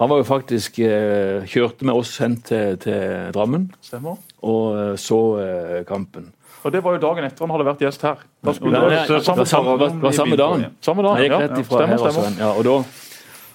han 0.00 0.08
var 0.10 0.16
jo 0.22 0.24
faktisk 0.24 0.78
eh, 0.80 1.44
Kjørte 1.52 1.84
med 1.84 1.94
oss 2.00 2.14
hen 2.22 2.38
til, 2.40 2.78
til 2.80 3.28
Drammen 3.36 3.68
Stemmer. 3.84 4.16
og 4.42 4.78
eh, 4.80 4.94
så 4.96 5.18
eh, 5.44 5.82
kampen. 5.88 6.30
Og 6.64 6.72
det 6.72 6.80
var 6.84 6.94
jo 6.96 7.02
dagen 7.02 7.24
etter 7.26 7.42
han 7.44 7.50
hadde 7.56 7.64
vært 7.68 7.80
gjest 7.84 8.02
her. 8.06 8.20
Da 8.46 8.52
skulle 8.54 8.78
Nei, 8.78 8.88
det 8.88 8.96
nei, 8.96 9.06
det 9.10 9.36
var 9.36 9.46
samme, 9.50 9.76
var, 9.82 9.96
var 10.06 10.12
samme 10.16 10.36
dagen. 10.38 10.66
samme 10.80 11.02
dagen, 11.02 11.24
Ja, 11.26 11.40
stemmer, 11.62 11.98
stemmer. 12.06 12.36
Ja, 12.38 12.52
og 12.54 12.64
da 12.68 12.76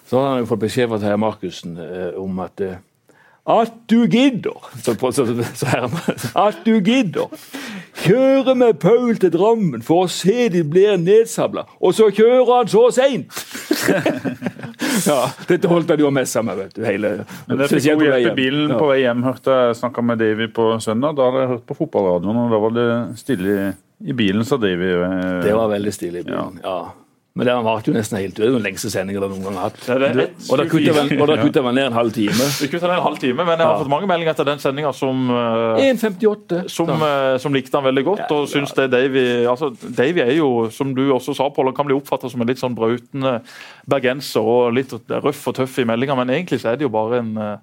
så 0.08 0.20
har 0.22 0.30
han 0.36 0.40
jo 0.44 0.48
fått 0.48 0.62
beskjed 0.64 0.88
fra 0.92 0.98
Terje 1.02 1.18
Markussen 1.20 1.74
eh, 1.84 2.14
om 2.20 2.38
at 2.40 2.62
eh, 2.64 2.78
at 3.48 3.72
du 3.88 4.02
gidder! 4.12 4.58
Så, 4.84 4.94
så, 5.00 5.12
så, 5.24 5.44
så 5.56 5.68
her, 5.72 5.88
at 6.36 6.58
du 6.66 6.74
gidder! 6.84 7.32
Kjøre 7.98 8.54
med 8.60 8.76
Paul 8.80 9.16
til 9.18 9.32
Drammen 9.34 9.82
for 9.82 10.04
å 10.06 10.10
se 10.12 10.50
de 10.54 10.62
blir 10.68 11.00
nedsabla, 11.02 11.64
og 11.82 11.96
så 11.98 12.10
kjører 12.14 12.52
han 12.52 12.68
så 12.70 12.84
seint! 12.94 13.32
ja, 15.08 15.18
dette 15.50 15.72
holdt 15.72 15.90
han 15.96 16.04
jo 16.04 16.12
med 16.14 16.28
seg 16.30 16.46
med, 16.48 16.60
vet 16.62 16.76
du. 16.78 16.84
Hele, 16.86 17.14
Men 17.48 17.64
jeg 17.64 17.72
fikk 17.74 17.88
jo 17.90 17.96
god 18.02 18.08
hjelp 18.12 18.30
i 18.30 18.36
bilen 18.38 18.70
Ja. 18.76 18.78
på 18.82 18.92
vei 18.92 19.00
hjem. 19.02 19.24
hørte 19.26 19.58
Jeg 19.68 19.80
snakka 19.82 20.04
med 20.06 20.22
Davy 20.22 20.48
på 20.54 20.68
søndag. 20.84 21.16
Da 21.18 21.28
hadde 21.30 21.42
jeg 21.46 21.52
hørt 21.56 21.66
på 21.72 21.78
fotballradioen, 21.82 22.38
og 22.44 22.54
da 22.54 22.62
var 22.68 22.76
det 22.78 22.88
stille 23.24 23.58
i, 24.04 24.14
bilen, 24.14 24.46
sa 24.46 24.58
Davy. 24.62 24.92
eh, 24.94 25.42
Det 25.48 25.56
var 25.58 25.72
veldig 25.74 25.94
stille 25.96 26.20
i 26.22 26.28
bilen, 26.28 26.60
Ja. 26.64 26.80
Men 27.38 27.46
det 27.46 27.54
varte 27.68 27.92
jo 27.92 27.94
nesten 27.94 28.18
helt 28.18 28.34
ut. 28.34 28.40
Det 28.42 28.48
er 28.48 28.56
den 28.56 28.64
lengste 28.66 28.90
sendinga 28.90 29.22
jeg 29.22 29.30
noen 29.30 29.44
gang 29.46 29.58
har 29.60 29.68
hatt. 29.70 29.78
Det 29.86 29.94
er 29.94 30.00
det. 30.00 30.14
Du- 30.18 30.52
Og 30.52 30.58
da 30.58 30.64
kutta 30.66 31.62
og 31.62 31.68
jeg 31.68 31.76
ned 31.78 31.86
en 31.86 31.94
halv 31.94 32.12
time. 32.16 32.34
Vi 32.34 32.68
kutta 32.72 32.88
ned 32.90 32.98
en 32.98 33.04
halv 33.06 33.20
time, 33.22 33.38
men 33.46 33.58
jeg 33.60 33.68
har 33.68 33.74
Ja. 33.76 33.84
fått 33.84 33.90
mange 33.94 34.08
meldinger 34.10 34.34
etter 34.34 34.46
den 34.46 34.58
sendinga 34.64 34.94
som 34.94 35.30
eh, 35.30 35.94
1,58. 35.94 36.70
som, 36.70 36.90
eh, 36.90 37.38
som 37.38 37.54
likte 37.54 37.78
han 37.78 37.84
veldig 37.86 38.04
godt. 38.06 38.32
og 38.32 38.48
synes 38.50 38.74
det 38.74 38.90
Davy 38.92 39.46
altså, 39.46 39.70
Davy 39.96 40.20
er 40.26 40.34
jo, 40.38 40.70
som 40.72 40.96
du 40.96 41.12
også 41.14 41.36
sa, 41.36 41.50
Pål, 41.50 41.74
kan 41.76 41.86
bli 41.86 41.96
oppfatta 41.96 42.30
som 42.30 42.42
en 42.42 42.48
litt 42.48 42.58
sånn 42.58 42.76
brautende 42.76 43.42
bergenser 43.88 44.42
og 44.42 44.74
litt 44.74 44.92
røff 45.10 45.48
og 45.48 45.56
tøff 45.56 45.78
i 45.80 45.86
meldinga, 45.86 46.16
men 46.18 46.28
egentlig 46.30 46.60
så 46.62 46.72
er 46.74 46.78
det 46.78 46.88
jo 46.88 46.90
bare 46.90 47.20
en, 47.20 47.38
eh, 47.38 47.58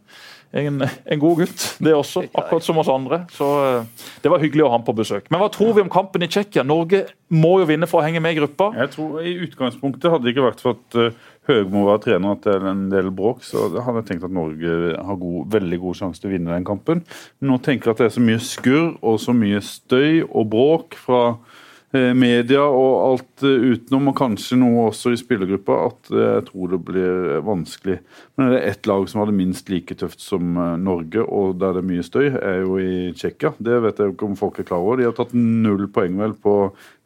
en, 0.54 0.84
en 0.86 1.18
god 1.20 1.40
gutt, 1.42 1.64
det 1.82 1.94
også. 1.96 2.24
Akkurat 2.30 2.64
som 2.64 2.78
oss 2.78 2.90
andre. 2.92 3.24
Så 3.34 3.48
eh, 3.64 4.06
det 4.22 4.30
var 4.30 4.42
hyggelig 4.42 4.64
å 4.66 4.70
ha 4.70 4.78
ham 4.78 4.86
på 4.86 4.94
besøk. 4.96 5.26
Men 5.32 5.42
hva 5.42 5.50
tror 5.52 5.74
vi 5.74 5.82
om 5.82 5.90
kampen 5.92 6.22
i 6.22 6.28
Tsjekkia? 6.30 6.62
Norge 6.66 7.04
må 7.34 7.56
jo 7.62 7.68
vinne 7.68 7.88
for 7.90 8.00
å 8.00 8.06
henge 8.06 8.22
med 8.22 8.36
i 8.36 8.38
gruppa. 8.38 8.70
Jeg 8.78 8.92
tror 8.94 9.24
I 9.26 9.34
utgangspunktet 9.48 10.12
hadde 10.12 10.28
det 10.28 10.34
ikke 10.34 10.46
vært 10.46 10.62
for 10.62 10.78
at 10.78 10.98
uh, 11.00 11.32
Høgmo 11.48 11.82
var 11.88 11.98
trener 12.04 12.36
at 12.36 12.46
det 12.46 12.54
er 12.54 12.68
en 12.70 12.86
del 12.92 13.10
bråk, 13.12 13.42
så 13.44 13.66
hadde 13.74 14.00
jeg 14.00 14.08
tenkt 14.12 14.28
at 14.28 14.32
Norge 14.32 14.94
har 14.94 15.18
god, 15.20 15.40
veldig 15.52 15.80
god 15.82 15.98
sjanse 15.98 16.22
til 16.22 16.30
å 16.30 16.34
vinne 16.36 16.54
den 16.54 16.64
kampen. 16.64 17.02
Men 17.40 17.52
nå 17.52 17.58
tenker 17.64 17.90
jeg 17.90 17.96
at 17.96 18.04
det 18.04 18.08
er 18.08 18.14
så 18.14 18.24
mye 18.24 18.44
skurr 18.46 18.86
og 19.02 19.18
så 19.20 19.34
mye 19.36 19.60
støy 19.64 20.22
og 20.24 20.48
bråk 20.54 20.96
fra 21.02 21.20
eh, 21.34 21.53
media 21.94 22.62
og 22.66 22.92
alt 23.06 23.44
eh, 23.46 23.66
utenom, 23.74 24.10
og 24.10 24.16
kanskje 24.18 24.58
noe 24.58 24.88
også 24.88 25.12
i 25.14 25.18
spillergruppa, 25.20 25.76
at 25.88 26.10
eh, 26.12 26.24
jeg 26.38 26.46
tror 26.48 26.72
det 26.72 26.80
blir 26.88 27.36
vanskelig. 27.46 27.98
Men 28.34 28.48
er 28.48 28.56
det 28.56 28.62
ett 28.70 28.88
lag 28.90 29.06
som 29.10 29.22
har 29.22 29.30
det 29.30 29.36
minst 29.38 29.70
like 29.70 29.94
tøft 30.00 30.22
som 30.22 30.56
eh, 30.58 30.74
Norge, 30.82 31.22
og 31.22 31.58
der 31.60 31.76
det 31.76 31.84
er 31.84 31.90
mye 31.92 32.06
støy, 32.06 32.26
er 32.34 32.64
jo 32.64 32.80
i 32.82 33.12
Tsjekkia. 33.14 33.54
Det 33.62 33.78
vet 33.86 34.02
jeg 34.02 34.14
ikke 34.14 34.26
om 34.26 34.34
folk 34.38 34.58
er 34.58 34.68
klar 34.68 34.82
over. 34.82 34.98
De 34.98 35.06
har 35.06 35.14
tatt 35.14 35.36
null 35.38 35.86
poeng 35.94 36.18
vel 36.18 36.34
på 36.34 36.56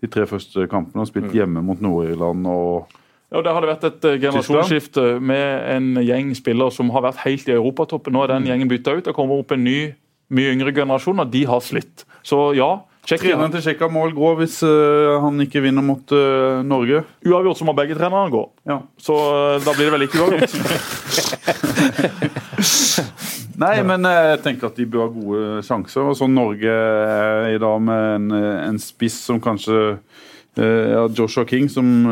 de 0.00 0.10
tre 0.12 0.24
første 0.30 0.68
kampene 0.70 1.04
og 1.04 1.10
spilt 1.10 1.34
hjemme 1.34 1.62
mot 1.64 1.80
Nord-Irland 1.84 2.48
og 2.48 2.98
Ja, 3.28 3.42
Det 3.44 3.52
hadde 3.52 3.68
vært 3.68 3.82
et 3.84 4.04
eh, 4.08 4.20
generasjonsskifte 4.24 5.02
med 5.20 5.72
en 5.74 5.88
gjeng 6.00 6.32
spillere 6.38 6.72
som 6.72 6.88
har 6.94 7.04
vært 7.04 7.26
helt 7.26 7.48
i 7.50 7.58
europatoppen. 7.58 8.16
Nå 8.16 8.24
er 8.24 8.32
den 8.32 8.48
gjengen 8.48 8.70
bytta 8.70 8.96
ut. 8.96 9.04
Det 9.04 9.12
kommer 9.16 9.42
opp 9.42 9.52
en 9.52 9.66
ny, 9.68 9.80
mye 10.32 10.54
yngre 10.54 10.72
generasjon, 10.72 11.20
og 11.20 11.28
de 11.34 11.44
har 11.50 11.60
slitt. 11.60 12.06
Så 12.24 12.54
ja, 12.56 12.78
Treneren 13.08 13.48
til 13.54 13.62
Tsjekkia 13.64 13.86
må 13.88 14.02
vel 14.04 14.12
gå 14.16 14.34
hvis 14.42 14.58
eh, 14.66 15.20
han 15.22 15.40
ikke 15.40 15.62
vinner 15.64 15.82
mot 15.84 16.12
uh, 16.12 16.62
Norge. 16.66 17.02
uavgjort 17.24 17.58
så 17.60 17.64
må 17.64 17.72
begge 17.76 17.94
trenerne 17.96 18.30
gå. 18.32 18.50
Ja. 18.68 18.78
Så 19.00 19.14
uh, 19.16 19.64
da 19.64 19.72
blir 19.72 19.84
det 19.88 19.94
vel 19.94 20.02
ikke 20.04 20.18
uavgjort. 20.26 20.54
Nei, 23.62 23.82
men 23.82 24.04
jeg 24.06 24.40
tenker 24.44 24.66
at 24.68 24.76
de 24.78 24.86
bør 24.86 25.00
ha 25.06 25.10
gode 25.14 25.62
sjanser. 25.66 26.02
Og 26.04 26.16
så 26.18 26.26
Norge 26.30 26.70
er 26.70 27.54
i 27.54 27.62
dag 27.62 27.80
med 27.82 28.14
en, 28.18 28.30
en 28.68 28.78
spiss 28.82 29.26
som 29.26 29.40
kanskje 29.42 29.98
ja, 30.58 31.08
Joshua 31.14 31.44
King, 31.46 31.68
som, 31.70 32.06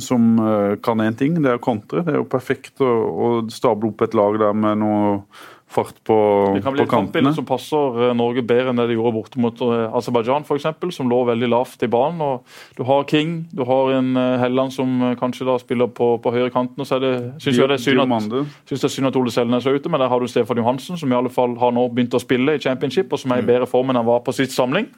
som 0.00 0.40
kan 0.84 1.00
én 1.04 1.16
ting, 1.16 1.42
det 1.44 1.50
er 1.52 1.56
å 1.58 1.62
kontre. 1.62 2.02
Det 2.04 2.12
er 2.14 2.18
jo 2.20 2.26
perfekt 2.28 2.80
å, 2.84 2.86
å 2.88 3.48
stable 3.52 3.88
opp 3.92 4.02
et 4.06 4.14
lag 4.16 4.38
der 4.40 4.52
med 4.56 4.78
noe 4.80 5.22
fart 5.68 6.04
på, 6.04 6.16
Det 6.54 6.62
kan 6.62 6.72
bli 6.72 6.80
på 6.80 6.86
et 6.86 6.90
kantene. 6.90 7.32
som 7.36 7.44
passer 7.44 8.08
eh, 8.08 8.14
Norge 8.16 8.42
bedre 8.46 8.72
enn 8.72 8.80
det 8.80 8.88
de 8.88 8.96
gjorde 8.96 9.12
borte 9.18 9.40
mot 9.40 9.60
eh, 9.66 9.96
Aserbajdsjan, 9.98 10.46
f.eks., 10.48 10.96
som 10.96 11.10
lå 11.10 11.20
veldig 11.28 11.50
lavt 11.52 11.82
i 11.84 11.90
banen. 11.92 12.22
og 12.24 12.44
Du 12.76 12.84
har 12.88 13.04
King, 13.10 13.48
du 13.52 13.64
har 13.68 13.92
en 13.98 14.16
eh, 14.16 14.38
Helland 14.40 14.72
som 14.72 15.14
kanskje 15.20 15.46
da 15.48 15.58
spiller 15.60 15.90
på, 15.92 16.14
på 16.24 16.32
høyre 16.32 16.50
kanten. 16.50 16.80
og 16.80 16.88
så 16.88 16.96
er 16.96 17.04
det, 17.04 17.14
synes 17.38 17.58
jeg 17.58 17.68
det 17.68 17.78
er 17.78 17.84
synd 17.84 18.00
at 18.00 18.38
synes 18.64 18.80
det 18.80 18.88
er 18.88 18.96
synd 18.96 19.10
at 19.12 19.20
Ole 19.20 19.30
Selnes 19.34 19.66
er 19.66 19.76
ute, 19.76 19.92
men 19.92 20.00
der 20.00 20.08
har 20.08 20.20
du 20.20 20.26
Stefan 20.26 20.56
Johansen, 20.56 20.96
som 20.96 21.12
i 21.12 21.16
alle 21.16 21.30
fall 21.30 21.58
har 21.60 21.74
nå 21.76 21.88
begynt 21.92 22.16
å 22.16 22.22
spille 22.22 22.56
i 22.56 22.62
championship, 22.62 23.12
og 23.12 23.20
som 23.20 23.36
er 23.36 23.44
i 23.44 23.48
bedre 23.48 23.68
form 23.68 23.92
enn 23.92 24.00
han 24.00 24.08
var 24.08 24.24
på 24.24 24.32
sitt 24.32 24.54
samling. 24.54 24.88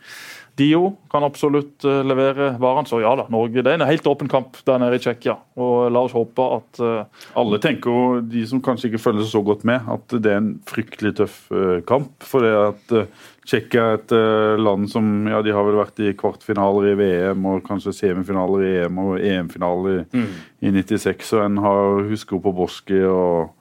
Dio 0.58 0.96
kan 1.10 1.24
absolutt 1.24 1.84
eh, 1.84 2.00
levere 2.06 2.54
varene. 2.60 2.88
Så 2.88 3.00
ja 3.02 3.12
da, 3.18 3.26
Norge 3.32 3.62
det 3.62 3.72
er 3.72 3.78
en 3.78 3.88
helt 3.88 4.06
åpen 4.10 4.30
kamp 4.30 4.58
der 4.66 4.80
nede 4.82 4.98
i 4.98 5.02
Tsjekkia. 5.02 5.36
Og 5.60 5.90
la 5.92 6.04
oss 6.06 6.14
håpe 6.16 6.46
at 6.56 6.80
uh, 6.82 7.26
Alle 7.38 7.60
tenker 7.62 7.90
jo, 7.92 8.20
de 8.24 8.44
som 8.48 8.62
kanskje 8.64 8.90
ikke 8.90 9.02
følger 9.02 9.28
så 9.28 9.42
godt 9.46 9.66
med, 9.68 9.86
at 9.90 10.16
det 10.16 10.32
er 10.32 10.40
en 10.40 10.54
fryktelig 10.68 11.14
tøff 11.20 11.42
uh, 11.54 11.78
kamp. 11.88 12.12
For 12.26 12.46
det 12.46 12.54
at 12.56 12.96
uh, 12.96 13.28
Tsjekkia 13.46 13.86
er 13.86 13.96
et 13.98 14.12
land 14.60 14.90
som 14.92 15.06
ja, 15.26 15.40
de 15.42 15.54
har 15.54 15.64
vel 15.66 15.80
vært 15.80 15.98
i 16.04 16.12
kvartfinaler 16.14 16.90
i 16.92 16.96
VM 17.00 17.46
og 17.50 17.64
kanskje 17.66 17.94
semifinaler 17.96 18.62
i 18.62 18.74
EM 18.84 19.00
og 19.02 19.24
EM-finaler 19.26 20.04
i, 20.04 20.26
i 20.68 20.74
96. 20.76 21.32
Og 21.34 21.46
en 21.46 21.56
har 21.64 22.04
husker 22.12 22.42
på 22.44 22.52
Boski 22.54 23.00
og 23.08 23.56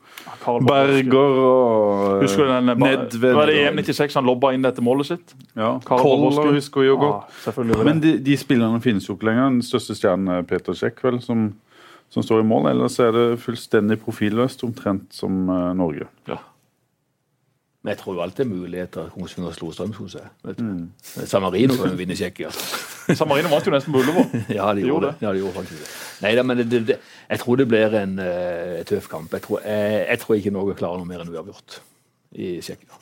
Berger 0.66 1.40
og 1.44 2.24
Husker 2.24 2.46
du 2.46 2.52
den? 2.52 2.72
Nedved. 2.82 3.34
Var 3.38 3.50
det 3.52 3.56
EM 3.64 3.82
96 3.82 4.18
han 4.20 4.28
lobba 4.28 4.52
inn 4.56 4.66
dette 4.66 4.84
målet 4.86 5.12
sitt? 5.12 5.34
Ja, 5.54 5.78
Karl 5.86 6.04
Koller 6.04 6.54
husker 6.56 6.84
vi 6.84 6.90
jo 6.90 7.00
godt. 7.02 7.40
Ja. 7.46 7.80
Men 7.88 8.04
de, 8.04 8.16
de 8.24 8.38
spillerne 8.40 8.82
finnes 8.84 9.08
jo 9.10 9.18
ikke 9.18 9.30
lenger. 9.32 9.50
Den 9.58 9.66
største 9.66 9.98
stjernen 9.98 10.32
er 10.38 10.46
Peter 10.50 10.78
Cech, 10.78 11.00
vel, 11.06 11.22
som, 11.24 11.50
som 12.14 12.26
står 12.26 12.44
i 12.44 12.48
mål. 12.52 12.72
Ellers 12.74 13.00
er 13.04 13.16
det 13.16 13.28
fullstendig 13.44 14.00
profilløst, 14.04 14.64
omtrent 14.68 15.10
som 15.16 15.46
uh, 15.50 15.72
Norge. 15.78 16.10
Men 17.80 17.94
jeg 17.94 18.02
tror 18.02 18.18
jo 18.18 18.22
alltid 18.26 18.44
det 18.44 18.52
er 18.52 18.56
muligheter 18.56 19.12
Kongsvinger 19.14 19.54
slo 19.56 19.70
Strømskog. 19.72 20.16
Mm. 20.60 20.90
San 21.00 21.42
Marino 21.42 21.78
kan 21.80 21.94
jo 21.94 22.00
vinne 22.00 22.18
Tsjekkia. 22.18 22.50
San 23.20 23.30
Marino 23.30 23.52
vant 23.54 23.68
jo 23.68 23.72
nesten 23.72 23.96
på 23.96 24.02
Ullevål. 24.02 24.26
Ja, 24.58 24.74
de 24.76 24.84
gjorde 24.84 25.14
det. 25.14 25.24
Ja, 25.24 25.32
de 25.32 25.40
gjorde 25.40 25.56
faktisk 25.62 25.86
det. 25.86 25.92
Nei 26.26 26.34
da, 26.36 26.44
men 26.44 26.60
det, 26.60 26.82
det, 26.90 26.98
jeg 27.30 27.40
tror 27.40 27.62
det 27.62 27.68
blir 27.72 27.96
en 28.02 28.18
uh, 28.20 28.82
tøff 28.90 29.08
kamp. 29.08 29.32
Jeg 29.34 29.46
tror, 29.46 29.62
jeg, 29.64 30.02
jeg 30.10 30.20
tror 30.26 30.36
ikke 30.36 30.54
Norge 30.58 30.76
klarer 30.82 31.00
noe 31.00 31.08
mer 31.08 31.24
enn 31.24 31.32
uavgjort 31.32 31.80
i 32.36 32.58
Tsjekkia. 32.60 33.00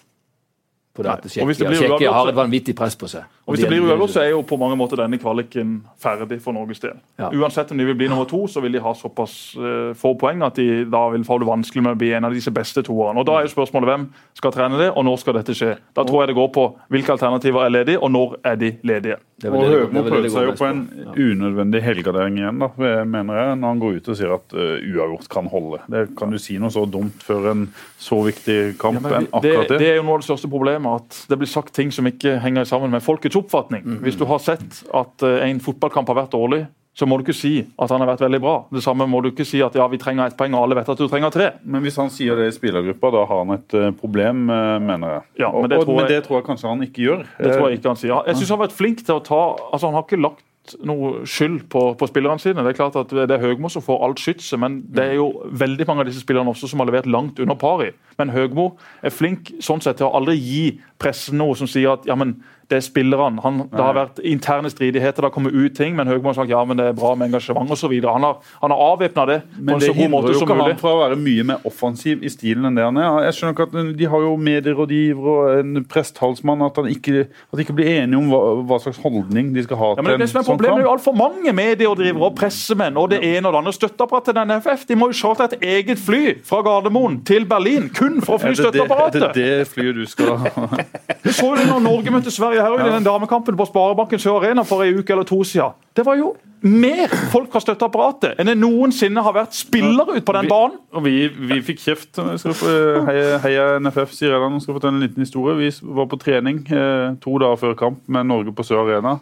For 0.94 1.06
det 1.08 1.16
at 1.16 1.26
Tsjekkia 1.34 2.14
har 2.14 2.30
et 2.30 2.38
vanvittig 2.38 2.78
press 2.78 3.00
på 3.00 3.10
seg. 3.10 3.26
Og 3.48 3.56
Hvis 3.56 3.64
det 3.64 3.70
blir 3.72 3.86
uavgjort, 3.88 4.12
så 4.12 4.20
er 4.26 4.34
jo 4.34 4.42
på 4.44 4.58
mange 4.60 4.76
måter 4.76 5.00
denne 5.00 5.16
kvaliken 5.22 5.78
ferdig 6.04 6.42
for 6.44 6.52
Norges 6.52 6.82
del. 6.84 6.98
Ja. 7.16 7.30
Uansett 7.32 7.70
om 7.72 7.80
de 7.80 7.86
vil 7.88 7.96
bli 7.96 8.10
nummer 8.12 8.28
to, 8.28 8.42
så 8.52 8.60
vil 8.60 8.76
de 8.76 8.82
ha 8.84 8.92
såpass 8.92 9.56
uh, 9.56 9.94
få 9.96 10.12
poeng 10.20 10.44
at 10.44 10.60
de 10.60 10.84
da 10.92 11.06
vil 11.14 11.24
få 11.24 11.38
det 11.40 11.48
vanskelig 11.48 11.86
med 11.86 11.96
å 11.96 12.00
bli 12.02 12.10
en 12.18 12.28
av 12.28 12.36
disse 12.36 12.52
beste 12.52 12.84
toerne. 12.84 13.22
Og 13.24 13.30
Da 13.30 13.38
er 13.38 13.48
jo 13.48 13.54
spørsmålet 13.54 13.88
hvem 13.94 14.04
skal 14.36 14.52
trene 14.52 14.82
det, 14.82 14.90
og 14.92 15.08
når 15.08 15.22
skal 15.24 15.40
dette 15.40 15.56
skje? 15.56 15.78
Da 15.96 16.04
tror 16.04 16.26
jeg 16.26 16.34
det 16.34 16.36
går 16.42 16.52
på 16.60 16.66
hvilke 16.92 17.16
alternativer 17.16 17.64
er 17.64 17.72
ledige, 17.78 18.02
og 18.04 18.12
når 18.12 18.36
er 18.52 18.60
de 18.60 18.74
ledige. 18.84 19.22
Og 19.48 19.64
Høgmo 19.64 20.02
prøvde 20.02 20.32
seg 20.34 20.48
jo 20.50 20.54
på 20.58 20.66
en 20.66 20.84
unødvendig 21.14 21.82
helgardering 21.86 22.40
igjen, 22.42 22.60
da, 22.60 22.72
mener 23.06 23.38
jeg, 23.38 23.58
når 23.62 23.68
han 23.70 23.82
går 23.84 24.00
ut 24.00 24.12
og 24.12 24.18
sier 24.18 24.34
at 24.34 24.56
uh, 24.58 24.76
uavgjort 24.82 25.32
kan 25.32 25.48
holde. 25.48 25.80
Det 25.88 26.04
Kan 26.20 26.36
du 26.36 26.40
si 26.42 26.58
noe 26.60 26.74
så 26.74 26.84
dumt 26.90 27.24
før 27.24 27.52
en 27.54 27.68
så 28.02 28.20
viktig 28.26 28.76
kamp 28.82 29.00
Men 29.06 29.14
enn 29.22 29.30
akkurat 29.32 29.72
det 29.72 29.80
det? 29.80 29.92
er 29.94 30.00
jo 30.02 30.08
noe 30.08 30.18
av 30.18 30.24
det 30.26 30.30
største 30.32 30.52
problemet, 30.52 31.00
at 31.00 31.32
det 31.32 31.40
blir 31.40 31.52
sagt 31.52 31.72
ting 31.78 31.94
som 31.94 32.10
ikke 32.10 32.40
henger 32.44 32.68
sammen 32.68 32.92
med 32.92 33.06
folkets 33.06 33.37
oppfatning. 33.42 33.84
Mhm. 33.86 34.02
Hvis 34.04 34.18
du 34.20 34.26
har 34.26 34.40
sett 34.44 34.84
at 34.94 35.24
eh, 35.24 35.50
en 35.50 35.60
fotballkamp 35.64 36.08
har 36.08 36.24
vært 36.26 36.32
dårlig, 36.36 36.66
så 36.98 37.06
må 37.06 37.20
du 37.20 37.28
ikke 37.28 37.36
si 37.38 37.60
at 37.78 37.92
han 37.94 38.02
har 38.02 38.08
vært 38.10 38.24
veldig 38.26 38.40
bra. 38.42 38.56
Det 38.74 38.82
samme 38.82 39.06
må 39.06 39.20
du 39.22 39.30
ikke 39.30 39.46
si 39.46 39.60
at 39.62 39.76
ja, 39.78 39.86
vi 39.88 40.00
trenger 40.02 40.26
ett 40.32 40.38
poeng, 40.40 40.56
og 40.58 40.64
alle 40.66 40.80
vet 40.80 40.88
at 40.90 40.98
du 40.98 41.06
trenger 41.08 41.30
tre. 41.30 41.52
Men 41.64 41.84
hvis 41.86 41.96
han 42.02 42.10
sier 42.10 42.36
det 42.36 42.48
i 42.50 42.56
spillergruppa, 42.56 43.12
da 43.14 43.22
har 43.30 43.44
han 43.44 43.54
et 43.54 43.74
eh, 43.78 43.92
problem, 44.00 44.50
eh, 44.50 44.80
mener 44.82 45.14
jeg. 45.14 45.22
Ja, 45.44 45.52
men 45.54 45.70
det 45.70 45.78
og, 45.78 45.86
tror 45.86 45.96
men 46.00 46.08
jeg- 46.08 46.16
det 46.16 46.24
tror 46.26 46.40
jeg 46.42 46.48
kanskje 46.50 46.70
han 46.74 46.82
ikke 46.88 47.06
gjør. 47.06 47.24
Det 47.38 47.54
tror 47.54 47.70
jeg 47.70 47.78
ikke 47.80 47.90
han 47.94 48.02
sier. 48.02 48.24
Jeg 48.26 48.36
syns 48.42 48.50
han 48.50 48.58
har 48.60 48.68
vært 48.68 48.78
flink 48.80 49.06
til 49.06 49.16
å 49.16 49.24
ta 49.24 49.42
altså 49.72 49.86
Han 49.92 49.94
har 49.94 50.04
ikke 50.10 50.22
lagt 50.26 50.44
noe 50.84 51.22
skyld 51.24 51.70
på, 51.70 51.96
på 51.96 52.08
spillerne 52.10 52.42
sine. 52.44 52.60
Det 52.66 52.74
er 52.74 52.80
klart 52.82 52.96
at 53.00 53.08
det 53.08 53.32
er 53.32 53.40
Høgmo 53.40 53.70
som 53.72 53.82
får 53.86 54.02
alt 54.04 54.20
skytset, 54.20 54.60
men 54.60 54.82
det 54.92 55.04
er 55.06 55.14
jo 55.16 55.30
veldig 55.48 55.86
mange 55.88 56.02
av 56.04 56.10
disse 56.10 56.20
spillerne 56.26 56.50
også 56.52 56.68
som 56.68 56.80
har 56.80 56.90
levert 56.90 57.06
langt 57.08 57.40
under 57.40 57.56
pari. 57.56 57.92
Men 58.18 58.34
Høgmo 58.34 58.74
er 59.02 59.14
flink 59.16 59.54
sånn 59.64 59.80
sett 59.82 60.02
til 60.02 60.10
å 60.10 60.16
aldri 60.18 60.36
gi 60.36 60.80
pressen 61.00 61.38
noe 61.40 61.56
som 61.56 61.68
sier 61.72 61.94
at 61.94 62.06
ja, 62.10 62.16
men 62.20 62.36
det 62.68 62.78
er 62.78 62.84
spillerne. 62.84 63.40
Han, 63.44 63.62
det 63.72 63.80
har 63.80 63.94
vært 63.96 64.18
interne 64.28 64.68
stridigheter, 64.72 65.24
det 65.24 65.30
har 65.30 65.34
kommet 65.36 65.56
ut 65.56 65.76
ting, 65.78 65.96
men 65.96 66.10
Høgmo 66.10 66.34
har 66.34 66.36
sagt 66.42 66.52
ja, 66.52 66.60
men 66.68 66.80
det 66.80 66.90
er 66.92 66.96
bra 66.98 67.14
med 67.16 67.30
engasjement 67.30 67.72
osv. 67.72 67.94
Han 68.04 68.26
har, 68.28 68.42
han 68.62 68.74
har 68.74 68.82
avvæpna 68.90 69.24
det 69.30 69.38
på 69.56 69.78
en 69.78 69.84
så 69.86 69.94
god 69.96 69.96
måte 69.96 69.96
som 69.96 69.96
mulig. 69.96 69.96
Men 69.96 70.02
hindrer 70.02 70.12
måte 70.14 70.34
jo 70.34 70.42
ikke 70.42 70.58
han 70.60 70.82
fra 70.82 70.92
å 70.92 71.00
være 71.00 71.20
mye 71.22 71.46
mer 71.48 71.68
offensiv 71.70 72.26
i 72.28 72.32
stilen 72.34 72.68
enn 72.68 72.76
det 72.80 72.84
han 72.84 73.00
er. 73.00 73.22
Jeg 73.30 73.38
skjønner 73.38 73.56
ikke 73.56 73.68
at 73.70 73.94
De 74.02 74.10
har 74.12 74.26
jo 74.26 74.34
medierådgiver 74.50 75.30
og 75.34 75.62
en 75.62 75.86
presttalsmann. 75.88 76.66
At, 76.68 76.82
han 76.82 76.92
ikke, 76.92 77.24
at 77.32 77.56
de 77.56 77.64
ikke 77.64 77.78
blir 77.78 77.92
enige 77.94 78.20
om 78.20 78.28
hva, 78.34 78.42
hva 78.68 78.82
slags 78.84 79.00
holdning 79.04 79.54
de 79.56 79.64
skal 79.64 79.80
ha 79.80 79.94
Ja, 79.96 80.04
men 80.04 80.12
det, 80.12 80.18
det 80.20 80.28
er 80.28 80.28
en 80.28 80.34
sånn 80.36 80.50
problemet 80.52 80.82
er 80.82 80.84
jo 80.84 80.92
kamp. 80.92 81.00
altfor 81.00 81.18
mange 81.22 81.56
medierådgivere 81.62 82.28
og 82.28 82.36
pressemenn 82.36 83.00
og 83.00 83.10
det 83.16 83.22
ene 83.24 83.48
og 83.48 83.56
det 83.56 83.62
andre. 83.64 83.76
Støtteapparatet 83.78 84.36
til 84.36 84.52
NFF 84.52 84.86
de 84.92 85.00
må 85.00 85.10
jo 85.14 85.20
chartre 85.22 85.50
et 85.54 85.68
eget 85.78 86.04
fly 86.04 86.22
fra 86.48 86.60
Gardermoen 86.68 87.22
til 87.28 87.48
Berlin 87.48 87.88
kun 87.96 88.20
for 88.26 88.36
å 88.36 88.44
fly 88.44 88.52
Er 88.58 88.60
det 88.60 88.74
det, 88.76 88.86
er 88.92 89.16
det 89.16 89.34
det 89.38 89.68
flyet 89.72 89.96
du 89.96 90.06
skal 90.10 90.36
ha? 90.44 90.54
Du 91.28 91.32
så 91.36 91.50
jo 91.50 91.56
det 91.60 91.66
når 91.68 91.82
Norge 91.84 92.12
møtte 92.14 92.32
Sverige 92.32 92.57
her 92.64 92.76
i 92.80 92.90
den 92.92 93.06
damekampen 93.06 93.58
på 93.58 93.66
Sparebanken 93.70 94.22
Sør 94.22 94.42
Arena 94.42 94.64
for 94.68 94.84
en 94.84 95.00
uke 95.00 95.14
eller 95.16 95.28
to 95.28 95.40
siden. 95.44 95.76
Det 95.98 96.06
var 96.06 96.18
jo 96.20 96.36
mer 96.62 97.12
folk 97.32 97.52
fra 97.54 97.62
støtteapparatet 97.62 98.40
enn 98.42 98.50
det 98.50 98.56
noensinne 98.58 99.22
har 99.24 99.36
vært 99.36 99.58
spillere 99.58 100.18
ut 100.18 100.26
på 100.26 100.36
den 100.38 100.50
banen. 100.50 100.78
Og 100.94 101.06
vi, 101.06 101.28
vi 101.30 101.60
fikk 101.66 101.84
kjeft. 101.84 102.18
Jeg 102.18 102.58
få, 102.58 102.74
heia, 103.10 103.38
heia 103.44 103.68
NFF, 103.82 104.14
sier 104.16 104.34
jeg 104.34 104.42
da. 104.42 104.50
Nå 104.50 104.62
skal 104.62 104.74
jeg 104.74 104.80
fortelle 104.80 104.98
en 104.98 105.06
liten 105.06 105.26
historie. 105.26 105.58
Vi 105.60 105.72
var 106.00 106.10
på 106.10 106.20
trening 106.22 106.64
eh, 106.74 107.14
to 107.24 107.38
dager 107.44 107.62
før 107.62 107.78
kamp 107.78 108.02
med 108.10 108.30
Norge 108.30 108.54
på 108.58 108.66
Sør 108.66 108.86
Arena. 108.86 109.18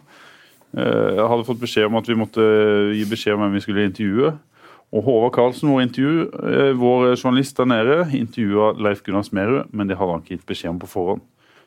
Eh, 0.76 1.16
jeg 1.18 1.30
hadde 1.32 1.46
fått 1.48 1.62
beskjed 1.62 1.90
om 1.90 2.00
at 2.00 2.08
vi 2.08 2.18
måtte 2.18 2.50
gi 2.96 3.06
beskjed 3.08 3.36
om 3.36 3.46
hvem 3.46 3.56
vi 3.56 3.64
skulle 3.64 3.88
intervjue. 3.90 4.34
Og 4.94 5.02
Håvard 5.02 5.32
Karlsen, 5.34 5.70
vår, 5.72 5.86
intervju, 5.88 6.26
eh, 6.46 6.72
vår 6.78 7.16
journalist 7.16 7.56
der 7.58 7.68
nede, 7.68 7.96
intervjua 8.14 8.72
Leif 8.78 9.02
Gunnar 9.02 9.26
Smerud, 9.26 9.72
men 9.72 9.88
det 9.88 9.98
hadde 9.98 10.12
han 10.12 10.22
ikke 10.22 10.36
gitt 10.36 10.46
beskjed 10.46 10.72
om 10.72 10.78
på 10.82 10.90
forhånd. 10.90 11.24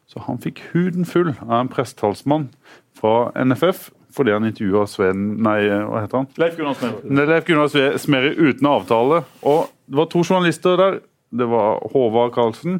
Så 0.09 0.23
han 0.25 0.39
fikk 0.41 0.63
huden 0.73 1.05
full 1.05 1.35
av 1.45 1.59
en 1.59 1.71
prestetalsmann 1.71 2.49
fra 2.97 3.29
NFF 3.45 3.89
fordi 4.15 4.33
han 4.33 4.47
intervjua 4.47 4.87
Sven 4.89 5.35
Nei, 5.45 5.59
hva 5.69 6.01
heter 6.01 6.23
han? 6.23 6.29
Leif 6.41 6.55
Gunnar 6.57 6.73
Smerud. 6.79 7.03
Er 7.13 7.29
Leif 7.29 7.45
Gunnar 7.45 7.97
Smerud 8.01 8.39
uten 8.41 8.69
avtale. 8.69 9.19
Og 9.45 9.67
det 9.85 9.99
var 9.99 10.09
to 10.09 10.23
journalister 10.23 10.79
der. 10.81 10.97
Det 11.29 11.45
var 11.45 11.83
Håvard 11.93 12.33
Karlsen, 12.33 12.79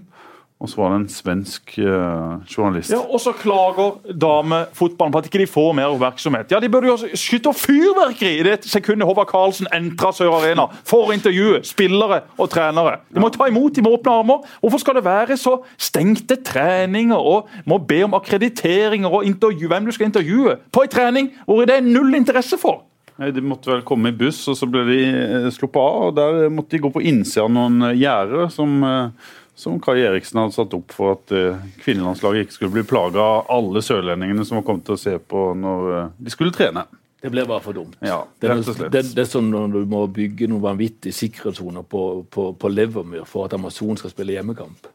og 0.60 0.68
så 0.68 0.82
var 0.82 0.89
det 0.91 0.95
en 0.99 1.12
svensk 1.12 1.78
uh, 1.80 2.41
journalist. 2.51 2.91
Ja, 2.91 2.99
og 2.99 3.22
så 3.24 3.32
klager 3.32 3.93
damefotballen 4.12 5.14
på 5.14 5.22
at 5.22 5.30
ikke 5.30 5.39
de 5.39 5.47
får 5.47 5.70
mer 5.78 5.93
oppmerksomhet. 5.93 6.51
Ja, 6.51 6.60
De 6.60 6.70
burde 6.70 6.89
jo 6.89 6.97
skyte 7.16 7.53
fyrverkeri 7.55 8.34
i 8.41 8.43
det 8.43 8.57
sekundet 8.68 9.07
Håvard 9.07 9.30
Karlsen 9.32 9.70
entrer 9.72 10.12
Sør 10.18 10.36
Arena 10.41 10.68
for 10.84 11.07
å 11.07 11.16
intervjue 11.16 11.62
spillere 11.64 12.26
og 12.36 12.51
trenere. 12.51 12.97
De 13.07 13.24
må 13.24 13.32
ta 13.32 13.47
imot 13.47 13.80
dem 13.80 13.88
med 13.88 13.95
åpne 14.01 14.18
armer. 14.20 14.43
Hvorfor 14.60 14.84
skal 14.84 14.99
det 14.99 15.05
være 15.07 15.39
så 15.39 15.55
stengte 15.80 16.41
treninger 16.43 17.16
og 17.16 17.47
må 17.64 17.80
be 17.80 18.03
om 18.10 18.20
akkrediteringer 18.20 19.16
og 19.16 19.32
intervju, 19.32 19.72
hvem 19.72 19.88
du 19.88 19.95
skal 19.95 20.12
intervjue 20.12 20.60
på 20.76 20.84
en 20.84 20.91
trening 20.91 21.34
hvor 21.47 21.64
det 21.64 21.80
er 21.80 21.88
null 21.88 22.20
interesse 22.20 22.60
for? 22.60 22.84
Nei, 23.20 23.34
De 23.36 23.43
måtte 23.43 23.68
vel 23.68 23.82
komme 23.88 24.14
i 24.14 24.16
buss, 24.16 24.45
og 24.47 24.55
så 24.55 24.68
ble 24.70 24.86
de 24.88 24.99
eh, 25.07 25.47
sluppet 25.51 25.80
av. 25.82 26.03
og 26.07 26.16
Der 26.16 26.53
måtte 26.53 26.78
de 26.78 26.84
gå 26.86 26.91
på 26.93 27.03
innsida 27.03 27.43
av 27.45 27.51
noen 27.51 27.89
gjerder 27.99 28.47
som, 28.53 28.78
eh, 28.88 29.34
som 29.60 29.76
Kai 29.84 29.97
Eriksen 30.07 30.39
hadde 30.39 30.55
satt 30.55 30.74
opp 30.78 30.93
for 30.95 31.18
at 31.18 31.34
eh, 31.36 31.57
kvinnelandslaget 31.84 32.45
ikke 32.47 32.55
skulle 32.55 32.76
bli 32.78 32.86
plaga 32.88 33.20
av 33.20 33.49
alle 33.57 33.82
sørlendingene 33.84 34.45
som 34.47 34.60
var 34.62 34.66
kommet 34.70 34.86
til 34.88 34.95
å 34.95 35.01
se 35.01 35.18
på 35.20 35.49
når 35.60 35.89
eh, 35.97 36.07
de 36.24 36.32
skulle 36.34 36.55
trene. 36.55 36.86
Det 37.20 37.28
blir 37.34 37.43
bare 37.49 37.60
for 37.60 37.76
dumt. 37.76 37.97
Ja, 37.99 38.22
det, 38.39 38.47
er, 38.53 38.62
det, 38.93 39.01
det 39.12 39.24
er 39.26 39.28
som 39.28 39.49
når 39.51 39.74
du 39.74 39.80
må 39.91 40.05
bygge 40.16 40.47
noen 40.47 40.64
vanvittige 40.64 41.12
sikkerhetssoner 41.18 41.84
på, 41.84 42.03
på, 42.32 42.45
på 42.55 42.72
Levermyr 42.72 43.26
for 43.28 43.49
at 43.49 43.57
Amazon 43.57 43.99
skal 43.99 44.14
spille 44.14 44.38
hjemmekamp. 44.38 44.88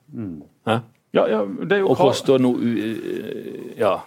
Hæ? 0.65 0.79
Ja, 1.15 1.27
ja, 1.31 1.43
det 1.45 1.77
er 1.77 1.83
jo 1.85 1.93
Og 1.93 2.01
koster 2.01 2.41
noe 2.43 2.57
u- 2.59 3.75
Ja. 3.79 3.99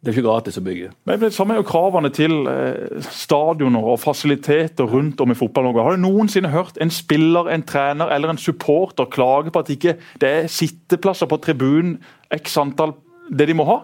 Det 0.00 0.08
er 0.08 0.16
ikke 0.16 0.28
gratis 0.30 0.56
å 0.56 0.62
bygge. 0.64 0.90
Men 1.04 1.18
det 1.20 1.28
samme 1.36 1.52
er 1.52 1.58
jo 1.60 1.66
kravene 1.68 2.08
til 2.16 2.46
eh, 2.48 3.02
stadioner 3.04 3.84
og 3.92 3.98
fasiliteter 4.00 4.88
rundt 4.88 5.20
om 5.20 5.34
i 5.34 5.36
fotball-Norge. 5.36 5.84
Har 5.84 5.98
du 5.98 6.04
noensinne 6.06 6.52
hørt 6.54 6.80
en 6.80 6.92
spiller, 6.94 7.50
en 7.52 7.64
trener 7.68 8.08
eller 8.14 8.32
en 8.32 8.40
supporter 8.40 9.10
klage 9.12 9.52
på 9.52 9.60
at 9.60 9.72
ikke 9.74 9.98
det 10.22 10.30
er 10.30 10.48
sitteplasser 10.48 11.28
på 11.28 11.36
tribunen 11.44 11.98
x 12.32 12.56
antall 12.62 12.96
det 13.28 13.50
de 13.50 13.58
må 13.60 13.68
ha? 13.68 13.82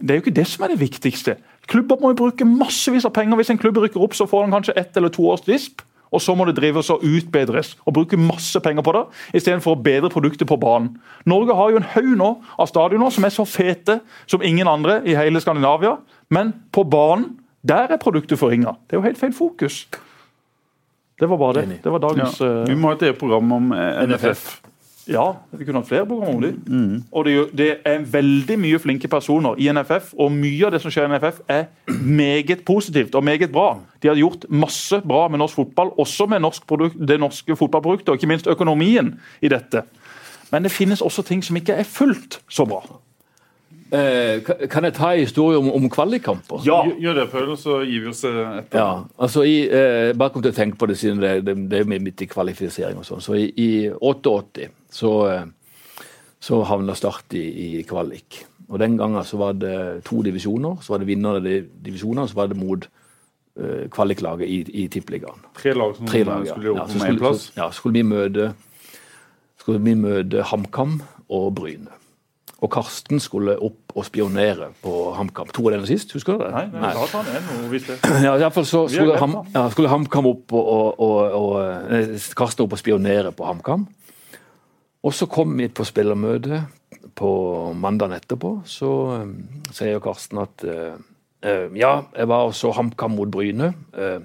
Det 0.00 0.14
er 0.14 0.18
jo 0.18 0.24
ikke 0.24 0.38
det 0.40 0.46
som 0.48 0.64
er 0.64 0.72
det 0.72 0.80
viktigste. 0.80 1.36
Klubber 1.68 2.00
må 2.00 2.14
jo 2.14 2.22
bruke 2.24 2.48
massevis 2.48 3.04
av 3.04 3.12
penger. 3.12 3.36
Hvis 3.36 3.52
en 3.52 3.60
klubb 3.60 3.78
rykker 3.84 4.00
opp, 4.00 4.16
så 4.16 4.26
får 4.28 4.46
han 4.46 4.56
kanskje 4.56 4.78
ett 4.80 4.96
eller 4.96 5.12
to 5.12 5.28
års 5.28 5.44
disp. 5.44 5.84
Og 6.14 6.22
så 6.22 6.36
må 6.38 6.46
det 6.48 6.56
drives 6.58 6.90
og 6.94 7.02
utbedres 7.04 7.74
og 7.84 7.96
bruke 7.98 8.18
masse 8.20 8.60
penger 8.62 8.86
på 8.86 8.94
det, 8.96 9.04
istedenfor 9.40 9.74
å 9.74 9.82
bedre 9.82 10.12
produktet 10.12 10.48
på 10.50 10.58
banen. 10.60 10.94
Norge 11.28 11.56
har 11.58 11.72
jo 11.72 11.80
en 11.80 11.88
haug 11.94 12.12
nå 12.20 12.30
av 12.54 12.70
stadioner 12.70 13.14
som 13.14 13.26
er 13.26 13.34
så 13.34 13.46
fete 13.48 13.98
som 14.30 14.44
ingen 14.44 14.70
andre 14.70 15.00
i 15.08 15.16
hele 15.18 15.42
Skandinavia. 15.42 15.96
Men 16.34 16.54
på 16.74 16.86
banen, 16.88 17.34
der 17.64 17.94
er 17.94 18.00
produktet 18.00 18.38
forringa. 18.38 18.76
Det 18.86 18.96
er 18.96 19.02
jo 19.02 19.06
helt 19.08 19.20
feil 19.20 19.34
fokus. 19.34 19.84
Det 21.20 21.28
var 21.30 21.38
bare 21.38 21.62
det. 21.62 21.80
Det 21.84 21.92
var 21.92 22.02
dagens 22.02 22.40
ja. 22.42 22.54
Vi 22.68 22.76
må 22.78 22.90
ha 22.90 22.98
et 22.98 23.18
program 23.18 23.52
om 23.58 23.74
eh, 23.76 24.06
NFF. 24.10 24.48
Ja, 25.10 25.24
vi 25.52 25.66
kunne 25.66 25.82
hatt 25.82 25.88
flere 25.88 26.06
programmer 26.08 26.34
om 26.34 26.42
dem. 26.42 27.02
Og 27.12 27.26
det, 27.26 27.34
det 27.52 27.68
er 27.84 28.06
veldig 28.08 28.56
mye 28.62 28.80
flinke 28.80 29.08
personer 29.12 29.58
i 29.60 29.68
NFF, 29.72 30.14
og 30.16 30.32
mye 30.32 30.64
av 30.66 30.72
det 30.72 30.80
som 30.80 30.92
skjer 30.94 31.08
i 31.08 31.12
NFF, 31.12 31.42
er 31.48 31.66
meget 32.00 32.64
positivt 32.64 33.14
og 33.14 33.24
meget 33.24 33.52
bra. 33.52 33.74
De 34.02 34.08
har 34.08 34.16
gjort 34.20 34.46
masse 34.48 35.00
bra 35.04 35.26
med 35.28 35.42
norsk 35.42 35.60
fotball, 35.60 35.92
også 36.00 36.26
med 36.32 36.40
norsk 36.44 36.66
produkt, 36.66 36.96
det 36.96 37.20
norske 37.20 37.56
fotballproduktet, 37.56 38.08
og 38.08 38.20
ikke 38.20 38.32
minst 38.32 38.48
økonomien 38.50 39.14
i 39.44 39.52
dette. 39.52 39.84
Men 40.52 40.64
det 40.64 40.72
finnes 40.72 41.02
også 41.02 41.24
ting 41.26 41.44
som 41.44 41.56
ikke 41.56 41.76
er 41.76 41.88
fullt 41.88 42.40
så 42.48 42.64
bra. 42.68 42.80
Eh, 43.94 44.40
kan 44.70 44.86
jeg 44.88 44.94
ta 44.96 45.10
en 45.12 45.20
historie 45.22 45.58
om, 45.60 45.68
om 45.76 45.84
kvalikkamper? 45.92 46.64
Ja, 46.66 46.80
Gjør 47.00 47.18
det, 47.20 47.26
Paul, 47.30 47.52
så 47.60 47.78
gir 47.86 48.02
vi 48.02 48.10
oss 48.10 48.24
eh, 48.26 48.40
etter. 48.58 48.80
Ja, 48.80 49.04
altså 49.22 49.44
i, 49.46 49.58
eh, 49.68 50.10
bare 50.18 50.34
kom 50.34 50.42
til 50.42 50.54
å 50.54 50.56
tenke 50.56 50.80
på 50.80 50.88
det 50.90 50.96
siden 50.98 51.20
det, 51.22 51.34
det, 51.46 51.54
det 51.70 51.82
er 51.82 51.92
med 51.92 52.02
midt 52.02 52.24
i 52.24 52.28
kvalifisering 52.30 52.98
og 52.98 53.06
sånn. 53.06 53.22
Så 53.22 53.36
i, 53.38 53.46
i 53.60 53.68
88 53.92 54.66
så, 54.98 55.12
eh, 55.30 55.46
så 56.42 56.60
havna 56.66 56.96
Start 56.98 57.36
i, 57.38 57.44
i 57.78 57.86
kvalik. 57.86 58.42
Og 58.72 58.80
den 58.80 58.98
gangen 58.98 59.24
så 59.28 59.38
var 59.38 59.56
det 59.60 59.76
to 60.08 60.22
divisjoner. 60.24 60.80
Så 60.82 60.94
var 60.94 61.02
det 61.02 61.10
vinnerne 61.12 61.38
av 61.38 61.46
de 61.46 61.60
divisjonene, 61.84 62.26
så 62.30 62.40
var 62.40 62.50
det 62.50 62.58
mot 62.58 62.86
eh, 62.88 63.86
kvaliklaget 63.92 64.48
i, 64.48 64.62
i 64.84 64.86
Tippeligaen. 64.90 65.44
Tre 65.60 65.74
lag 65.76 65.96
som 65.98 66.08
Tre 66.10 66.24
lag, 66.26 66.46
ja. 66.48 66.56
skulle 66.56 66.72
ja 66.72 66.78
opp 66.80 66.88
så, 66.88 66.98
om 66.98 67.02
én 67.02 67.10
skulle, 67.10 67.26
plass. 67.26 67.48
så, 67.50 67.58
ja, 67.60 67.68
så 67.68 67.82
skulle 67.82 68.00
vi 68.00 68.08
møte 68.14 68.54
skulle 69.64 69.80
vi 69.80 69.94
møte 69.96 70.42
HamKam 70.44 70.98
og 71.32 71.46
Bryne. 71.56 71.92
Og 72.64 72.70
Karsten 72.72 73.20
skulle 73.20 73.58
opp 73.60 73.92
og 73.92 74.06
spionere 74.08 74.70
på 74.80 74.92
HamKam. 75.18 75.50
To 75.52 75.66
av 75.68 75.74
denne 75.74 75.88
sist, 75.88 76.14
husker 76.16 76.38
du 76.38 76.44
det? 76.46 76.52
Nei, 76.54 76.64
nei, 76.72 76.92
tar 76.96 77.26
han 77.26 77.28
en, 77.36 77.66
det. 77.74 77.96
Ja, 78.24 78.32
i 78.40 78.48
fall 78.54 78.64
så 78.68 78.86
skulle, 78.88 79.18
ham, 79.20 79.36
ja, 79.52 79.66
skulle 79.74 79.90
HamKam 79.92 80.30
opp 80.30 80.54
og, 80.56 80.70
og, 80.72 81.02
og, 81.04 81.18
og 81.40 81.98
eh, 81.98 82.14
Karsten 82.38 82.64
opp 82.64 82.76
og 82.76 82.80
spionere 82.80 83.34
på 83.36 83.44
HamKam. 83.44 83.84
Og 85.04 85.12
så 85.12 85.28
kom 85.28 85.52
vi 85.58 85.68
på 85.68 85.84
spillermøte 85.84 86.62
på 87.14 87.30
mandagen 87.76 88.16
etterpå. 88.16 88.54
Så 88.64 88.90
um, 89.20 89.34
sier 89.74 90.00
Karsten 90.02 90.40
at 90.40 90.64
uh, 90.64 90.96
ja, 91.76 91.92
jeg 92.16 92.30
var 92.32 92.48
og 92.48 92.56
så 92.56 92.72
HamKam 92.72 93.18
mot 93.18 93.28
Bryne. 93.28 93.74
Uh, 93.92 94.24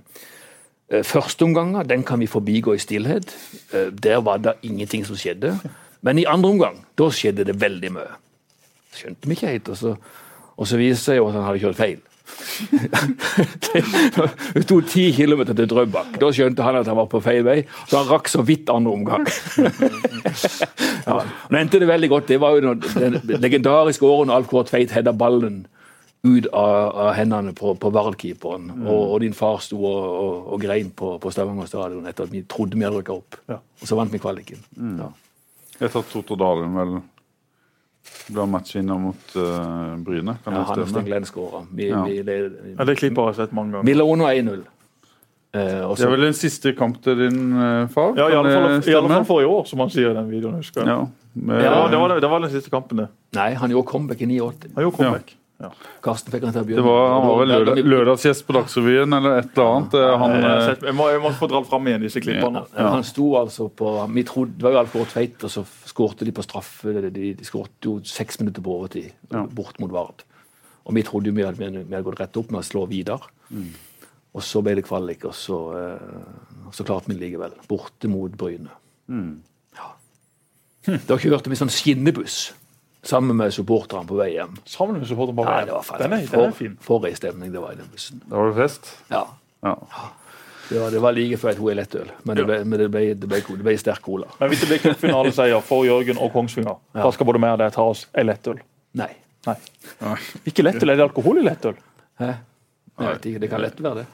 første 1.03 1.43
omganger 1.45 1.83
den 1.83 2.07
kan 2.07 2.23
vi 2.23 2.31
forbigå 2.31 2.73
i 2.73 2.81
stillhet. 2.81 3.35
Der 3.69 4.23
var 4.25 4.39
det 4.41 4.55
ingenting 4.63 5.03
som 5.05 5.19
skjedde. 5.19 5.57
Men 6.01 6.17
i 6.17 6.25
andre 6.25 6.49
omgang 6.49 6.79
da 6.97 7.11
skjedde 7.13 7.45
det 7.45 7.59
veldig 7.59 7.91
mye. 7.99 8.15
Skjønte 8.99 9.29
vi 9.29 9.37
ikke 9.37 9.53
helt. 9.53 9.71
Og 9.71 9.79
så, 9.79 9.95
og 10.55 10.69
så 10.69 10.79
viste 10.79 10.99
det 10.99 11.05
seg 11.05 11.21
jo 11.21 11.31
at 11.31 11.39
han 11.39 11.47
hadde 11.47 11.63
kjørt 11.63 11.79
feil. 11.79 11.99
Det 14.53 14.63
sto 14.63 14.79
ti 14.85 15.09
kilometer 15.15 15.55
til 15.57 15.67
Drøbak. 15.69 16.19
Da 16.21 16.29
skjønte 16.35 16.65
han 16.65 16.79
at 16.79 16.89
han 16.89 16.99
var 16.99 17.09
på 17.11 17.21
feil 17.23 17.43
vei, 17.47 17.59
så 17.89 18.01
han 18.01 18.11
rakk 18.11 18.27
så 18.31 18.41
vidt 18.45 18.67
andre 18.73 18.93
omgang. 18.93 19.25
ja. 21.09 21.17
Nå 21.49 21.59
endte 21.59 21.81
det 21.81 21.89
veldig 21.89 22.09
godt. 22.11 22.29
Det 22.29 22.39
var 22.41 22.57
jo 22.57 22.73
den 22.75 23.19
det 23.23 23.41
legendariske 23.41 24.05
året 24.05 24.29
når 24.29 24.41
Alf 24.41 24.49
Kåre 24.51 24.69
Tveit 24.69 24.95
hedda 24.95 25.13
ballen 25.15 25.57
ut 26.23 26.49
av, 26.51 26.91
av 26.99 27.13
hendene 27.15 27.53
på, 27.55 27.73
på 27.79 27.91
Vard-keeperen. 27.95 28.71
Og, 28.83 29.03
og 29.13 29.17
din 29.23 29.35
far 29.35 29.61
sto 29.63 29.77
og, 29.79 30.03
og, 30.09 30.33
og 30.55 30.63
grein 30.63 30.89
på, 30.91 31.07
på 31.21 31.31
Stavanger 31.31 31.69
stadion 31.69 32.07
etter 32.09 32.27
at 32.27 32.33
vi 32.33 32.43
trodde 32.49 32.75
vi 32.75 32.85
hadde 32.87 32.99
rykka 32.99 33.13
opp. 33.15 33.39
Ja. 33.51 33.57
Og 33.79 33.87
så 33.87 33.95
vant 33.99 34.13
vi 34.13 34.21
kvaliken. 34.21 34.59
Ja. 34.99 35.09
Etter 35.79 35.99
at 36.01 36.11
Toto 36.11 36.35
Dalen 36.39 36.75
vel 36.75 36.91
ble 38.29 38.45
matchvinner 38.49 38.99
mot 39.01 39.35
uh, 39.35 39.95
Bryne. 40.05 40.37
Kan 40.43 40.53
Ja, 40.53 40.59
det 40.59 40.67
han 40.69 40.79
og 40.83 40.87
Sten? 40.91 41.05
Glenn 41.05 41.25
skåra. 41.25 41.63
Ja. 41.77 42.03
vi, 42.05 42.21
det, 42.23 42.37
Ja, 42.77 42.85
det 42.85 42.99
har 43.17 43.31
jeg 43.31 43.35
sett 43.35 43.51
mange 43.53 43.73
ganger. 43.79 44.03
under 44.03 44.33
1-0. 44.33 44.63
Eh, 45.51 45.95
Det 45.95 46.05
er 46.05 46.11
vel 46.13 46.21
den 46.27 46.33
siste 46.37 46.73
kamp 46.77 47.01
til 47.01 47.17
din 47.17 47.53
uh, 47.57 47.87
far? 47.89 48.13
Ja, 48.17 48.27
i 48.29 48.35
alle, 48.37 48.51
fall, 48.53 48.69
det 48.81 48.87
I 48.91 48.95
alle 48.95 49.09
fall 49.09 49.25
for 49.25 49.41
i 49.41 49.45
år, 49.49 49.65
som 49.65 49.79
han 49.79 49.89
sier 49.89 50.11
i 50.11 50.13
den 50.13 50.29
videoen. 50.29 50.59
husker 50.61 50.81
jeg. 50.85 50.87
Ja. 50.93 51.07
Med, 51.33 51.63
Ja, 51.63 51.87
det, 51.89 51.97
var, 51.97 52.19
det 52.19 52.29
var 52.29 52.39
den 52.45 52.51
siste 52.53 52.69
kampen, 52.69 52.97
det. 53.03 53.07
Nei, 53.33 53.53
han 53.57 53.69
gjorde 53.73 53.87
comeback 53.89 54.21
i 54.21 54.25
89. 54.29 54.73
Han 54.75 54.83
gjorde 54.85 54.97
comeback. 54.97 55.35
Ja. 55.59 55.69
Karsten 56.01 56.31
fikk 56.31 56.45
han 56.47 56.53
til 56.55 56.61
å 56.61 56.67
det 56.69 56.83
var, 56.85 57.01
han 57.11 57.25
var 57.27 57.39
vel 57.41 57.49
Da- 57.49 57.55
da- 57.57 57.73
lørdag, 57.73 57.89
lørdagsgjest 57.91 58.45
på 58.47 58.53
Dagsrevyen 58.55 59.11
eller 59.17 59.39
et 59.41 59.49
eller 59.57 59.65
annet. 59.73 59.93
Eh, 59.93 60.17
Han, 60.17 60.31
Jeg, 60.87 60.95
må, 60.95 61.09
jeg 61.11 61.19
må 61.19 61.31
få 61.35 61.49
dratt 61.51 61.67
fram 61.67 61.83
igjen 61.89 62.01
disse 62.05 62.21
klippene. 62.23 62.61
Ja, 62.77 62.89
Han 62.93 63.03
sto 63.03 63.33
altså 63.35 63.67
på 63.69 63.91
vi 64.13 64.23
trodde, 64.23 64.55
Det 64.55 64.63
var 64.63 64.71
jo 64.71 64.79
Alf 64.79 64.93
Tveit, 65.11 65.43
og 65.43 65.49
så 65.51 65.65
skårte 65.89 66.25
de 66.27 66.31
på 66.35 66.43
straffe. 66.45 66.93
De, 66.95 67.09
de, 67.13 67.33
de 67.39 67.45
skårte 67.47 67.89
jo 67.89 67.97
seks 68.07 68.39
minutter 68.41 68.63
på 68.65 68.75
overtid 68.79 69.11
Ja. 69.33 69.43
bort 69.45 69.79
mot 69.81 69.91
Vard. 69.91 70.23
Og 70.85 70.95
vi 70.95 71.03
trodde 71.05 71.29
jo 71.29 71.35
vi 71.37 71.43
hadde, 71.45 71.57
vi 71.83 71.93
hadde 71.95 72.05
gått 72.07 72.19
rett 72.21 72.37
opp 72.39 72.51
med 72.53 72.61
å 72.63 72.67
slå 72.69 72.85
Vidar. 72.89 73.25
Og 74.29 74.43
så 74.45 74.61
ble 74.61 74.75
det 74.77 74.85
kvalik, 74.85 75.23
og 75.25 75.33
så, 75.33 75.57
eh, 75.73 76.69
så 76.71 76.85
klarte 76.85 77.09
vi 77.09 77.15
det 77.17 77.23
likevel. 77.25 77.53
Borte 77.67 78.07
mot 78.09 78.31
Bryne. 78.37 78.69
Ja. 79.09 79.89
Da 81.09 81.17
kjørte 81.19 81.49
vi 81.51 81.57
sånn 81.59 81.69
skinnebuss 81.73 82.51
sammen 83.05 83.35
med 83.39 83.53
supporterne 83.55 84.05
på 84.09 84.17
vei 84.19 84.31
hjem. 84.35 84.57
Sammen 84.69 84.99
med 85.01 85.07
supporteren 85.09 85.37
på 85.39 85.45
Nei, 85.47 85.53
veien. 85.55 85.67
det 85.69 85.73
var 85.77 85.97
Den 86.03 86.13
er, 86.13 86.17
faktisk 86.19 86.31
den 86.31 86.41
er 86.43 86.51
for, 86.51 86.99
for 86.99 87.07
ei 87.09 87.13
stemning 87.17 87.51
det 87.53 87.61
var 87.63 87.73
i 87.73 87.79
den 87.79 87.89
bussen. 87.93 88.21
Da 88.29 88.35
var 88.37 88.49
det 88.51 88.57
fest. 88.61 88.89
Ja. 89.11 89.23
Ja. 89.65 89.75
Det 90.69 90.77
var, 90.79 90.91
det 90.93 90.99
var 91.01 91.15
like 91.17 91.37
før 91.41 91.49
et 91.49 91.59
OL 91.59 91.75
lettøl, 91.79 92.09
men 92.29 92.37
det 92.37 92.43
ble, 92.45 92.57
men 92.65 92.79
det 92.79 92.89
ble, 92.93 93.01
det 93.17 93.29
ble, 93.31 93.39
det 93.41 93.63
ble 93.65 93.73
sterk 93.81 94.03
cola. 94.05 94.27
Men 94.39 94.51
hvis 94.51 94.59
det 94.61 94.67
blir 94.69 94.81
cupfinaleseier 94.83 95.63
for 95.65 95.85
Jørgen 95.87 96.19
og 96.21 96.29
Kongsvinger, 96.35 96.77
Ja. 96.93 97.03
da 97.07 97.11
skal 97.15 97.25
både 97.25 97.41
vi 97.41 97.49
og 97.49 97.57
deg 97.63 97.73
ta 97.73 97.81
oss 97.89 98.03
ei 98.13 98.23
lettøl. 98.27 98.59
Nei. 98.99 99.09
Nei. 99.47 99.55
Ikke 100.45 100.61
lettøl, 100.67 100.91
er 100.93 100.99
det 101.01 101.07
alkohol 101.07 101.39
i 101.41 101.45
lettøl? 101.47 101.73
Hæ? 102.21 102.29
Jeg 102.99 103.07
vet 103.15 103.25
ikke, 103.29 103.39
Det 103.39 103.49
kan 103.49 103.61
lett 103.63 103.77
være 103.81 103.95
det. 103.95 104.05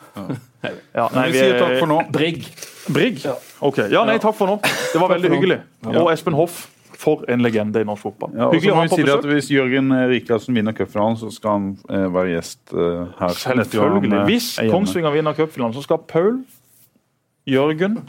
Ja, 0.93 1.07
Vi 1.09 1.31
sier 1.33 1.55
takk 1.59 1.79
for 1.79 1.87
nå. 1.89 1.99
Brigg. 2.13 2.43
Brigg? 2.93 3.19
Ok. 3.65 3.77
Ja, 3.89 4.03
nei, 4.05 4.19
takk 4.21 4.35
for 4.37 4.45
nå. 4.47 4.59
Det 4.61 5.01
var 5.01 5.09
veldig 5.09 5.31
hyggelig. 5.33 5.57
Og 5.89 6.11
Espen 6.13 6.37
Hoff, 6.37 6.67
for 6.97 7.23
en 7.29 7.41
legende 7.43 7.81
i 7.81 7.87
norsk 7.87 8.01
fotball. 8.07 8.31
Ja, 8.37 8.49
Hyggelig 8.53 8.71
å 8.71 8.75
ha 8.75 8.83
vi 8.85 8.89
på 8.93 8.95
si 8.99 9.03
det 9.07 9.13
at 9.13 9.21
besøk. 9.25 9.33
Hvis 9.35 9.49
Jørgen 9.51 9.91
Rikardsen 10.11 10.55
vinner 10.55 10.73
cupfinalen, 10.77 11.17
så 11.19 11.31
skal 11.33 11.51
han 11.57 11.67
eh, 11.89 12.07
være 12.13 12.33
gjest 12.35 12.73
eh, 12.73 13.03
her. 13.19 13.35
Selvfølgelig. 13.41 14.13
eh, 14.13 14.25
Hvis 14.29 14.49
er. 14.59 14.71
Kongsvinger 14.71 15.11
vinner 15.15 15.33
cupfinalen, 15.37 15.73
så 15.77 15.83
skal 15.85 15.97
Paul, 16.07 16.41
Jørgen, 17.47 17.99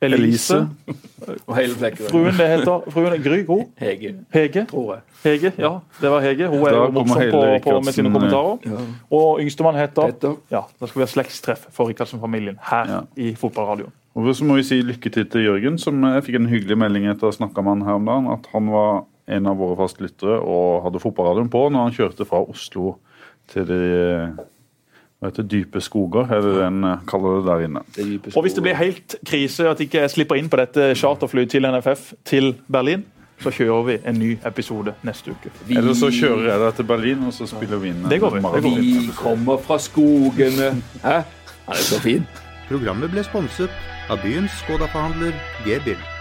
Elise, 0.00 0.54
Elise. 0.54 1.38
Og 1.48 1.56
hele 1.56 1.74
flekken. 1.74 2.06
fruen 2.06 2.36
det 2.38 2.46
heter 2.52 2.84
fruen 2.94 3.12
er 3.16 3.22
Gry 3.24 3.40
Gro, 3.48 3.56
Hege, 3.80 4.12
Hege. 4.30 4.62
tror 4.70 4.92
jeg. 4.94 5.02
Hege, 5.24 5.50
ja, 5.58 5.72
det 6.00 6.10
var 6.12 6.22
Hege. 6.22 6.46
Hun 6.52 6.62
er 6.68 6.76
jo 6.76 6.84
morsom 6.94 7.22
på, 7.32 7.40
på, 7.64 7.80
med 7.82 7.92
sine 7.96 8.12
kommentarer. 8.14 8.60
kommentarer. 8.62 8.92
Og 9.18 9.40
yngstemann 9.42 9.74
heter 9.80 10.12
Petter. 10.12 10.36
Ja, 10.54 10.60
da 10.78 10.86
skal 10.86 11.00
vi 11.00 11.06
ha 11.08 11.10
slektstreff 11.10 11.66
for 11.74 11.90
Rikardsen-familien 11.90 12.60
her 12.70 12.92
Ja. 12.94 13.00
i 13.18 13.32
fotballradioen. 13.34 13.90
Og 14.18 14.26
så 14.34 14.46
må 14.46 14.56
vi 14.58 14.66
si 14.66 14.80
lykke 14.82 15.12
til 15.14 15.28
til 15.30 15.44
Jørgen, 15.46 15.78
som 15.78 16.02
jeg 16.02 16.24
fikk 16.26 16.40
en 16.40 16.50
hyggelig 16.50 16.78
melding 16.80 17.06
etter 17.06 17.28
å 17.28 17.30
ha 17.30 17.36
snakka 17.36 17.62
med 17.62 17.76
han 17.76 17.86
her 17.86 17.98
om 18.00 18.08
dagen, 18.08 18.30
at 18.34 18.48
han 18.50 18.70
var 18.72 19.04
en 19.28 19.46
av 19.46 19.58
våre 19.60 19.76
fastlyttere 19.78 20.40
og 20.40 20.86
hadde 20.86 21.02
fotballradioen 21.02 21.50
på 21.52 21.66
når 21.70 21.84
han 21.86 21.94
kjørte 21.94 22.26
fra 22.26 22.40
Oslo 22.42 22.96
til 23.52 23.68
de 23.68 23.82
hva 25.18 25.32
heter, 25.32 25.46
dype 25.50 25.80
skoger, 25.82 26.28
er 26.30 26.42
det 26.44 26.50
det 26.54 26.64
en 26.68 26.84
eh, 26.86 27.00
kaller 27.10 27.40
det 27.40 27.46
der 27.48 27.64
inne. 27.66 27.80
Det 27.96 28.36
Og 28.36 28.44
hvis 28.46 28.54
det 28.54 28.62
blir 28.62 28.76
helt 28.78 29.16
krise 29.26 29.66
at 29.66 29.80
ikke 29.82 30.04
slipper 30.12 30.38
inn 30.38 30.50
på 30.50 30.60
dette 30.60 30.92
charterflyet 30.94 31.50
til 31.50 31.66
NFF 31.66 32.12
til 32.28 32.52
Berlin, 32.70 33.02
så 33.42 33.50
kjører 33.54 33.84
vi 33.88 33.96
en 34.06 34.18
ny 34.18 34.32
episode 34.46 34.94
neste 35.06 35.34
uke. 35.34 35.50
Vi, 35.66 35.74
Eller 35.78 35.98
så 35.98 36.10
kjører 36.14 36.52
jeg 36.52 36.62
deg 36.62 36.78
til 36.78 36.86
Berlin, 36.86 37.26
og 37.26 37.34
så 37.34 37.50
spiller 37.50 37.82
vi 37.82 37.94
inn 37.94 38.06
Det 38.10 38.20
går 38.22 38.38
vi, 38.38 38.42
det 38.42 38.62
går 38.62 38.76
vi. 38.78 38.90
vi 38.94 39.16
kommer 39.18 39.58
fra 39.62 39.78
skogene. 39.82 40.76
Hæ? 41.02 41.22
Han 41.66 41.74
er 41.74 41.86
så 41.90 42.02
fin. 42.02 42.26
Programmet 42.68 43.12
ble 43.12 43.24
sponset 43.24 43.72
av 44.12 44.20
byens 44.24 44.52
Skoda-forhandler 44.62 45.36
G-bil. 45.64 46.17